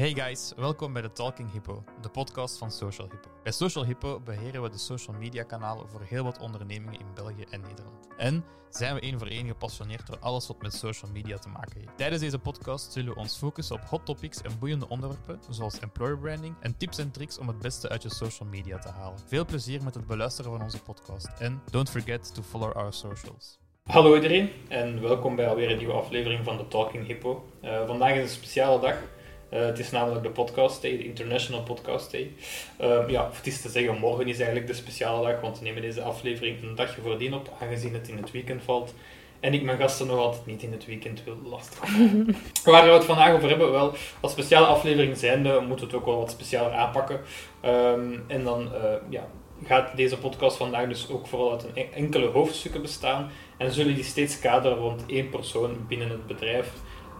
Hey 0.00 0.14
guys, 0.14 0.52
welkom 0.56 0.92
bij 0.92 1.02
de 1.02 1.12
Talking 1.12 1.52
Hippo, 1.52 1.84
de 2.00 2.08
podcast 2.08 2.58
van 2.58 2.70
Social 2.70 3.08
Hippo. 3.10 3.28
Bij 3.42 3.52
Social 3.52 3.84
Hippo 3.84 4.20
beheren 4.20 4.62
we 4.62 4.70
de 4.70 4.78
social 4.78 5.16
media 5.16 5.42
kanalen 5.42 5.88
voor 5.88 6.00
heel 6.04 6.24
wat 6.24 6.38
ondernemingen 6.38 7.00
in 7.00 7.06
België 7.14 7.44
en 7.50 7.60
Nederland. 7.60 8.08
En 8.16 8.44
zijn 8.70 8.94
we 8.94 9.00
één 9.00 9.18
voor 9.18 9.28
één 9.28 9.46
gepassioneerd 9.46 10.06
door 10.06 10.18
alles 10.18 10.46
wat 10.46 10.62
met 10.62 10.74
social 10.74 11.10
media 11.10 11.38
te 11.38 11.48
maken 11.48 11.80
heeft. 11.80 11.96
Tijdens 11.96 12.20
deze 12.20 12.38
podcast 12.38 12.92
zullen 12.92 13.14
we 13.14 13.20
ons 13.20 13.36
focussen 13.36 13.76
op 13.76 13.82
hot 13.84 14.06
topics 14.06 14.42
en 14.42 14.58
boeiende 14.58 14.88
onderwerpen, 14.88 15.38
zoals 15.50 15.78
employer 15.78 16.18
branding 16.18 16.54
en 16.60 16.76
tips 16.76 16.98
en 16.98 17.10
tricks 17.10 17.38
om 17.38 17.48
het 17.48 17.58
beste 17.58 17.88
uit 17.88 18.02
je 18.02 18.14
social 18.14 18.48
media 18.48 18.78
te 18.78 18.88
halen. 18.88 19.18
Veel 19.26 19.44
plezier 19.44 19.82
met 19.82 19.94
het 19.94 20.06
beluisteren 20.06 20.50
van 20.50 20.62
onze 20.62 20.82
podcast 20.82 21.28
en 21.38 21.62
don't 21.70 21.90
forget 21.90 22.34
to 22.34 22.42
follow 22.42 22.76
our 22.76 22.92
socials. 22.92 23.58
Hallo 23.84 24.14
iedereen 24.14 24.50
en 24.68 25.00
welkom 25.00 25.36
bij 25.36 25.48
alweer 25.48 25.70
een 25.70 25.78
nieuwe 25.78 25.92
aflevering 25.92 26.44
van 26.44 26.56
de 26.56 26.68
Talking 26.68 27.06
Hippo. 27.06 27.48
Uh, 27.62 27.86
vandaag 27.86 28.14
is 28.14 28.22
een 28.22 28.28
speciale 28.28 28.80
dag. 28.80 29.18
Uh, 29.52 29.60
het 29.60 29.78
is 29.78 29.90
namelijk 29.90 30.22
de 30.22 30.30
podcast 30.30 30.82
day, 30.82 30.96
de 30.96 31.04
International 31.04 31.62
Podcast 31.62 32.10
Day. 32.10 32.32
Uh, 32.80 33.08
ja, 33.08 33.30
het 33.32 33.46
is 33.46 33.60
te 33.60 33.68
zeggen, 33.68 33.98
morgen 33.98 34.28
is 34.28 34.36
eigenlijk 34.36 34.66
de 34.66 34.74
speciale 34.74 35.26
dag, 35.26 35.40
want 35.40 35.58
we 35.58 35.64
nemen 35.64 35.82
deze 35.82 36.02
aflevering 36.02 36.62
een 36.62 36.74
dagje 36.74 37.00
voordien 37.00 37.34
op, 37.34 37.52
aangezien 37.60 37.94
het 37.94 38.08
in 38.08 38.16
het 38.16 38.30
weekend 38.30 38.62
valt. 38.62 38.94
En 39.40 39.54
ik 39.54 39.62
mijn 39.62 39.78
gasten 39.78 40.06
nog 40.06 40.18
altijd 40.18 40.46
niet 40.46 40.62
in 40.62 40.72
het 40.72 40.86
weekend 40.86 41.24
wil 41.24 41.36
lastigvallen. 41.44 42.36
Waar 42.64 42.84
we 42.84 42.90
het 42.90 43.04
vandaag 43.04 43.34
over 43.34 43.48
hebben, 43.48 43.70
wel, 43.70 43.94
als 44.20 44.32
speciale 44.32 44.66
aflevering 44.66 45.16
zijnde, 45.16 45.60
moeten 45.60 45.86
we 45.86 45.92
het 45.92 46.00
ook 46.00 46.06
wel 46.06 46.18
wat 46.18 46.30
specialer 46.30 46.72
aanpakken. 46.72 47.20
Um, 47.64 48.24
en 48.26 48.44
dan 48.44 48.68
uh, 48.74 48.92
ja, 49.08 49.26
gaat 49.64 49.96
deze 49.96 50.18
podcast 50.18 50.56
vandaag 50.56 50.88
dus 50.88 51.10
ook 51.10 51.26
vooral 51.26 51.50
uit 51.52 51.66
een 51.74 51.92
enkele 51.92 52.26
hoofdstukken 52.26 52.82
bestaan. 52.82 53.30
En 53.56 53.72
zullen 53.72 53.94
die 53.94 54.04
steeds 54.04 54.38
kaderen 54.38 54.78
rond 54.78 55.02
één 55.06 55.28
persoon 55.28 55.86
binnen 55.88 56.10
het 56.10 56.26
bedrijf. 56.26 56.72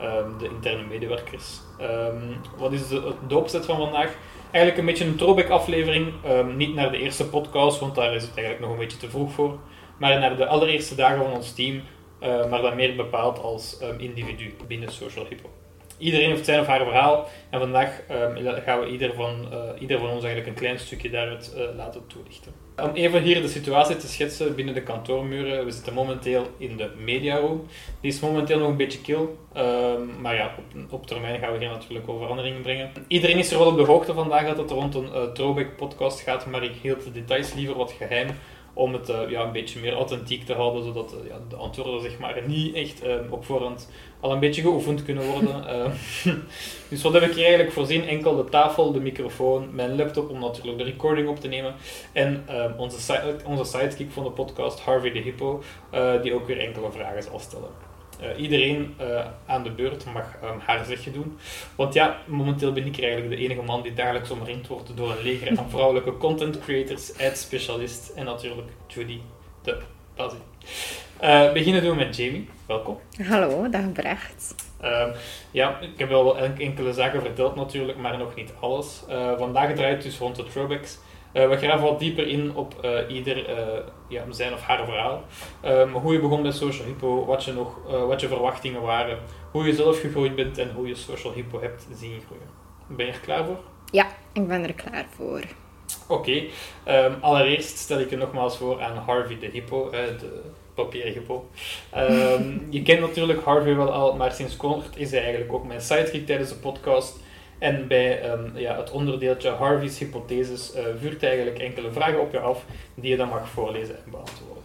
Um, 0.02 0.38
de 0.38 0.44
interne 0.44 0.82
medewerkers. 0.86 1.60
Um, 1.80 2.40
wat 2.56 2.72
is 2.72 2.88
de, 2.88 3.12
de 3.28 3.36
opzet 3.36 3.64
van 3.64 3.76
vandaag? 3.76 4.14
Eigenlijk 4.50 4.78
een 4.78 4.86
beetje 4.86 5.04
een 5.04 5.16
throwback 5.16 5.48
aflevering. 5.48 6.12
Um, 6.26 6.56
niet 6.56 6.74
naar 6.74 6.90
de 6.90 6.98
eerste 6.98 7.28
podcast, 7.28 7.80
want 7.80 7.94
daar 7.94 8.14
is 8.14 8.22
het 8.22 8.36
eigenlijk 8.36 8.60
nog 8.60 8.70
een 8.70 8.78
beetje 8.78 8.98
te 8.98 9.10
vroeg 9.10 9.32
voor. 9.32 9.58
Maar 9.98 10.18
naar 10.18 10.36
de 10.36 10.46
allereerste 10.46 10.94
dagen 10.94 11.24
van 11.24 11.32
ons 11.32 11.52
team. 11.52 11.82
Uh, 12.22 12.50
maar 12.50 12.62
dan 12.62 12.76
meer 12.76 12.96
bepaald 12.96 13.38
als 13.38 13.78
individu 13.98 14.54
binnen 14.66 14.92
Social 14.92 15.26
Hippo. 15.28 15.48
Iedereen 15.98 16.28
heeft 16.28 16.44
zijn 16.44 16.60
of 16.60 16.66
haar 16.66 16.84
verhaal. 16.84 17.28
En 17.50 17.58
vandaag 17.58 18.02
gaan 18.64 18.80
we 18.80 18.86
ieder 18.86 19.14
van, 19.14 19.48
uh, 19.52 19.80
ieder 19.80 19.98
van 19.98 20.08
ons 20.08 20.24
eigenlijk 20.24 20.46
een 20.46 20.62
klein 20.62 20.78
stukje 20.78 21.10
daaruit 21.10 21.54
uh, 21.56 21.76
laten 21.76 22.06
toelichten. 22.06 22.52
Om 22.82 22.94
even 22.94 23.22
hier 23.22 23.42
de 23.42 23.48
situatie 23.48 23.96
te 23.96 24.08
schetsen 24.08 24.54
binnen 24.54 24.74
de 24.74 24.82
kantoormuren. 24.82 25.64
We 25.64 25.70
zitten 25.70 25.94
momenteel 25.94 26.46
in 26.56 26.76
de 26.76 26.90
mediaroom. 27.04 27.66
Die 28.00 28.10
is 28.10 28.20
momenteel 28.20 28.58
nog 28.58 28.68
een 28.68 28.76
beetje 28.76 29.00
kil. 29.00 29.38
Um, 29.56 30.20
maar 30.20 30.34
ja, 30.34 30.54
op, 30.58 30.92
op, 30.92 31.06
termijn 31.06 31.40
gaan 31.40 31.52
we 31.52 31.58
hier 31.58 31.68
natuurlijk 31.68 32.06
wel 32.06 32.18
veranderingen 32.18 32.62
brengen. 32.62 32.90
Iedereen 33.08 33.38
is 33.38 33.52
er 33.52 33.58
wel 33.58 33.66
op 33.66 33.76
de 33.76 33.84
hoogte 33.84 34.14
vandaag 34.14 34.46
dat 34.46 34.56
het 34.56 34.70
rond 34.70 34.94
een 34.94 35.10
uh, 35.38 35.66
podcast 35.76 36.20
gaat. 36.20 36.46
Maar 36.46 36.62
ik 36.62 36.74
hield 36.82 37.04
de 37.04 37.12
details 37.12 37.54
liever 37.54 37.76
wat 37.76 37.92
geheim 37.92 38.28
om 38.72 38.92
het 38.92 39.08
uh, 39.08 39.30
ja, 39.30 39.42
een 39.42 39.52
beetje 39.52 39.80
meer 39.80 39.92
authentiek 39.92 40.44
te 40.44 40.54
houden, 40.54 40.84
zodat 40.84 41.14
uh, 41.14 41.28
ja, 41.28 41.38
de 41.48 41.56
antwoorden 41.56 42.00
zeg 42.00 42.18
maar, 42.18 42.42
niet 42.46 42.74
echt 42.74 43.04
uh, 43.04 43.14
op 43.30 43.44
voorhand 43.44 43.90
al 44.20 44.32
een 44.32 44.38
beetje 44.38 44.62
geoefend 44.62 45.04
kunnen 45.04 45.26
worden. 45.26 45.64
dus 46.90 47.02
wat 47.02 47.12
heb 47.12 47.22
ik 47.22 47.32
hier 47.32 47.44
eigenlijk 47.44 47.72
voorzien? 47.72 48.08
Enkel 48.08 48.36
de 48.36 48.44
tafel, 48.44 48.92
de 48.92 49.00
microfoon, 49.00 49.74
mijn 49.74 49.96
laptop 49.96 50.30
om 50.30 50.40
natuurlijk 50.40 50.78
de 50.78 50.84
recording 50.84 51.28
op 51.28 51.40
te 51.40 51.48
nemen 51.48 51.74
en 52.12 52.44
onze, 52.76 53.00
si 53.00 53.14
onze 53.46 53.64
sidekick 53.64 54.10
van 54.10 54.24
de 54.24 54.30
podcast, 54.30 54.80
Harvey 54.80 55.12
de 55.12 55.18
Hippo, 55.18 55.62
die 56.22 56.34
ook 56.34 56.46
weer 56.46 56.58
enkele 56.58 56.90
vragen 56.92 57.22
zal 57.22 57.38
stellen. 57.38 57.89
Uh, 58.22 58.40
iedereen 58.40 58.94
uh, 59.00 59.26
aan 59.46 59.62
de 59.62 59.70
beurt 59.70 60.04
mag 60.04 60.36
um, 60.44 60.58
haar 60.58 60.84
zegje 60.84 61.10
doen. 61.10 61.38
Want 61.76 61.94
ja, 61.94 62.18
momenteel 62.26 62.72
ben 62.72 62.86
ik 62.86 62.96
er 62.96 63.02
eigenlijk 63.02 63.36
de 63.36 63.44
enige 63.44 63.62
man 63.62 63.82
die 63.82 63.92
dagelijks 63.94 64.30
omringd 64.30 64.66
wordt 64.66 64.96
door 64.96 65.10
een 65.10 65.22
leger 65.22 65.58
aan 65.58 65.70
vrouwelijke 65.70 66.16
content 66.16 66.58
creators, 66.58 67.18
ad 67.18 67.36
specialist 67.36 68.08
en 68.08 68.24
natuurlijk 68.24 68.68
Judy 68.86 69.20
de 69.62 69.78
Basie. 70.16 70.38
Uh, 71.22 71.52
beginnen 71.52 71.82
doen 71.82 71.96
we 71.96 72.04
met 72.04 72.16
Jamie. 72.16 72.48
Welkom. 72.66 72.98
Hallo, 73.28 73.68
dag 73.68 73.92
Brecht. 73.92 74.54
ja, 75.50 75.78
ik 75.80 75.98
heb 75.98 76.08
wel 76.08 76.38
enkele 76.38 76.92
zaken 76.92 77.20
verteld 77.20 77.54
natuurlijk, 77.54 77.98
maar 77.98 78.18
nog 78.18 78.34
niet 78.34 78.52
alles. 78.60 79.02
vandaag 79.38 79.74
draait 79.74 79.94
het 79.94 80.02
dus 80.02 80.18
rond 80.18 80.36
de 80.36 80.44
throwbacks. 80.44 80.98
Uh, 81.32 81.48
we 81.48 81.56
graven 81.56 81.86
wat 81.86 81.98
dieper 81.98 82.26
in 82.26 82.54
op 82.54 82.74
uh, 82.84 82.98
ieder 83.08 83.50
uh, 83.50 83.56
ja, 84.08 84.24
zijn 84.30 84.52
of 84.52 84.60
haar 84.60 84.84
verhaal. 84.84 85.24
Um, 85.64 85.92
hoe 85.92 86.12
je 86.12 86.20
begon 86.20 86.42
bij 86.42 86.52
Social 86.52 86.86
Hippo, 86.86 87.24
wat 87.24 87.44
je, 87.44 87.52
nog, 87.52 87.78
wat 88.06 88.20
je 88.20 88.28
verwachtingen 88.28 88.82
waren, 88.82 89.18
hoe 89.50 89.66
je 89.66 89.74
zelf 89.74 90.00
gegroeid 90.00 90.34
bent 90.34 90.58
en 90.58 90.72
hoe 90.74 90.86
je 90.86 90.94
Social 90.94 91.32
Hippo 91.32 91.60
hebt 91.60 91.86
zien 91.94 92.20
groeien. 92.26 92.48
Ben 92.86 93.06
je 93.06 93.12
er 93.12 93.18
klaar 93.18 93.44
voor? 93.44 93.58
Ja, 93.90 94.06
ik 94.32 94.48
ben 94.48 94.62
er 94.62 94.74
klaar 94.74 95.06
voor. 95.16 95.42
Oké, 96.08 96.50
okay. 96.84 97.04
um, 97.04 97.16
allereerst 97.20 97.78
stel 97.78 97.98
ik 97.98 98.10
je 98.10 98.16
nogmaals 98.16 98.56
voor 98.56 98.82
aan 98.82 98.96
Harvey 98.96 99.38
de 99.38 99.46
Hippo, 99.46 99.90
de 99.90 100.42
papieren 100.74 101.12
hippo. 101.12 101.48
Um, 101.96 102.66
je 102.76 102.82
kent 102.82 103.00
natuurlijk 103.00 103.44
Harvey 103.44 103.74
wel 103.74 103.92
al, 103.92 104.16
maar 104.16 104.32
sinds 104.32 104.56
kort 104.56 104.96
is 104.96 105.10
hij 105.10 105.20
eigenlijk 105.20 105.52
ook 105.52 105.66
mijn 105.66 105.80
sidekick 105.80 106.26
tijdens 106.26 106.48
de 106.48 106.54
podcast. 106.56 107.18
En 107.60 107.86
bij 107.88 108.30
um, 108.30 108.52
ja, 108.54 108.76
het 108.76 108.90
onderdeeltje 108.90 109.50
Harvey's 109.50 109.98
hypotheses 109.98 110.72
uh, 110.76 110.82
vuurt 111.00 111.22
eigenlijk 111.22 111.58
enkele 111.58 111.92
vragen 111.92 112.20
op 112.20 112.32
je 112.32 112.38
af 112.38 112.64
die 112.94 113.10
je 113.10 113.16
dan 113.16 113.28
mag 113.28 113.48
voorlezen 113.48 113.94
en 114.04 114.10
beantwoorden. 114.10 114.64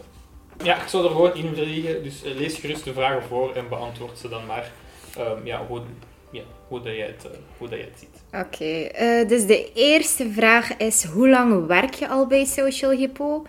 Ja, 0.62 0.82
ik 0.82 0.88
zal 0.88 1.04
er 1.04 1.10
gewoon 1.10 1.34
in 1.34 1.54
vliegen, 1.54 2.02
dus 2.02 2.24
uh, 2.24 2.34
lees 2.34 2.58
gerust 2.58 2.84
de 2.84 2.92
vragen 2.92 3.22
voor 3.22 3.54
en 3.54 3.68
beantwoord 3.68 4.18
ze 4.18 4.28
dan 4.28 4.46
maar 4.46 4.70
um, 5.18 5.46
ja, 5.46 5.66
hoe, 5.66 5.80
ja, 6.30 6.42
hoe, 6.68 6.82
dat 6.82 6.94
je 6.94 7.02
het, 7.02 7.24
uh, 7.24 7.30
hoe 7.58 7.68
dat 7.68 7.78
je 7.78 7.84
het 7.84 7.98
ziet. 7.98 8.42
Oké, 8.44 9.26
dus 9.26 9.46
de 9.46 9.72
eerste 9.74 10.30
vraag 10.30 10.76
is: 10.76 11.04
hoe 11.04 11.28
lang 11.28 11.66
werk 11.66 11.94
je 11.94 12.08
al 12.08 12.26
bij 12.26 12.44
Social 12.44 12.90
Hippo? 12.90 13.46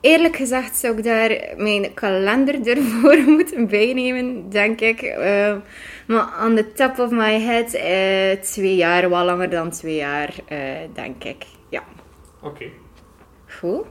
Eerlijk 0.00 0.36
gezegd 0.36 0.76
zou 0.76 0.96
ik 0.96 1.04
daar 1.04 1.38
mijn 1.56 1.94
kalender 1.94 2.66
ervoor 2.76 3.18
moeten 3.18 3.66
bijnemen, 3.66 4.50
denk 4.50 4.80
ik. 4.80 5.02
Maar 6.08 6.44
on 6.44 6.56
the 6.56 6.72
top 6.72 6.98
of 6.98 7.10
my 7.10 7.40
head, 7.40 7.74
uh, 7.74 8.42
twee 8.42 8.76
jaar, 8.76 9.10
wel 9.10 9.24
langer 9.24 9.50
dan 9.50 9.70
twee 9.70 9.96
jaar, 9.96 10.34
uh, 10.52 10.58
denk 10.94 11.24
ik. 11.24 11.46
Ja. 11.68 11.82
Oké. 12.42 12.46
Okay. 12.48 12.72
Goed. 13.58 13.84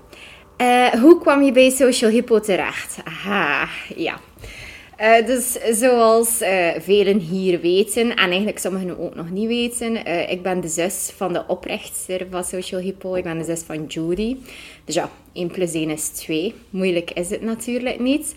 hoe 1.02 1.20
kwam 1.20 1.42
je 1.42 1.52
bij 1.52 1.70
Social 1.70 2.12
Hippo 2.12 2.40
terecht? 2.40 2.98
Aha, 3.04 3.68
ja. 3.96 4.20
Uh, 5.02 5.26
dus 5.26 5.52
zoals 5.72 6.42
uh, 6.42 6.70
velen 6.80 7.20
hier 7.20 7.62
weten, 7.62 8.16
en 8.16 8.28
eigenlijk 8.28 8.60
sommigen 8.60 9.00
ook 9.00 9.16
nog 9.16 9.30
niet 9.30 9.48
weten, 9.48 10.08
uh, 10.08 10.32
ik 10.32 10.42
ben 10.42 10.62
de 10.62 10.68
zus 10.68 11.12
van 11.16 11.34
de 11.34 11.44
oprichter 11.48 12.28
van 12.30 12.44
Social 12.44 12.82
Hippo. 12.82 13.16
Ik 13.16 13.24
ben 13.24 13.38
de 13.38 13.44
zus 13.44 13.62
van 13.62 13.86
Judy. 13.86 14.38
Dus 14.86 14.96
ja, 14.96 15.10
1 15.34 15.48
plus 15.48 15.74
1 15.74 15.90
is 15.90 16.10
2. 16.10 16.54
Moeilijk 16.70 17.12
is 17.12 17.30
het 17.30 17.42
natuurlijk 17.42 18.00
niet. 18.00 18.36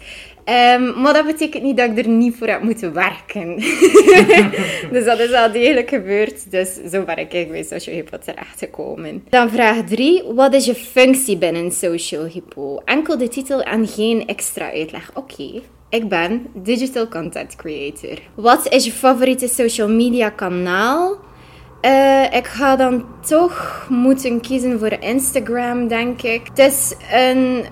Um, 0.50 1.00
maar 1.00 1.12
dat 1.12 1.27
betekent 1.27 1.62
niet 1.62 1.77
dat 1.77 1.91
ik 1.91 1.99
er 1.99 2.09
niet 2.09 2.37
voor 2.37 2.47
heb 2.47 2.62
moeten 2.62 2.93
werken. 2.93 3.56
dus 4.93 5.05
dat 5.05 5.19
is 5.19 5.33
al 5.33 5.53
degelijk 5.53 5.88
gebeurd. 5.88 6.50
Dus 6.50 6.75
zo 6.91 7.05
ben 7.05 7.19
ik 7.19 7.49
bij 7.50 7.62
Social 7.62 7.94
Hippo 7.97 8.19
terechtgekomen. 8.19 9.25
Dan 9.28 9.50
vraag 9.50 9.84
3. 9.87 10.22
Wat 10.34 10.55
is 10.55 10.65
je 10.65 10.75
functie 10.75 11.37
binnen 11.37 11.72
Social 11.72 12.25
Hippo? 12.25 12.81
Enkel 12.84 13.19
de 13.19 13.28
titel 13.28 13.62
en 13.62 13.87
geen 13.87 14.27
extra 14.27 14.71
uitleg. 14.72 15.11
Oké. 15.15 15.43
Okay. 15.43 15.62
Ik 15.88 16.09
ben 16.09 16.47
digital 16.55 17.09
content 17.09 17.56
creator. 17.56 18.19
Wat 18.34 18.72
is 18.72 18.84
je 18.84 18.93
favoriete 18.93 19.49
social 19.49 19.88
media 19.88 20.28
kanaal? 20.28 21.19
Uh, 21.82 22.25
ik 22.32 22.47
ga 22.47 22.77
dan 22.77 23.05
toch 23.28 23.87
moeten 23.88 24.41
kiezen 24.41 24.78
voor 24.78 24.93
Instagram, 25.00 25.88
denk 25.88 26.22
ik. 26.22 26.41
Het 26.55 26.59
is 26.59 26.94
een 27.12 27.65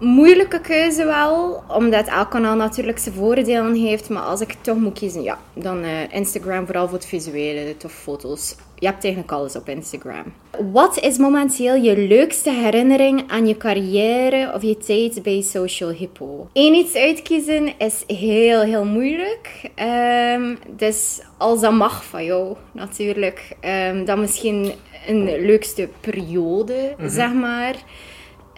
moeilijke 0.00 0.60
keuze 0.60 1.04
wel, 1.04 1.62
omdat 1.68 2.06
elk 2.06 2.30
kanaal 2.30 2.56
natuurlijk 2.56 2.98
zijn 2.98 3.14
voordelen 3.14 3.74
heeft. 3.74 4.08
Maar 4.08 4.22
als 4.22 4.40
ik 4.40 4.56
toch 4.60 4.76
moet 4.76 4.98
kiezen, 4.98 5.22
ja, 5.22 5.38
dan 5.54 5.84
uh, 5.84 6.12
Instagram 6.12 6.66
vooral 6.66 6.88
voor 6.88 6.98
het 6.98 7.06
visuele, 7.06 7.74
de 7.78 7.88
foto's. 7.88 8.56
Je 8.78 8.86
hebt 8.86 9.04
eigenlijk 9.04 9.32
alles 9.32 9.56
op 9.56 9.68
Instagram. 9.68 10.24
Wat 10.72 10.98
is 10.98 11.18
momenteel 11.18 11.74
je 11.74 11.96
leukste 11.96 12.50
herinnering 12.50 13.30
aan 13.30 13.46
je 13.46 13.56
carrière 13.56 14.52
of 14.54 14.62
je 14.62 14.76
tijd 14.76 15.22
bij 15.22 15.40
Social 15.40 15.90
Hippo? 15.90 16.48
Eén 16.52 16.74
iets 16.74 16.94
uitkiezen 16.94 17.72
is 17.78 18.04
heel, 18.06 18.60
heel 18.60 18.84
moeilijk. 18.84 19.70
Um, 20.34 20.58
dus 20.76 21.20
als 21.38 21.60
dat 21.60 21.72
mag 21.72 22.04
van 22.04 22.24
jou, 22.24 22.56
natuurlijk. 22.72 23.56
Um, 23.90 24.04
dan 24.04 24.20
misschien 24.20 24.72
een 25.06 25.44
leukste 25.44 25.88
periode, 26.00 26.74
mm 26.74 27.04
-hmm. 27.04 27.08
zeg 27.08 27.32
maar. 27.32 27.74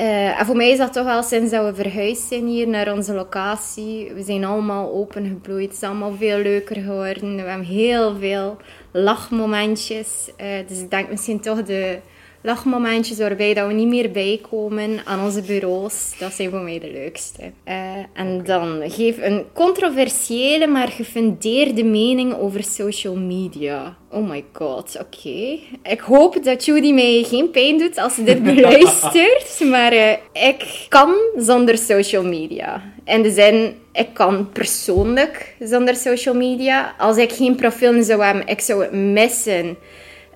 Uh, 0.01 0.41
en 0.41 0.47
voor 0.47 0.57
mij 0.57 0.71
is 0.71 0.79
dat 0.79 0.93
toch 0.93 1.05
wel 1.05 1.23
sinds 1.23 1.51
dat 1.51 1.65
we 1.65 1.83
verhuisd 1.83 2.29
zijn 2.29 2.47
hier 2.47 2.69
naar 2.69 2.93
onze 2.93 3.15
locatie. 3.15 4.13
We 4.15 4.23
zijn 4.23 4.45
allemaal 4.45 4.93
opengebloeid. 4.93 5.67
Het 5.67 5.77
is 5.77 5.83
allemaal 5.83 6.15
veel 6.19 6.39
leuker 6.39 6.77
geworden. 6.77 7.37
We 7.37 7.43
hebben 7.43 7.67
heel 7.67 8.17
veel 8.17 8.57
lachmomentjes. 8.91 10.31
Uh, 10.41 10.47
dus 10.69 10.81
ik 10.81 10.91
denk 10.91 11.11
misschien 11.11 11.41
toch 11.41 11.63
de 11.63 11.99
lachmomentjes 12.43 13.19
waarbij 13.19 13.55
dat 13.55 13.67
we 13.67 13.73
niet 13.73 13.89
meer 13.89 14.11
bijkomen 14.11 15.01
aan 15.05 15.25
onze 15.25 15.43
bureaus. 15.43 16.13
Dat 16.19 16.33
zijn 16.33 16.51
voor 16.51 16.61
mij 16.61 16.79
de 16.79 16.91
leukste. 16.93 17.43
Eh, 17.65 17.75
en 18.13 18.45
dan 18.45 18.83
geef 18.87 19.17
een 19.21 19.45
controversiële, 19.53 20.67
maar 20.67 20.89
gefundeerde 20.89 21.85
mening 21.85 22.35
over 22.35 22.65
social 22.65 23.17
media. 23.17 23.97
Oh 24.11 24.29
my 24.29 24.45
god, 24.53 24.97
oké. 25.01 25.59
Ik 25.83 26.01
hoop 26.01 26.45
dat 26.45 26.65
Judy 26.65 26.93
mij 26.93 27.25
geen 27.29 27.51
pijn 27.51 27.79
doet 27.79 27.99
als 27.99 28.15
ze 28.15 28.25
dit 28.25 28.43
beluistert. 28.55 29.61
maar 29.71 29.93
uh, 29.93 30.13
ik 30.33 30.87
kan 30.89 31.15
zonder 31.37 31.79
social 31.79 32.25
media. 32.25 32.83
In 33.05 33.23
de 33.23 33.31
zin, 33.31 33.75
ik 33.93 34.09
kan 34.13 34.51
persoonlijk 34.53 35.57
zonder 35.61 35.97
social 35.97 36.35
media. 36.35 36.95
Als 36.99 37.17
ik 37.17 37.33
geen 37.33 37.55
profiel 37.55 38.03
zou 38.03 38.23
hebben, 38.23 38.47
ik 38.47 38.61
zou 38.61 38.83
het 38.83 38.93
missen. 38.93 39.77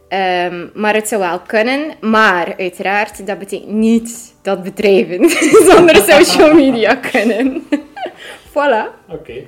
Um, 0.09 0.71
maar 0.75 0.95
het 0.95 1.09
zou 1.09 1.21
wel 1.21 1.41
kunnen. 1.41 1.95
Maar 2.01 2.55
uiteraard, 2.57 3.27
dat 3.27 3.39
betekent 3.39 3.71
niet 3.71 4.35
dat 4.43 4.63
bedrijven 4.63 5.31
zonder 5.71 5.97
social 5.97 6.55
media 6.55 6.95
kunnen. 6.95 7.63
voilà. 8.55 9.09
Oké. 9.09 9.43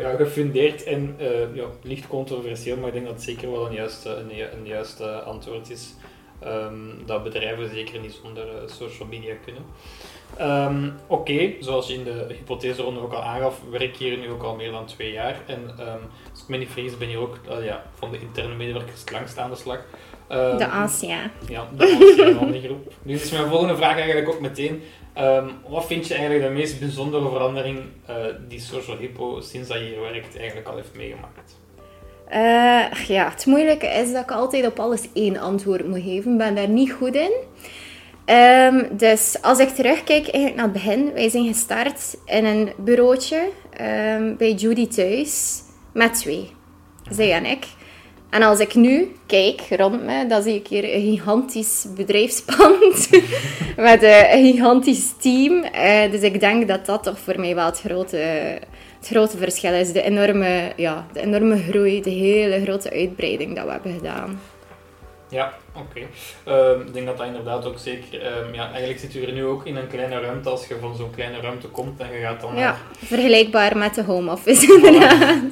Ja, 0.00 0.14
gefundeerd 0.16 0.84
en 0.84 1.16
uh, 1.20 1.56
ja, 1.56 1.64
licht 1.82 2.06
controversieel, 2.06 2.76
maar 2.76 2.86
ik 2.86 2.92
denk 2.92 3.04
dat 3.04 3.14
het 3.14 3.22
zeker 3.22 3.50
wel 3.50 3.66
een 3.66 3.72
juiste, 3.74 4.08
een, 4.58 4.66
juiste 4.66 5.06
antwoord 5.06 5.70
is. 5.70 5.94
Um, 6.46 7.02
dat 7.06 7.22
bedrijven 7.22 7.70
zeker 7.74 8.00
niet 8.00 8.18
zonder 8.22 8.46
uh, 8.46 8.52
social 8.66 9.08
media 9.08 9.34
kunnen. 9.44 9.62
Um, 10.40 10.92
Oké, 11.06 11.32
okay. 11.32 11.56
zoals 11.60 11.86
je 11.86 11.94
in 11.94 12.04
de 12.04 12.26
hypotheseronde 12.28 13.00
ook 13.00 13.12
al 13.12 13.22
aangaf, 13.22 13.60
werk 13.70 13.96
hier 13.96 14.18
nu 14.18 14.30
ook 14.30 14.42
al 14.42 14.54
meer 14.54 14.70
dan 14.70 14.86
twee 14.86 15.12
jaar. 15.12 15.36
En 15.46 15.60
um, 15.60 16.00
als 16.30 16.42
ik 16.42 16.48
me 16.48 16.56
niet 16.56 16.68
vergis, 16.70 16.98
ben 16.98 17.10
je 17.10 17.18
ook 17.18 17.38
uh, 17.50 17.64
ja, 17.64 17.82
van 17.98 18.10
de 18.10 18.20
interne 18.20 18.54
medewerkers 18.54 19.00
het 19.00 19.10
langst 19.10 19.38
aan 19.38 19.50
de 19.50 19.56
slag. 19.56 19.78
Um, 20.32 20.58
de 20.58 20.66
ASIA. 20.66 21.30
Ja, 21.48 21.68
de 21.76 21.84
ASIA 21.84 22.60
groep. 22.60 22.92
Nu 23.02 23.14
is 23.14 23.30
mijn 23.30 23.48
volgende 23.48 23.76
vraag 23.76 23.96
eigenlijk 23.96 24.28
ook 24.28 24.40
meteen. 24.40 24.82
wat 25.68 25.86
vind 25.86 26.06
je 26.06 26.14
eigenlijk 26.14 26.48
de 26.48 26.52
meest 26.54 26.80
bijzondere 26.80 27.28
verandering 27.28 27.78
uh, 28.10 28.16
die 28.48 28.60
Social 28.60 28.96
Hippo 28.96 29.40
sinds 29.40 29.68
dat 29.68 29.78
je 29.78 29.84
hier 29.84 30.00
werkt 30.00 30.38
eigenlijk 30.38 30.68
al 30.68 30.76
heeft 30.76 30.96
meegemaakt? 30.96 31.62
Uh, 32.28 33.06
ja, 33.06 33.30
het 33.30 33.46
moeilijke 33.46 33.86
is 33.86 34.12
dat 34.12 34.22
ik 34.22 34.30
altijd 34.30 34.66
op 34.66 34.78
alles 34.78 35.08
één 35.12 35.36
antwoord 35.36 35.88
moet 35.88 36.02
geven. 36.02 36.32
Ik 36.32 36.38
ben 36.38 36.54
daar 36.54 36.68
niet 36.68 36.92
goed 36.92 37.14
in. 37.14 37.32
Um, 38.26 38.96
dus 38.96 39.36
als 39.42 39.58
ik 39.58 39.68
terugkijk 39.68 40.28
eigenlijk 40.28 40.54
naar 40.54 40.64
het 40.64 40.72
begin, 40.72 41.12
wij 41.12 41.28
zijn 41.28 41.46
gestart 41.46 42.16
in 42.24 42.44
een 42.44 42.72
bureautje 42.76 43.48
um, 43.80 44.36
bij 44.36 44.52
Judy 44.52 44.88
thuis 44.88 45.62
met 45.92 46.14
twee, 46.14 46.50
zij 47.10 47.32
en 47.32 47.44
ik. 47.44 47.66
En 48.30 48.42
als 48.42 48.58
ik 48.58 48.74
nu 48.74 49.16
kijk 49.26 49.60
rond 49.70 50.04
me, 50.04 50.26
dan 50.26 50.42
zie 50.42 50.54
ik 50.54 50.66
hier 50.66 50.94
een 50.94 51.00
gigantisch 51.00 51.86
bedrijfspand 51.96 53.08
met 53.76 54.02
een 54.02 54.52
gigantisch 54.52 55.12
team. 55.20 55.64
Uh, 55.74 56.10
dus 56.10 56.20
ik 56.20 56.40
denk 56.40 56.68
dat 56.68 56.86
dat 56.86 57.02
toch 57.02 57.18
voor 57.18 57.40
mij 57.40 57.54
wel 57.54 57.66
het 57.66 57.80
grote, 57.80 58.16
het 58.98 59.08
grote 59.08 59.36
verschil 59.36 59.72
is. 59.72 59.92
De 59.92 60.02
enorme, 60.02 60.72
ja, 60.76 61.06
de 61.12 61.20
enorme 61.20 61.58
groei, 61.58 62.00
de 62.00 62.10
hele 62.10 62.62
grote 62.62 62.90
uitbreiding 62.90 63.56
dat 63.56 63.64
we 63.64 63.70
hebben 63.70 63.94
gedaan. 63.94 64.40
Ja, 65.28 65.54
oké. 65.76 66.00
Ehm, 66.44 66.80
ik 66.80 66.92
denk 66.92 67.06
dat 67.06 67.16
dat 67.18 67.26
inderdaad 67.26 67.66
ook 67.66 67.78
zeker... 67.78 68.38
Um, 68.38 68.54
ja, 68.54 68.70
eigenlijk 68.70 69.00
zit 69.00 69.14
u 69.14 69.22
er 69.22 69.32
nu 69.32 69.44
ook 69.44 69.66
in 69.66 69.76
een 69.76 69.88
kleine 69.88 70.20
ruimte 70.20 70.48
als 70.48 70.66
je 70.66 70.76
van 70.80 70.96
zo'n 70.96 71.10
kleine 71.10 71.40
ruimte 71.40 71.68
komt 71.68 72.00
en 72.00 72.12
je 72.12 72.20
gaat 72.20 72.40
dan 72.40 72.54
Ja, 72.54 72.60
naar... 72.60 72.78
vergelijkbaar 72.96 73.76
met 73.76 73.94
de 73.94 74.04
home 74.04 74.32
office 74.32 74.72
inderdaad. 74.74 75.42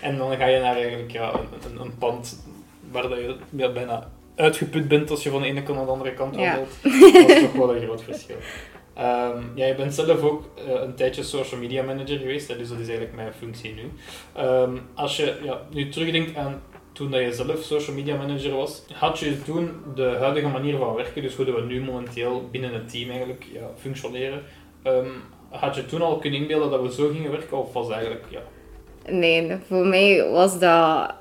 En 0.00 0.16
dan 0.16 0.36
ga 0.36 0.46
je 0.46 0.60
naar 0.60 0.76
eigenlijk 0.76 1.10
ja, 1.10 1.32
een, 1.32 1.80
een 1.80 1.98
pand 1.98 2.44
waar 2.90 3.08
dat 3.08 3.18
je 3.18 3.36
ja, 3.50 3.72
bijna 3.72 4.08
uitgeput 4.36 4.88
bent 4.88 5.10
als 5.10 5.22
je 5.22 5.30
van 5.30 5.40
de 5.40 5.46
ene 5.46 5.62
kant 5.62 5.76
naar 5.76 5.86
de 5.86 5.92
andere 5.92 6.14
kant 6.14 6.36
wandelt. 6.36 6.68
Ja. 6.82 7.12
Dat 7.12 7.28
is 7.28 7.40
toch 7.40 7.52
wel 7.52 7.74
een 7.74 7.82
groot 7.82 8.02
verschil. 8.02 8.36
Um, 8.98 9.50
ja, 9.54 9.66
je 9.66 9.74
bent 9.74 9.94
zelf 9.94 10.22
ook 10.22 10.44
uh, 10.58 10.80
een 10.82 10.94
tijdje 10.94 11.22
social 11.22 11.60
media 11.60 11.82
manager 11.82 12.18
geweest, 12.18 12.48
hè, 12.48 12.56
dus 12.56 12.68
dat 12.68 12.78
is 12.78 12.86
eigenlijk 12.86 13.16
mijn 13.16 13.32
functie 13.32 13.74
nu. 13.74 13.90
Um, 14.44 14.80
als 14.94 15.16
je 15.16 15.34
ja, 15.42 15.60
nu 15.70 15.88
terugdenkt 15.88 16.36
aan 16.36 16.62
toen 16.98 17.10
dat 17.10 17.20
je 17.20 17.32
zelf 17.32 17.62
social 17.62 17.96
media 17.96 18.16
manager 18.16 18.56
was, 18.56 18.82
had 18.92 19.18
je 19.18 19.42
toen 19.42 19.70
de 19.94 20.16
huidige 20.18 20.48
manier 20.48 20.76
van 20.76 20.94
werken, 20.94 21.22
dus 21.22 21.34
hoe 21.34 21.44
we 21.44 21.60
nu 21.60 21.82
momenteel 21.82 22.48
binnen 22.50 22.72
het 22.72 22.90
team 22.90 23.10
eigenlijk 23.10 23.44
ja, 23.52 23.70
functioneren, 23.76 24.42
um, 24.84 25.12
had 25.50 25.74
je 25.74 25.86
toen 25.86 26.02
al 26.02 26.18
kunnen 26.18 26.40
inbeelden 26.40 26.70
dat 26.70 26.82
we 26.82 26.92
zo 26.92 27.08
gingen 27.08 27.30
werken, 27.30 27.58
of 27.58 27.72
was 27.72 27.90
eigenlijk, 27.90 28.24
ja... 28.30 28.40
Nee, 29.12 29.56
voor 29.68 29.86
mij 29.86 30.28
was 30.30 30.58
dat 30.58 31.14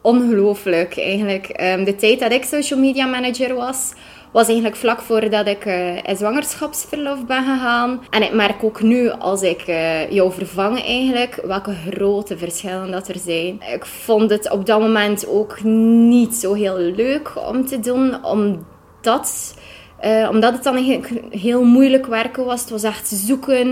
ongelooflijk 0.00 0.98
eigenlijk. 0.98 1.60
Um, 1.60 1.84
de 1.84 1.96
tijd 1.96 2.20
dat 2.20 2.32
ik 2.32 2.44
social 2.44 2.80
media 2.80 3.06
manager 3.06 3.54
was, 3.54 3.94
was 4.32 4.46
eigenlijk 4.46 4.76
vlak 4.76 5.00
voordat 5.00 5.46
ik 5.46 5.64
uh, 5.64 5.96
in 5.96 6.16
zwangerschapsverlof 6.16 7.26
ben 7.26 7.44
gegaan. 7.44 8.00
En 8.10 8.22
ik 8.22 8.32
merk 8.32 8.64
ook 8.64 8.82
nu, 8.82 9.10
als 9.10 9.42
ik 9.42 9.68
uh, 9.68 10.10
jou 10.10 10.32
vervang 10.32 10.84
eigenlijk, 10.84 11.40
welke 11.44 11.74
grote 11.90 12.38
verschillen 12.38 12.90
dat 12.90 13.08
er 13.08 13.18
zijn. 13.18 13.60
Ik 13.72 13.84
vond 13.84 14.30
het 14.30 14.50
op 14.50 14.66
dat 14.66 14.80
moment 14.80 15.28
ook 15.28 15.62
niet 15.62 16.34
zo 16.34 16.54
heel 16.54 16.78
leuk 16.78 17.32
om 17.48 17.66
te 17.66 17.80
doen, 17.80 18.24
omdat... 18.24 19.54
Uh, 20.04 20.28
omdat 20.30 20.52
het 20.52 20.62
dan 20.62 20.74
eigenlijk 20.74 21.34
heel 21.34 21.64
moeilijk 21.64 22.06
werken 22.06 22.44
was. 22.44 22.60
Het 22.60 22.70
was 22.70 22.82
echt 22.82 23.08
zoeken. 23.08 23.68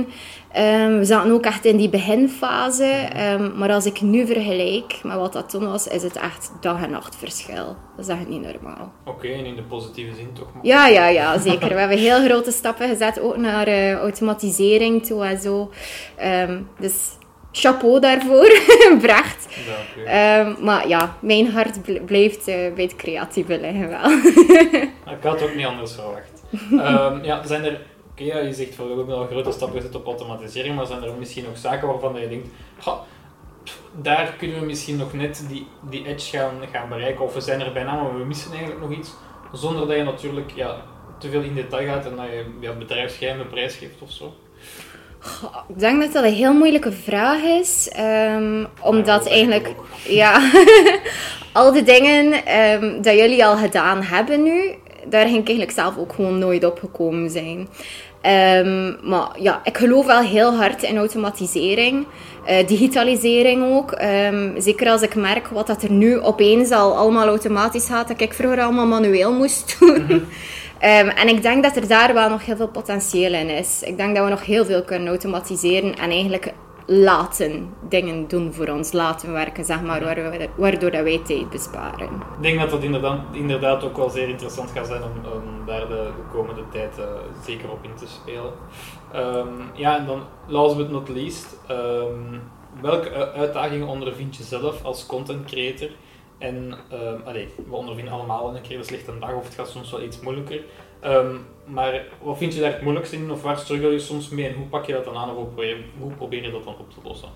Um, 0.56 0.98
we 0.98 1.04
zaten 1.04 1.32
ook 1.32 1.44
echt 1.44 1.64
in 1.64 1.76
die 1.76 1.88
beginfase. 1.88 3.08
Um, 3.32 3.52
maar 3.56 3.72
als 3.72 3.86
ik 3.86 4.00
nu 4.00 4.26
vergelijk 4.26 5.00
met 5.02 5.16
wat 5.16 5.32
dat 5.32 5.50
toen 5.50 5.66
was, 5.66 5.88
is 5.88 6.02
het 6.02 6.16
echt 6.16 6.52
dag 6.60 6.82
en 6.82 6.90
nacht 6.90 7.16
verschil. 7.16 7.76
Dat 7.96 8.08
is 8.08 8.08
echt 8.08 8.28
niet 8.28 8.42
normaal. 8.42 8.92
Oké, 9.04 9.16
okay, 9.16 9.38
en 9.38 9.44
in 9.44 9.56
de 9.56 9.62
positieve 9.62 10.14
zin 10.14 10.32
toch? 10.32 10.54
Maar... 10.54 10.64
Ja, 10.64 10.86
ja, 10.86 11.08
ja, 11.08 11.38
zeker. 11.38 11.68
We 11.68 11.74
hebben 11.74 11.98
heel 11.98 12.24
grote 12.24 12.50
stappen 12.50 12.88
gezet, 12.88 13.20
ook 13.20 13.36
naar 13.36 13.68
uh, 13.68 13.92
automatisering 13.92 15.06
toe 15.06 15.24
en 15.24 15.40
zo. 15.40 15.70
Um, 16.48 16.68
dus 16.78 16.94
chapeau 17.56 18.00
daarvoor, 18.00 18.48
Bracht. 19.02 19.48
Um, 19.96 20.56
maar 20.64 20.88
ja, 20.88 21.16
mijn 21.20 21.50
hart 21.50 22.06
blijft 22.06 22.48
uh, 22.48 22.54
bij 22.74 22.84
het 22.84 22.96
creatieve 22.96 23.60
liggen 23.60 23.88
wel. 23.88 24.10
ik 25.16 25.22
had 25.22 25.40
het 25.40 25.42
ook 25.42 25.54
niet 25.54 25.66
anders 25.66 25.92
verwacht. 25.92 26.42
Um, 26.70 27.24
ja, 27.24 27.46
zijn 27.46 27.64
er 27.64 27.80
Oké, 28.14 28.22
okay, 28.22 28.36
ja, 28.36 28.46
je 28.46 28.54
zegt 28.54 28.76
we 28.76 28.82
hebben 28.82 29.14
al 29.14 29.26
grote 29.26 29.52
stappen 29.52 29.80
gezet 29.80 29.94
op 29.94 30.06
automatisering, 30.06 30.76
maar 30.76 30.86
zijn 30.86 31.02
er 31.02 31.14
misschien 31.18 31.46
ook 31.46 31.56
zaken 31.56 31.88
waarvan 31.88 32.20
je 32.20 32.28
denkt, 32.28 32.48
daar 34.00 34.34
kunnen 34.38 34.60
we 34.60 34.66
misschien 34.66 34.96
nog 34.96 35.12
net 35.12 35.44
die, 35.48 35.66
die 35.80 36.06
edge 36.06 36.36
gaan, 36.36 36.52
gaan 36.72 36.88
bereiken, 36.88 37.24
of 37.24 37.34
we 37.34 37.40
zijn 37.40 37.60
er 37.60 37.72
bijna, 37.72 38.02
maar 38.02 38.18
we 38.18 38.24
missen 38.24 38.50
eigenlijk 38.50 38.80
nog 38.80 38.98
iets, 38.98 39.14
zonder 39.52 39.86
dat 39.86 39.96
je 39.96 40.02
natuurlijk 40.02 40.50
ja, 40.54 40.82
te 41.18 41.30
veel 41.30 41.40
in 41.40 41.54
detail 41.54 41.86
gaat 41.86 42.06
en 42.06 42.16
dat 42.16 42.26
je 42.26 42.44
ja, 42.60 42.72
bedrijfsgeheimen 42.72 43.48
prijs 43.48 43.76
geeft 43.76 44.02
of 44.02 44.10
zo? 44.10 44.34
Ik 45.68 45.78
denk 45.78 46.00
dat 46.00 46.12
dat 46.12 46.24
een 46.24 46.32
heel 46.32 46.54
moeilijke 46.54 46.92
vraag 46.92 47.42
is, 47.42 47.90
um, 48.36 48.66
omdat 48.80 49.24
ja, 49.24 49.30
eigenlijk, 49.30 49.70
ja, 50.22 50.50
al 51.52 51.72
de 51.72 51.82
dingen 51.82 52.34
um, 52.60 53.02
dat 53.02 53.14
jullie 53.14 53.44
al 53.44 53.56
gedaan 53.56 54.02
hebben 54.02 54.42
nu, 54.42 54.74
daar 55.06 55.26
ging 55.26 55.38
ik 55.38 55.48
eigenlijk 55.48 55.78
zelf 55.78 55.98
ook 55.98 56.12
gewoon 56.12 56.38
nooit 56.38 56.64
op 56.64 56.78
gekomen 56.78 57.30
zijn. 57.30 57.68
Um, 58.66 58.96
maar 59.02 59.28
ja, 59.38 59.60
ik 59.64 59.76
geloof 59.76 60.06
wel 60.06 60.20
heel 60.20 60.54
hard 60.54 60.82
in 60.82 60.96
automatisering. 60.96 62.06
Uh, 62.48 62.66
digitalisering 62.66 63.64
ook. 63.64 64.02
Um, 64.02 64.54
zeker 64.56 64.90
als 64.90 65.02
ik 65.02 65.14
merk 65.14 65.48
wat 65.48 65.66
dat 65.66 65.82
er 65.82 65.90
nu 65.90 66.20
opeens 66.20 66.70
al 66.70 66.96
allemaal 66.96 67.26
automatisch 67.26 67.86
gaat, 67.86 68.08
dat 68.08 68.20
ik 68.20 68.32
vroeger 68.32 68.60
allemaal 68.60 68.86
manueel 68.86 69.32
moest 69.32 69.76
doen. 69.78 70.06
Mm 70.08 70.26
um, 70.84 71.08
en 71.08 71.28
ik 71.28 71.42
denk 71.42 71.62
dat 71.62 71.76
er 71.76 71.88
daar 71.88 72.14
wel 72.14 72.28
nog 72.28 72.44
heel 72.44 72.56
veel 72.56 72.68
potentieel 72.68 73.32
in 73.32 73.48
is. 73.48 73.82
Ik 73.82 73.96
denk 73.96 74.14
dat 74.14 74.24
we 74.24 74.30
nog 74.30 74.44
heel 74.44 74.64
veel 74.64 74.84
kunnen 74.84 75.08
automatiseren 75.08 75.94
en 75.94 76.10
eigenlijk 76.10 76.52
laten 76.86 77.74
dingen 77.88 78.28
doen 78.28 78.52
voor 78.52 78.68
ons, 78.68 78.92
laten 78.92 79.32
werken, 79.32 79.64
zeg 79.64 79.82
maar, 79.82 80.04
waardoor, 80.56 80.90
dat 80.90 81.02
wij 81.02 81.20
tijd 81.24 81.50
besparen. 81.50 82.08
Ik 82.36 82.42
denk 82.42 82.60
dat 82.60 82.70
dat 82.70 82.82
inderdaad, 82.82 83.20
inderdaad 83.32 83.84
ook 83.84 83.96
wel 83.96 84.10
zeer 84.10 84.28
interessant 84.28 84.70
gaat 84.70 84.86
zijn 84.86 85.02
om, 85.02 85.66
daar 85.66 85.88
de, 85.88 85.94
de, 86.16 86.22
komende 86.32 86.62
tijd 86.72 86.98
uh, 86.98 87.04
zeker 87.44 87.70
op 87.70 87.84
in 87.84 87.94
te 87.94 88.06
spelen. 88.06 88.52
Um, 89.14 89.70
ja, 89.74 89.98
en 89.98 90.06
dan, 90.06 90.22
last 90.46 90.76
but 90.76 90.90
not 90.90 91.08
least, 91.08 91.56
um, 91.70 92.42
welke 92.80 93.32
uitdagingen 93.32 93.86
ondervind 93.86 94.36
je 94.36 94.42
zelf 94.42 94.84
als 94.84 95.06
content 95.06 95.44
creator? 95.46 95.88
En 96.38 96.74
allee, 97.24 97.48
we 97.68 97.76
ondervinden 97.76 98.14
allemaal 98.14 98.54
een 98.54 98.62
keer 98.62 98.78
een 98.78 98.84
slechte 98.84 99.18
dag 99.18 99.34
of 99.34 99.44
het 99.44 99.54
gaat 99.54 99.68
soms 99.68 99.90
wel 99.90 100.02
iets 100.02 100.20
moeilijker. 100.20 100.60
Um, 101.04 101.46
maar 101.64 102.04
wat 102.22 102.38
vind 102.38 102.54
je 102.54 102.60
daar 102.60 102.72
het 102.72 102.82
moeilijkste 102.82 103.16
in 103.16 103.30
of 103.30 103.42
waar 103.42 103.58
struggle 103.58 103.90
je 103.90 103.98
soms 103.98 104.28
mee 104.28 104.48
en 104.48 104.54
hoe 104.54 104.66
pak 104.66 104.86
je 104.86 104.92
dat 104.92 105.04
dan 105.04 105.16
aan 105.16 105.30
of 105.30 105.36
hoe 105.36 105.46
probeer, 105.46 105.76
hoe 105.98 106.42
je 106.42 106.50
dat 106.50 106.64
dan 106.64 106.78
op 106.78 106.90
te 106.90 107.00
lossen? 107.02 107.28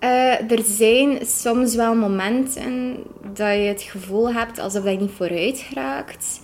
Uh, 0.00 0.50
er 0.50 0.62
zijn 0.62 1.26
soms 1.26 1.74
wel 1.74 1.94
momenten 1.94 2.96
dat 3.22 3.54
je 3.54 3.62
het 3.62 3.82
gevoel 3.82 4.32
hebt 4.32 4.58
alsof 4.58 4.84
je 4.84 4.90
niet 4.90 5.10
vooruit 5.10 5.58
geraakt. 5.58 6.40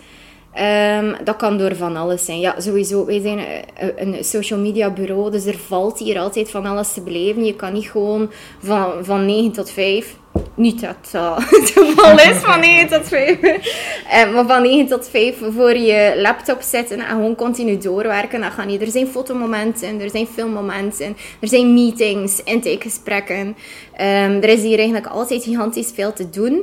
Um, 0.59 1.17
dat 1.25 1.37
kan 1.37 1.59
door 1.59 1.77
van 1.77 1.97
alles 1.97 2.25
zijn. 2.25 2.41
Ja, 2.41 2.61
sowieso, 2.61 3.05
wij 3.05 3.21
zijn 3.21 3.39
een 3.97 4.25
social 4.25 4.59
media 4.59 4.91
bureau, 4.91 5.31
dus 5.31 5.47
er 5.47 5.59
valt 5.59 5.99
hier 5.99 6.19
altijd 6.19 6.51
van 6.51 6.67
alles 6.67 6.93
te 6.93 7.01
beleven. 7.01 7.45
Je 7.45 7.57
kan 7.57 7.73
niet 7.73 7.91
gewoon 7.91 8.31
van, 8.63 9.05
van 9.05 9.27
9 9.27 9.53
tot 9.53 9.71
5 9.71 10.17
niet 10.55 10.81
dat 10.81 11.09
dat 11.11 11.43
het 11.61 11.71
geval 11.71 12.19
is 12.19 12.37
van 12.37 12.61
9 12.71 12.89
tot 12.89 13.09
5. 13.09 13.41
Eh, 13.41 14.33
maar 14.33 14.47
van 14.47 14.63
9 14.63 14.87
tot 14.87 15.09
5 15.09 15.37
voor 15.57 15.77
je 15.77 16.13
laptop 16.17 16.61
zitten 16.61 16.99
en 16.99 17.07
gewoon 17.07 17.35
continu 17.35 17.79
doorwerken. 17.79 18.41
Dan 18.41 18.51
ga 18.51 18.63
je, 18.63 18.79
er 18.79 18.91
zijn 18.91 19.07
fotomomenten, 19.07 20.01
er 20.01 20.11
zijn 20.11 20.27
filmmomenten, 20.27 21.17
er 21.41 21.49
zijn 21.49 21.75
meetings, 21.75 22.43
intakegesprekken. 22.43 23.47
Um, 23.47 23.57
er 24.43 24.49
is 24.49 24.63
hier 24.63 24.79
eigenlijk 24.79 25.07
altijd 25.07 25.43
gigantisch 25.43 25.93
veel 25.95 26.13
te 26.13 26.31
doen. 26.31 26.63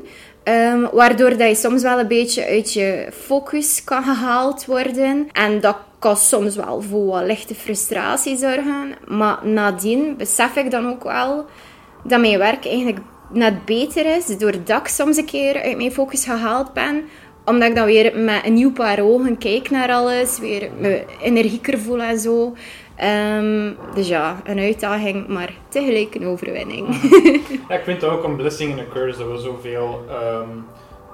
Um, 0.49 0.89
waardoor 0.91 1.37
dat 1.37 1.47
je 1.47 1.55
soms 1.55 1.81
wel 1.81 1.99
een 1.99 2.07
beetje 2.07 2.45
uit 2.45 2.73
je 2.73 3.07
focus 3.11 3.83
kan 3.83 4.03
gehaald 4.03 4.65
worden. 4.65 5.29
En 5.31 5.59
dat 5.59 5.77
kan 5.99 6.17
soms 6.17 6.55
wel 6.55 6.81
voor 6.81 7.05
wat 7.05 7.23
lichte 7.23 7.55
frustratie 7.55 8.37
zorgen. 8.37 8.95
Maar 9.07 9.39
nadien 9.43 10.17
besef 10.17 10.55
ik 10.55 10.71
dan 10.71 10.89
ook 10.89 11.03
wel 11.03 11.45
dat 12.03 12.19
mijn 12.19 12.37
werk 12.37 12.65
eigenlijk 12.65 12.99
net 13.31 13.65
beter 13.65 14.15
is. 14.15 14.37
Doordat 14.37 14.79
ik 14.79 14.87
soms 14.87 15.17
een 15.17 15.25
keer 15.25 15.61
uit 15.61 15.77
mijn 15.77 15.91
focus 15.91 16.23
gehaald 16.23 16.73
ben. 16.73 17.03
Omdat 17.45 17.69
ik 17.69 17.75
dan 17.75 17.85
weer 17.85 18.17
met 18.17 18.45
een 18.45 18.53
nieuw 18.53 18.71
paar 18.71 18.99
ogen 18.99 19.37
kijk 19.37 19.69
naar 19.69 19.91
alles. 19.91 20.39
Weer 20.39 20.69
energieker 21.21 21.79
voel 21.79 22.01
en 22.01 22.19
zo. 22.19 22.55
Um, 23.03 23.77
dus 23.93 24.07
ja, 24.07 24.41
een 24.43 24.59
uitdaging, 24.59 25.27
maar 25.27 25.53
tegelijk 25.69 26.15
een 26.15 26.25
overwinning. 26.25 26.87
ja, 27.67 27.75
ik 27.79 27.83
vind 27.83 28.01
het 28.01 28.11
ook 28.11 28.23
een 28.23 28.35
blessing 28.35 28.71
in 28.71 28.79
a 28.79 28.87
curse 28.93 29.19
dat 29.19 29.27
we 29.27 29.37
zoveel 29.37 30.05
um, 30.09 30.65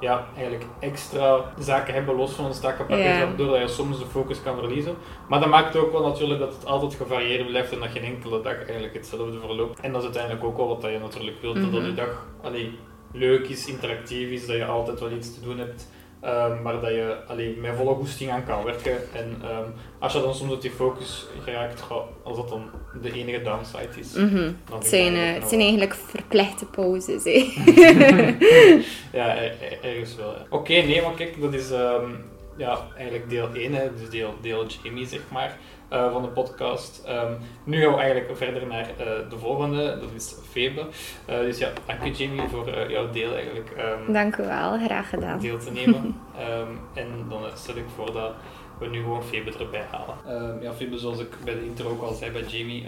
ja, 0.04 0.28
eigenlijk 0.36 0.66
extra 0.80 1.54
zaken 1.60 1.94
hebben 1.94 2.16
los 2.16 2.32
van 2.32 2.46
ons 2.46 2.60
takkenpakket, 2.60 3.06
yeah. 3.06 3.20
waardoor 3.20 3.58
je 3.58 3.68
soms 3.68 4.00
de 4.00 4.06
focus 4.06 4.42
kan 4.42 4.58
verliezen. 4.58 4.96
Maar 5.28 5.40
dat 5.40 5.50
maakt 5.50 5.76
ook 5.76 5.92
wel 5.92 6.08
natuurlijk 6.08 6.40
dat 6.40 6.54
het 6.54 6.66
altijd 6.66 6.94
gevarieerd 6.94 7.48
blijft 7.48 7.72
en 7.72 7.80
dat 7.80 7.90
geen 7.90 8.04
enkele 8.04 8.42
dag 8.42 8.56
eigenlijk 8.56 8.94
hetzelfde 8.94 9.40
verloopt. 9.40 9.80
En 9.80 9.92
dat 9.92 10.00
is 10.02 10.06
uiteindelijk 10.06 10.46
ook 10.46 10.58
wel 10.58 10.68
wat 10.68 10.82
je 10.82 11.00
natuurlijk 11.02 11.42
wilt, 11.42 11.56
mm 11.56 11.64
-hmm. 11.64 11.72
dat 11.72 11.82
je 11.82 11.88
mhm. 11.88 11.96
dag 11.96 12.26
allee, 12.42 12.78
leuk 13.12 13.48
is, 13.48 13.68
interactief 13.68 14.30
is, 14.30 14.46
dat 14.46 14.56
je 14.56 14.66
altijd 14.66 15.00
wel 15.00 15.12
iets 15.12 15.34
te 15.34 15.42
doen 15.42 15.58
hebt. 15.58 15.88
Um, 16.26 16.62
maar 16.62 16.82
dat 16.82 16.90
je 16.90 17.18
alleen 17.28 17.62
met 17.62 17.76
volle 17.76 17.96
goesting 17.96 18.32
aan 18.32 18.46
kan 18.46 18.64
werken. 18.64 19.14
En 19.14 19.42
um, 19.58 19.74
als 20.00 20.14
je 20.14 20.22
dan 20.22 20.36
soms 20.36 20.54
op 20.54 20.62
die 20.62 20.72
focus 20.72 21.26
geraakt, 21.44 21.84
als 22.24 22.38
dat 22.38 22.50
dan 22.50 22.70
de 23.02 23.12
enige 23.12 23.42
downside 23.42 24.00
is. 24.00 24.14
Mm 24.14 24.30
-hmm. 24.30 24.58
het, 24.74 24.88
zijn, 24.88 25.14
uh, 25.14 25.34
het 25.34 25.50
zijn 25.50 25.62
eigenlijk 25.62 25.94
verplichte 25.94 26.66
pauzes. 26.66 27.24
ja, 29.20 29.36
ergens 29.82 30.16
wel. 30.16 30.30
Oké, 30.30 30.56
okay, 30.56 30.86
nee, 30.86 31.02
maar 31.02 31.14
kijk, 31.14 31.42
dat 31.42 31.54
is 31.54 31.72
um, 31.72 32.24
ja, 32.58 32.88
eigenlijk 32.96 33.30
deel 33.30 33.50
1, 33.54 33.74
hè, 33.74 33.94
dus 34.00 34.10
deel, 34.10 34.34
deel 34.42 34.66
Jamie, 34.66 35.06
zeg 35.06 35.22
maar. 35.32 35.58
Uh, 35.94 36.12
van 36.12 36.22
de 36.22 36.28
podcast. 36.28 37.04
Um, 37.10 37.38
nu 37.64 37.82
gaan 37.82 37.94
we 37.94 38.00
eigenlijk 38.00 38.38
verder 38.38 38.68
naar 38.68 38.90
uh, 38.90 39.30
de 39.30 39.38
volgende, 39.38 40.00
dat 40.00 40.10
is 40.16 40.36
Febe. 40.50 40.82
Uh, 41.30 41.38
dus 41.40 41.58
ja, 41.58 41.70
dank 41.86 42.04
je 42.04 42.12
Jamie 42.12 42.48
voor 42.48 42.90
jouw 42.90 43.10
deel 43.10 43.34
eigenlijk. 43.36 43.70
Um, 44.08 44.14
dank 44.14 44.38
u 44.38 44.44
wel, 44.44 44.80
graag 44.80 45.10
gedaan. 45.10 45.40
Deel 45.40 45.58
te 45.58 45.72
nemen. 45.72 46.04
um, 46.06 46.80
en 47.02 47.08
dan 47.30 47.42
stel 47.54 47.76
ik 47.76 47.86
voor 47.96 48.14
dat 48.14 48.34
we 48.80 48.88
nu 48.88 49.02
gewoon 49.02 49.24
Febe 49.24 49.58
erbij 49.60 49.86
halen. 49.92 50.62
ja, 50.62 50.74
Febe, 50.74 50.98
zoals 50.98 51.20
ik 51.20 51.38
bij 51.44 51.54
de 51.54 51.66
intro 51.66 51.90
ook 51.90 52.02
al 52.02 52.14
zei 52.14 52.32
bij 52.32 52.44
Jamie, 52.44 52.84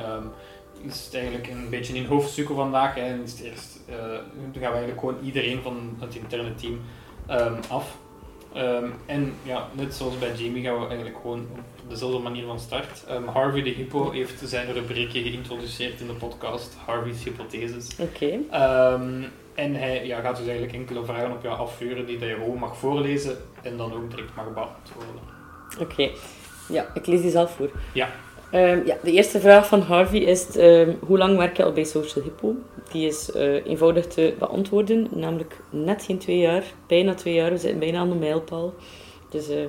is 0.81 1.05
het 1.05 1.13
eigenlijk 1.13 1.47
een 1.47 1.69
beetje 1.69 1.95
in 1.95 2.05
hoofdstukken 2.05 2.55
vandaag. 2.55 2.95
Hè. 2.95 3.21
Is 3.23 3.31
het 3.31 3.41
eerst, 3.41 3.79
gaan 3.87 4.51
we 4.51 4.65
eigenlijk 4.65 4.99
gewoon 4.99 5.17
iedereen 5.23 5.61
van 5.61 5.97
het 5.99 6.15
interne 6.15 6.55
team 6.55 6.79
af. 7.69 7.97
Um, 8.57 8.93
en 9.05 9.33
ja, 9.43 9.67
net 9.71 9.95
zoals 9.95 10.17
bij 10.17 10.33
Jamie 10.33 10.63
gaan 10.63 10.79
we 10.79 10.87
eigenlijk 10.87 11.17
gewoon 11.21 11.47
dezelfde 11.89 12.19
manier 12.19 12.45
van 12.45 12.59
start. 12.59 13.03
Um, 13.11 13.27
Harvey 13.27 13.61
de 13.61 13.69
Hippo 13.69 14.11
heeft 14.11 14.41
zijn 14.43 14.73
rubriekje 14.73 15.21
geïntroduceerd 15.21 15.99
in 15.99 16.07
de 16.07 16.13
podcast, 16.13 16.75
Harvey's 16.85 17.23
Hypotheses. 17.23 17.89
Oké. 17.99 18.39
Okay. 18.49 18.93
Um, 18.93 19.25
en 19.53 19.75
hij 19.75 20.05
ja, 20.05 20.19
gaat 20.19 20.37
dus 20.37 20.47
eigenlijk 20.47 20.77
enkele 20.77 21.05
vragen 21.05 21.31
op 21.31 21.43
jou 21.43 21.57
afvuren 21.57 22.05
die 22.05 22.17
dat 22.17 22.29
je 22.29 22.35
gewoon 22.35 22.59
mag 22.59 22.77
voorlezen 22.77 23.37
en 23.61 23.77
dan 23.77 23.93
ook 23.93 24.09
direct 24.09 24.35
mag 24.35 24.53
beantwoorden. 24.53 25.21
Oké. 25.79 26.09
Ja, 26.69 26.87
ik 26.93 27.05
lees 27.05 27.21
die 27.21 27.31
zelf 27.31 27.51
voor. 27.51 27.71
Ja. 27.93 28.09
Um, 28.53 28.85
ja, 28.85 28.97
de 29.03 29.11
eerste 29.11 29.39
vraag 29.39 29.67
van 29.67 29.81
Harvey 29.81 30.19
is: 30.19 30.55
um, 30.55 30.97
hoe 30.99 31.17
lang 31.17 31.37
werk 31.37 31.57
je 31.57 31.63
al 31.63 31.71
bij 31.71 31.83
Social 31.83 32.23
Hippo? 32.23 32.55
Die 32.91 33.07
is 33.07 33.29
uh, 33.35 33.65
eenvoudig 33.65 34.07
te 34.07 34.35
beantwoorden, 34.39 35.07
namelijk 35.11 35.59
net 35.69 36.03
geen 36.03 36.17
twee 36.17 36.37
jaar, 36.37 36.63
bijna 36.87 37.13
twee 37.13 37.33
jaar. 37.33 37.51
We 37.51 37.57
zitten 37.57 37.79
bijna 37.79 37.99
aan 37.99 38.09
de 38.09 38.15
mijlpaal. 38.15 38.73
Dus 39.29 39.49
uh, 39.49 39.65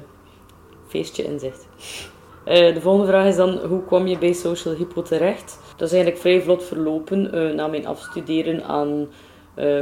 feestje 0.97 1.23
in. 1.23 1.41
Uh, 1.43 2.75
de 2.75 2.81
volgende 2.81 3.07
vraag 3.07 3.27
is 3.27 3.37
dan: 3.37 3.59
hoe 3.59 3.85
kwam 3.85 4.07
je 4.07 4.19
bij 4.19 4.33
Social 4.33 4.75
Hippo 4.75 5.03
terecht? 5.03 5.59
Dat 5.77 5.89
is 5.89 5.95
eigenlijk 5.95 6.23
vrij 6.23 6.41
vlot 6.43 6.65
verlopen. 6.65 7.31
na 7.57 7.67
mijn 7.67 7.87
afstuderen 7.87 8.65
aan 8.65 9.09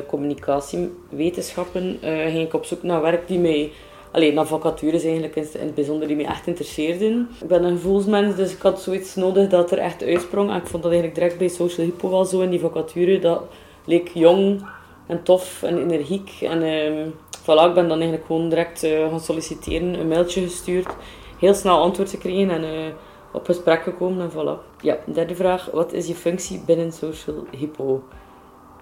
communicatiewetenschappen 0.06 1.98
ging 2.02 2.46
ik 2.46 2.54
op 2.54 2.64
zoek 2.64 2.82
naar 2.82 3.02
werk 3.02 3.28
die 3.28 3.38
mij 3.38 3.72
alleen 4.10 4.34
naar 4.34 4.46
vacatures 4.46 5.04
eigenlijk 5.04 5.36
in 5.36 5.46
het 5.52 5.74
bijzonder 5.74 6.08
die 6.08 6.16
me 6.16 6.24
echt 6.24 6.46
interesseerden. 6.46 7.28
Ik 7.40 7.48
ben 7.48 7.64
een 7.64 7.76
gevoelsmens, 7.76 8.36
dus 8.36 8.52
ik 8.52 8.62
had 8.62 8.82
zoiets 8.82 9.14
nodig 9.14 9.48
dat 9.48 9.70
er 9.70 9.78
echt 9.78 10.02
uitsprong. 10.02 10.50
En 10.50 10.56
ik 10.56 10.66
vond 10.66 10.82
dat 10.82 10.92
eigenlijk 10.92 11.20
direct 11.20 11.38
bij 11.38 11.48
Social 11.48 11.86
Hippo 11.86 12.10
wel 12.10 12.24
zo 12.24 12.40
in 12.40 12.50
die 12.50 12.60
vacature. 12.60 13.18
Dat 13.18 13.42
leek 13.84 14.10
jong 14.14 14.66
en 15.06 15.22
tof 15.22 15.62
en 15.62 15.78
energiek. 15.78 16.30
En 16.40 16.62
uh, 16.62 17.06
voilà, 17.40 17.68
ik 17.68 17.74
ben 17.74 17.88
dan 17.88 17.98
eigenlijk 17.98 18.26
gewoon 18.26 18.48
direct 18.48 18.84
uh, 18.84 19.08
gaan 19.08 19.20
solliciteren, 19.20 20.00
een 20.00 20.08
mailtje 20.08 20.42
gestuurd. 20.42 20.88
Heel 21.38 21.54
snel 21.54 21.80
antwoord 21.80 22.10
gekregen 22.10 22.50
en 22.50 22.64
uh, 22.64 22.92
op 23.32 23.44
gesprek 23.44 23.82
gekomen 23.82 24.20
en 24.20 24.30
voilà. 24.30 24.80
Ja, 24.80 24.98
derde 25.12 25.34
vraag. 25.34 25.70
Wat 25.72 25.92
is 25.92 26.06
je 26.06 26.14
functie 26.14 26.62
binnen 26.66 26.92
Social 26.92 27.46
Hippo? 27.50 28.02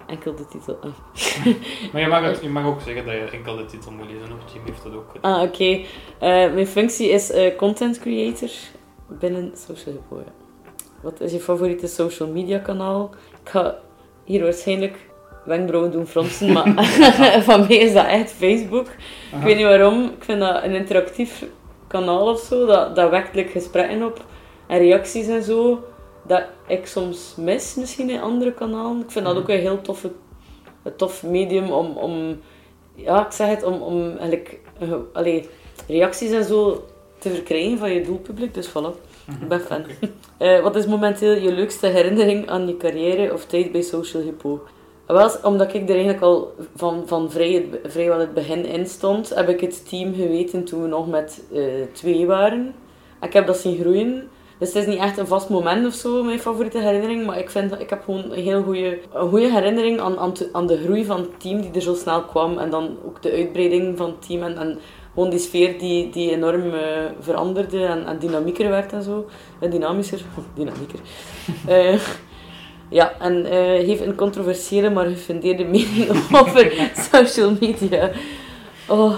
enkel 0.07 0.35
de 0.35 0.45
titel. 0.45 0.77
maar 1.91 2.01
je 2.01 2.07
mag, 2.07 2.41
je 2.41 2.49
mag 2.49 2.65
ook 2.65 2.81
zeggen 2.81 3.05
dat 3.05 3.13
je 3.13 3.29
enkel 3.31 3.55
de 3.55 3.65
titel 3.65 3.91
moet 3.91 4.05
lezen, 4.05 4.35
of 4.35 4.53
Jim 4.53 4.61
heeft 4.65 4.83
dat 4.83 4.93
ook 4.93 5.11
gedaan. 5.11 5.33
Ah, 5.33 5.41
oké. 5.41 5.63
Eh, 6.19 6.53
mijn 6.53 6.67
functie 6.67 7.09
is 7.09 7.33
content 7.57 7.99
creator 7.99 8.49
binnen 9.07 9.51
Social 9.55 9.95
Hippo. 9.95 10.23
Wat 11.01 11.21
is 11.21 11.31
je 11.31 11.39
favoriete 11.39 11.87
social 11.87 12.29
media 12.29 12.57
kanaal? 12.59 13.09
Ik 13.43 13.49
ga 13.49 13.79
hier 14.23 14.43
waarschijnlijk 14.43 14.97
wenkbrauwen 15.45 15.91
doen 15.91 16.07
fronsen, 16.07 16.51
maar 16.51 16.85
van 17.49 17.59
mij 17.59 17.77
is 17.77 17.93
dat 17.93 18.05
echt 18.05 18.31
Facebook. 18.31 18.87
Ik 19.37 19.43
weet 19.43 19.55
niet 19.55 19.65
waarom. 19.65 20.03
Ik 20.03 20.23
vind 20.23 20.39
dat 20.39 20.63
een 20.63 20.75
interactief 20.75 21.45
kanaal 21.87 22.29
of 22.29 22.39
zo. 22.39 22.65
Dat, 22.65 22.95
dat 22.95 23.09
wekt 23.09 23.51
gesprekken 23.51 24.03
op 24.03 24.25
en 24.67 24.77
reacties 24.77 25.27
en 25.27 25.43
zo 25.43 25.83
dat 26.27 26.43
ik 26.67 26.85
soms 26.85 27.33
mis 27.37 27.75
misschien 27.75 28.09
in 28.09 28.21
andere 28.21 28.53
kanalen. 28.53 29.01
Ik 29.01 29.11
vind 29.11 29.25
dat 29.25 29.37
ook 29.37 29.49
een 29.49 29.59
heel 29.59 29.81
toffe, 29.81 30.11
een 30.83 30.95
tof 30.95 31.23
medium 31.23 31.71
om, 31.71 31.97
om 31.97 32.39
ja, 32.95 33.25
ik 33.25 33.31
zeg 33.31 33.47
het, 33.47 33.63
om, 33.63 33.81
om 33.81 34.09
eigenlijk, 34.09 34.59
uh, 34.81 34.93
allee, 35.13 35.49
reacties 35.87 36.31
en 36.31 36.43
zo 36.43 36.85
te 37.17 37.29
verkrijgen 37.29 37.77
van 37.77 37.91
je 37.91 38.01
doelpubliek. 38.01 38.53
Dus 38.53 38.69
voilà, 38.69 38.95
ik 39.41 39.47
ben 39.47 39.59
fan. 39.59 39.85
uh, 40.39 40.59
wat 40.65 40.75
is 40.75 40.85
momenteel 40.85 41.33
je 41.35 41.51
leukste 41.51 41.87
herinnering 41.87 42.49
aan 42.49 42.67
je 42.67 42.77
carrière 42.77 43.33
of 43.33 43.45
tijd 43.45 43.71
bij 43.71 43.81
Social 43.81 44.23
Hippo? 44.23 44.63
Wel, 45.05 45.31
omdat 45.43 45.73
ik 45.73 45.83
er 45.83 45.95
eigenlijk 45.95 46.21
al 46.21 46.53
van, 46.75 47.03
van 47.05 47.31
vrij, 47.31 47.69
vrijwel 47.85 48.19
het 48.19 48.33
begin 48.33 48.65
in 48.65 48.87
stond, 48.87 49.35
heb 49.35 49.49
ik 49.49 49.61
het 49.61 49.89
team 49.89 50.13
geweten 50.13 50.63
toen 50.63 50.81
we 50.81 50.87
nog 50.87 51.07
met 51.07 51.43
uh, 51.51 51.63
twee 51.91 52.25
waren. 52.25 52.75
Ik 53.21 53.33
heb 53.33 53.47
dat 53.47 53.57
zien 53.57 53.79
groeien. 53.79 54.29
Dus 54.57 54.73
het 54.73 54.83
is 54.83 54.93
niet 54.93 54.99
echt 54.99 55.17
een 55.17 55.27
vast 55.27 55.49
moment 55.49 55.85
of 55.85 55.93
zo, 55.93 56.23
mijn 56.23 56.39
favoriete 56.39 56.79
herinnering. 56.79 57.25
Maar 57.25 57.39
ik 57.39 57.49
vind 57.49 57.79
ik 57.79 57.89
heb 57.89 58.03
gewoon 58.03 58.23
een 58.31 58.43
heel 58.43 58.63
goede, 58.63 58.99
goede 59.13 59.51
herinnering 59.51 59.99
aan, 59.99 60.35
aan, 60.51 60.67
de 60.67 60.81
groei 60.83 61.05
van 61.05 61.19
het 61.19 61.39
team 61.39 61.61
die 61.61 61.71
er 61.73 61.81
zo 61.81 61.93
snel 61.93 62.23
kwam. 62.23 62.57
En 62.57 62.69
dan 62.69 62.97
ook 63.05 63.21
de 63.21 63.31
uitbreiding 63.31 63.97
van 63.97 64.09
het 64.09 64.27
team. 64.27 64.43
En, 64.43 64.57
en 64.57 64.79
gewoon 65.13 65.29
die 65.29 65.39
sfeer 65.39 65.79
die, 65.79 66.09
die 66.09 66.31
enorm 66.31 66.65
uh, 66.65 66.81
veranderde 67.19 67.85
en, 67.85 68.05
en 68.05 68.19
dynamieker 68.19 68.69
werd 68.69 68.93
en 68.93 69.03
zo. 69.03 69.25
En 69.59 69.69
dynamischer. 69.69 70.21
dynamieker. 70.55 70.99
uh, 71.69 71.99
ja, 72.89 73.13
en 73.19 73.45
uh, 73.45 73.51
heeft 73.85 74.01
een 74.01 74.15
controversiële 74.15 74.89
maar 74.89 75.05
gefundeerde 75.05 75.63
mening 75.63 76.09
over 76.39 76.91
social 77.11 77.55
media. 77.59 78.11
Oh, 78.87 79.13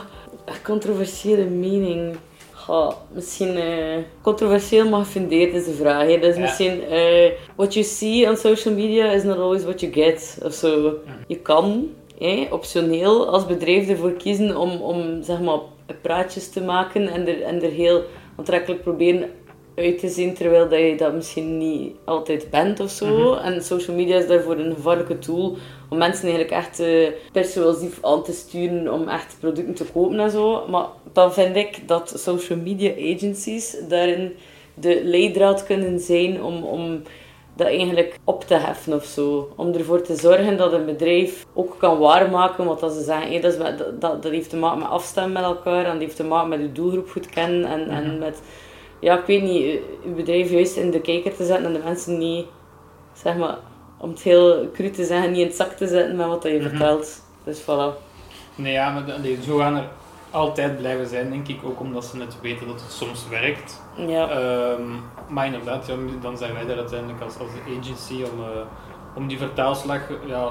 controversiële 0.64 1.46
mening. 1.46 2.16
Goh, 2.52 2.92
misschien 3.14 3.58
uh, 3.58 3.98
controversieel 4.22 4.90
maar 4.90 5.00
gefundeerd 5.06 5.54
is 5.54 5.66
de 5.66 5.74
vraag. 5.74 6.08
Hè. 6.08 6.20
Dus 6.20 6.38
misschien, 6.38 6.82
uh, 6.92 7.32
what 7.56 7.74
you 7.74 7.86
see 7.86 8.30
on 8.30 8.38
social 8.38 8.74
media 8.74 9.12
is 9.12 9.24
not 9.24 9.38
always 9.38 9.64
what 9.64 9.80
you 9.80 9.94
get. 9.94 10.38
Of 10.44 10.54
zo. 10.54 10.94
Je 11.28 11.38
kan 11.38 11.90
hè, 12.18 12.48
optioneel 12.50 13.28
als 13.28 13.46
bedrijf 13.46 13.90
ervoor 13.90 14.14
kiezen 14.14 14.58
om, 14.58 14.82
om 14.82 15.24
zeg 15.24 15.42
maar, 15.42 15.60
praatjes 16.02 16.50
te 16.50 16.62
maken 16.62 17.08
en 17.08 17.28
er, 17.28 17.42
en 17.42 17.64
er 17.64 17.72
heel 17.72 18.04
aantrekkelijk 18.38 18.82
proberen 18.82 19.30
uit 19.76 20.00
te 20.00 20.08
zien, 20.08 20.34
terwijl 20.34 20.70
dat 20.70 20.80
je 20.80 20.96
dat 20.98 21.14
misschien 21.14 21.58
niet 21.58 21.96
altijd 22.04 22.50
bent 22.50 22.80
of 22.80 22.90
zo. 22.90 23.06
Mhm. 23.06 23.46
En 23.46 23.64
social 23.64 23.96
media 23.96 24.18
is 24.18 24.28
daarvoor 24.28 24.58
een 24.58 24.76
gevaarlijke 24.76 25.20
tool 25.20 25.58
om 25.90 25.98
mensen 25.98 26.30
eigenlijk 26.30 26.52
echt 26.52 26.80
uh, 26.80 27.08
persuasief 27.32 27.98
aan 28.02 28.24
te 28.24 28.34
sturen 28.34 28.94
om 28.94 29.08
echt 29.08 29.38
producten 29.40 29.74
te 29.74 29.86
kopen 29.94 30.20
en 30.20 30.32
zo. 30.32 30.68
Maar 30.68 30.86
dan 31.14 31.34
vind 31.34 31.56
ik 31.56 31.88
dat 31.88 32.14
social 32.16 32.60
media 32.60 32.92
agencies 33.16 33.78
daarin 33.90 34.36
de 34.74 35.02
leidraad 35.04 35.66
kunnen 35.66 36.00
zijn 36.00 36.44
om, 36.44 36.64
om 36.64 37.02
dat 37.56 37.68
eigenlijk 37.68 38.20
op 38.24 38.44
te 38.44 38.54
heffen 38.54 38.94
of 38.94 39.06
zo. 39.06 39.54
Om 39.56 39.74
ervoor 39.74 40.02
te 40.02 40.16
zorgen 40.16 40.58
dat 40.58 40.74
een 40.74 40.86
bedrijf 40.86 41.46
ook 41.54 41.76
kan 41.78 41.98
waarmaken 41.98 42.66
wat 42.66 42.80
dat 42.80 42.94
ze 42.94 43.04
zeggen. 43.04 43.32
Hey, 43.32 43.42
dat, 43.42 43.54
is 43.54 43.60
dat, 43.60 44.02
dat, 44.02 44.24
dat 44.24 44.32
heeft 44.32 44.50
te 44.50 44.58
maken 44.58 44.80
met 44.80 44.88
afstemmen 44.88 45.34
met 45.34 45.44
elkaar 45.44 45.86
en 45.86 45.92
dat 45.92 46.02
heeft 46.02 46.16
te 46.16 46.24
maken 46.24 46.50
met 46.50 46.60
je 46.60 46.72
doelgroep 46.72 47.10
goed 47.10 47.30
kennen 47.30 47.66
en, 47.66 47.90
en 47.90 48.20
met, 48.20 48.42
ja, 49.00 49.20
ik 49.20 49.26
weet 49.26 49.42
niet, 49.42 49.62
je 49.62 49.98
je 50.04 50.10
bedrijf 50.10 50.50
juist 50.50 50.76
in 50.76 50.92
de 50.92 51.02
kijker 51.02 51.36
te 51.36 51.46
zetten 51.46 51.66
en 51.66 51.74
de 51.74 51.82
mensen 51.84 52.18
niet, 52.18 52.46
zeg 53.14 53.36
maar, 53.38 53.58
om 53.98 54.10
het 54.10 54.22
heel 54.22 54.70
cru 54.74 54.90
te 54.90 55.06
zeggen, 55.06 55.32
niet 55.32 55.40
in 55.40 55.48
het 55.48 55.56
zak 55.56 55.72
te 55.72 55.88
zetten 55.88 56.16
met 56.16 56.28
wat 56.28 56.44
je 56.44 56.62
vertelt. 56.62 57.22
Dus 57.44 57.62
voilà. 57.62 58.04
Nee, 58.56 58.74
ja, 58.74 58.90
maar 58.90 59.20
nee, 59.22 59.38
zo 59.44 59.58
gaan 59.58 59.76
er 59.76 59.88
altijd 60.32 60.78
blijven 60.78 61.08
zijn, 61.08 61.30
denk 61.30 61.48
ik. 61.48 61.60
Ook 61.64 61.80
omdat 61.80 62.06
ze 62.06 62.18
net 62.18 62.42
weten 62.42 62.68
dat 62.68 62.82
het 62.82 62.92
soms 62.92 63.28
werkt. 63.30 63.82
Ja. 64.08 64.30
Ehm, 64.30 64.82
maar 65.28 65.46
inderdaad, 65.46 65.88
ja, 65.88 65.96
dan 66.22 66.38
zijn 66.38 66.54
wij 66.54 66.68
er 66.68 66.78
uiteindelijk 66.78 67.22
als, 67.22 67.38
als 67.40 67.50
agency 67.80 68.14
om, 68.14 68.40
eh, 68.40 68.62
om 69.16 69.28
die 69.28 69.38
vertaalslag 69.38 70.02
ja, 70.26 70.50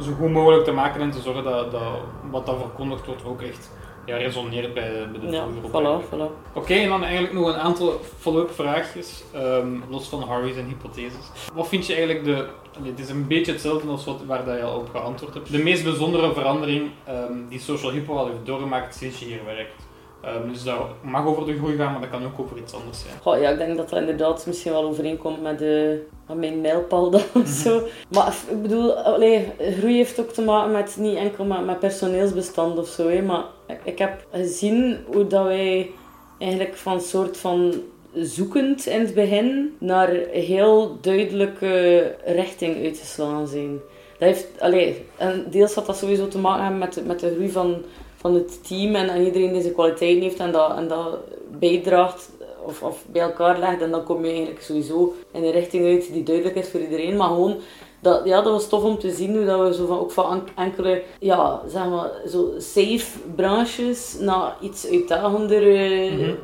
zo 0.00 0.12
goed 0.12 0.30
mogelijk 0.30 0.64
te 0.64 0.72
maken 0.72 1.00
en 1.00 1.10
te 1.10 1.20
zorgen 1.20 1.44
dat, 1.44 1.70
dat 1.70 1.82
wat 2.30 2.46
dat 2.46 2.56
verkondigd 2.58 3.06
wordt 3.06 3.24
ook 3.24 3.42
echt 3.42 3.70
ja, 4.06 4.16
resoneert 4.16 4.74
bij, 4.74 4.90
bij 5.12 5.20
de 5.20 5.36
Ja, 5.36 5.44
doelgroep. 5.62 6.02
voilà. 6.12 6.54
Oké, 6.54 6.74
en 6.74 6.88
dan 6.88 7.02
eigenlijk 7.04 7.34
nog 7.34 7.46
een 7.48 7.60
aantal 7.60 8.00
follow-up 8.18 8.50
vraagjes, 8.50 9.22
ehm, 9.34 9.68
los 9.90 10.08
van 10.08 10.22
Harvey's 10.22 10.56
en 10.56 10.66
hypotheses. 10.66 11.24
Wat 11.54 11.68
vind 11.68 11.86
je 11.86 11.94
eigenlijk 11.94 12.24
de, 12.24 12.46
het 12.88 12.98
is 12.98 13.08
een 13.08 13.26
beetje 13.26 13.52
hetzelfde 13.52 13.88
als 13.88 14.04
wat, 14.04 14.20
waar 14.26 14.44
dat 14.44 14.56
je 14.56 14.62
al 14.62 14.78
op 14.78 14.88
geantwoord 14.90 15.34
hebt, 15.34 15.50
de 15.52 15.58
meest 15.58 15.84
bijzondere 15.84 16.32
verandering 16.32 16.90
ehm, 17.04 17.32
die 17.48 17.60
Social 17.60 17.92
Hippo 17.92 18.16
al 18.16 18.26
heeft 18.26 18.38
doorgemaakt 18.46 18.94
sinds 18.94 19.18
je 19.18 19.24
hier 19.24 19.44
werkt? 19.44 19.84
Ehm, 20.22 20.48
dus 20.52 20.62
dat 20.64 20.76
mag 21.02 21.26
over 21.26 21.46
de 21.46 21.56
groei 21.56 21.76
gaan, 21.76 21.92
maar 21.92 22.00
dat 22.00 22.10
kan 22.10 22.24
ook 22.24 22.38
over 22.40 22.56
iets 22.56 22.74
anders 22.74 23.00
zijn. 23.00 23.14
Goh, 23.22 23.40
ja, 23.40 23.50
ik 23.50 23.58
denk 23.58 23.76
dat 23.76 23.90
dat 23.90 23.98
inderdaad 24.00 24.46
misschien 24.46 24.72
wel 24.72 24.84
overeenkomt 24.84 25.42
met, 25.42 25.58
de, 25.58 26.02
met 26.26 26.36
mijn 26.36 26.60
mijlpaal 26.60 27.10
dan 27.10 27.20
of 27.34 27.46
zo. 27.48 27.82
Maar 28.12 28.34
ik 28.50 28.62
bedoel, 28.62 28.92
allee, 28.94 29.52
groei 29.78 29.96
heeft 29.96 30.20
ook 30.20 30.30
te 30.32 30.42
maken 30.42 30.72
met 30.72 30.96
niet 30.98 31.16
enkel 31.16 31.44
met, 31.44 31.64
met 31.66 31.78
personeelsbestand 31.78 32.78
of 32.78 32.88
zo. 32.88 33.08
Hè, 33.08 33.22
maar 33.22 33.44
ik, 33.84 33.98
heb 33.98 34.26
gezien 34.32 34.98
hoe 35.06 35.26
dat 35.26 35.44
wij 35.44 35.90
eigenlijk 36.38 36.76
van 36.76 37.00
soort 37.00 37.36
van 37.36 37.74
zoekend 38.14 38.86
in 38.86 39.00
het 39.00 39.14
begin 39.14 39.76
naar 39.78 40.08
heel 40.30 40.98
duidelijke 41.00 42.14
richting 42.24 42.84
uitgeslagen 42.84 43.48
zijn. 43.48 43.80
Dat 44.18 44.28
heeft, 44.28 44.46
allee, 44.58 45.04
en 45.16 45.46
deels 45.50 45.74
had 45.74 45.86
dat 45.86 45.96
sowieso 45.96 46.28
te 46.28 46.38
maken 46.38 46.78
met, 46.78 47.06
met 47.06 47.20
de 47.20 47.32
groei 47.34 47.50
van, 47.50 47.82
van 48.16 48.34
het 48.34 48.68
team 48.68 48.94
en, 48.94 49.08
en 49.08 49.24
iedereen 49.24 49.52
die 49.52 49.62
zijn 49.62 49.74
kwaliteiten 49.74 50.22
heeft 50.22 50.38
en 50.38 50.52
dat, 50.52 50.76
en 50.76 50.88
dat 50.88 51.18
bijdraagt 51.58 52.30
of, 52.66 52.82
of 52.82 53.04
bij 53.06 53.22
elkaar 53.22 53.58
legt. 53.58 53.80
En 53.80 53.90
dan 53.90 54.04
kom 54.04 54.24
je 54.24 54.30
eigenlijk 54.30 54.62
sowieso 54.62 55.14
in 55.32 55.44
een 55.44 55.50
richting 55.52 55.84
uit 55.86 56.12
die 56.12 56.22
duidelijk 56.22 56.56
is 56.56 56.68
voor 56.68 56.80
iedereen. 56.80 57.16
Maar 57.16 57.28
gewoon, 57.28 57.56
dat, 58.00 58.24
ja, 58.24 58.42
dat 58.42 58.52
was 58.52 58.68
tof 58.68 58.82
om 58.82 58.98
te 58.98 59.10
zien 59.10 59.36
hoe 59.36 59.44
dat 59.44 59.68
we 59.68 59.74
zo 59.74 59.86
van, 59.86 59.98
ook 59.98 60.10
van 60.10 60.30
en- 60.32 60.64
enkele, 60.64 61.02
ja, 61.20 61.60
zeg 61.68 61.88
maar, 61.88 62.10
zo 62.28 62.50
safe 62.58 63.18
branches 63.34 64.16
naar 64.20 64.56
iets 64.60 64.86
uitdagendere 64.90 66.10
Mhm. 66.10 66.34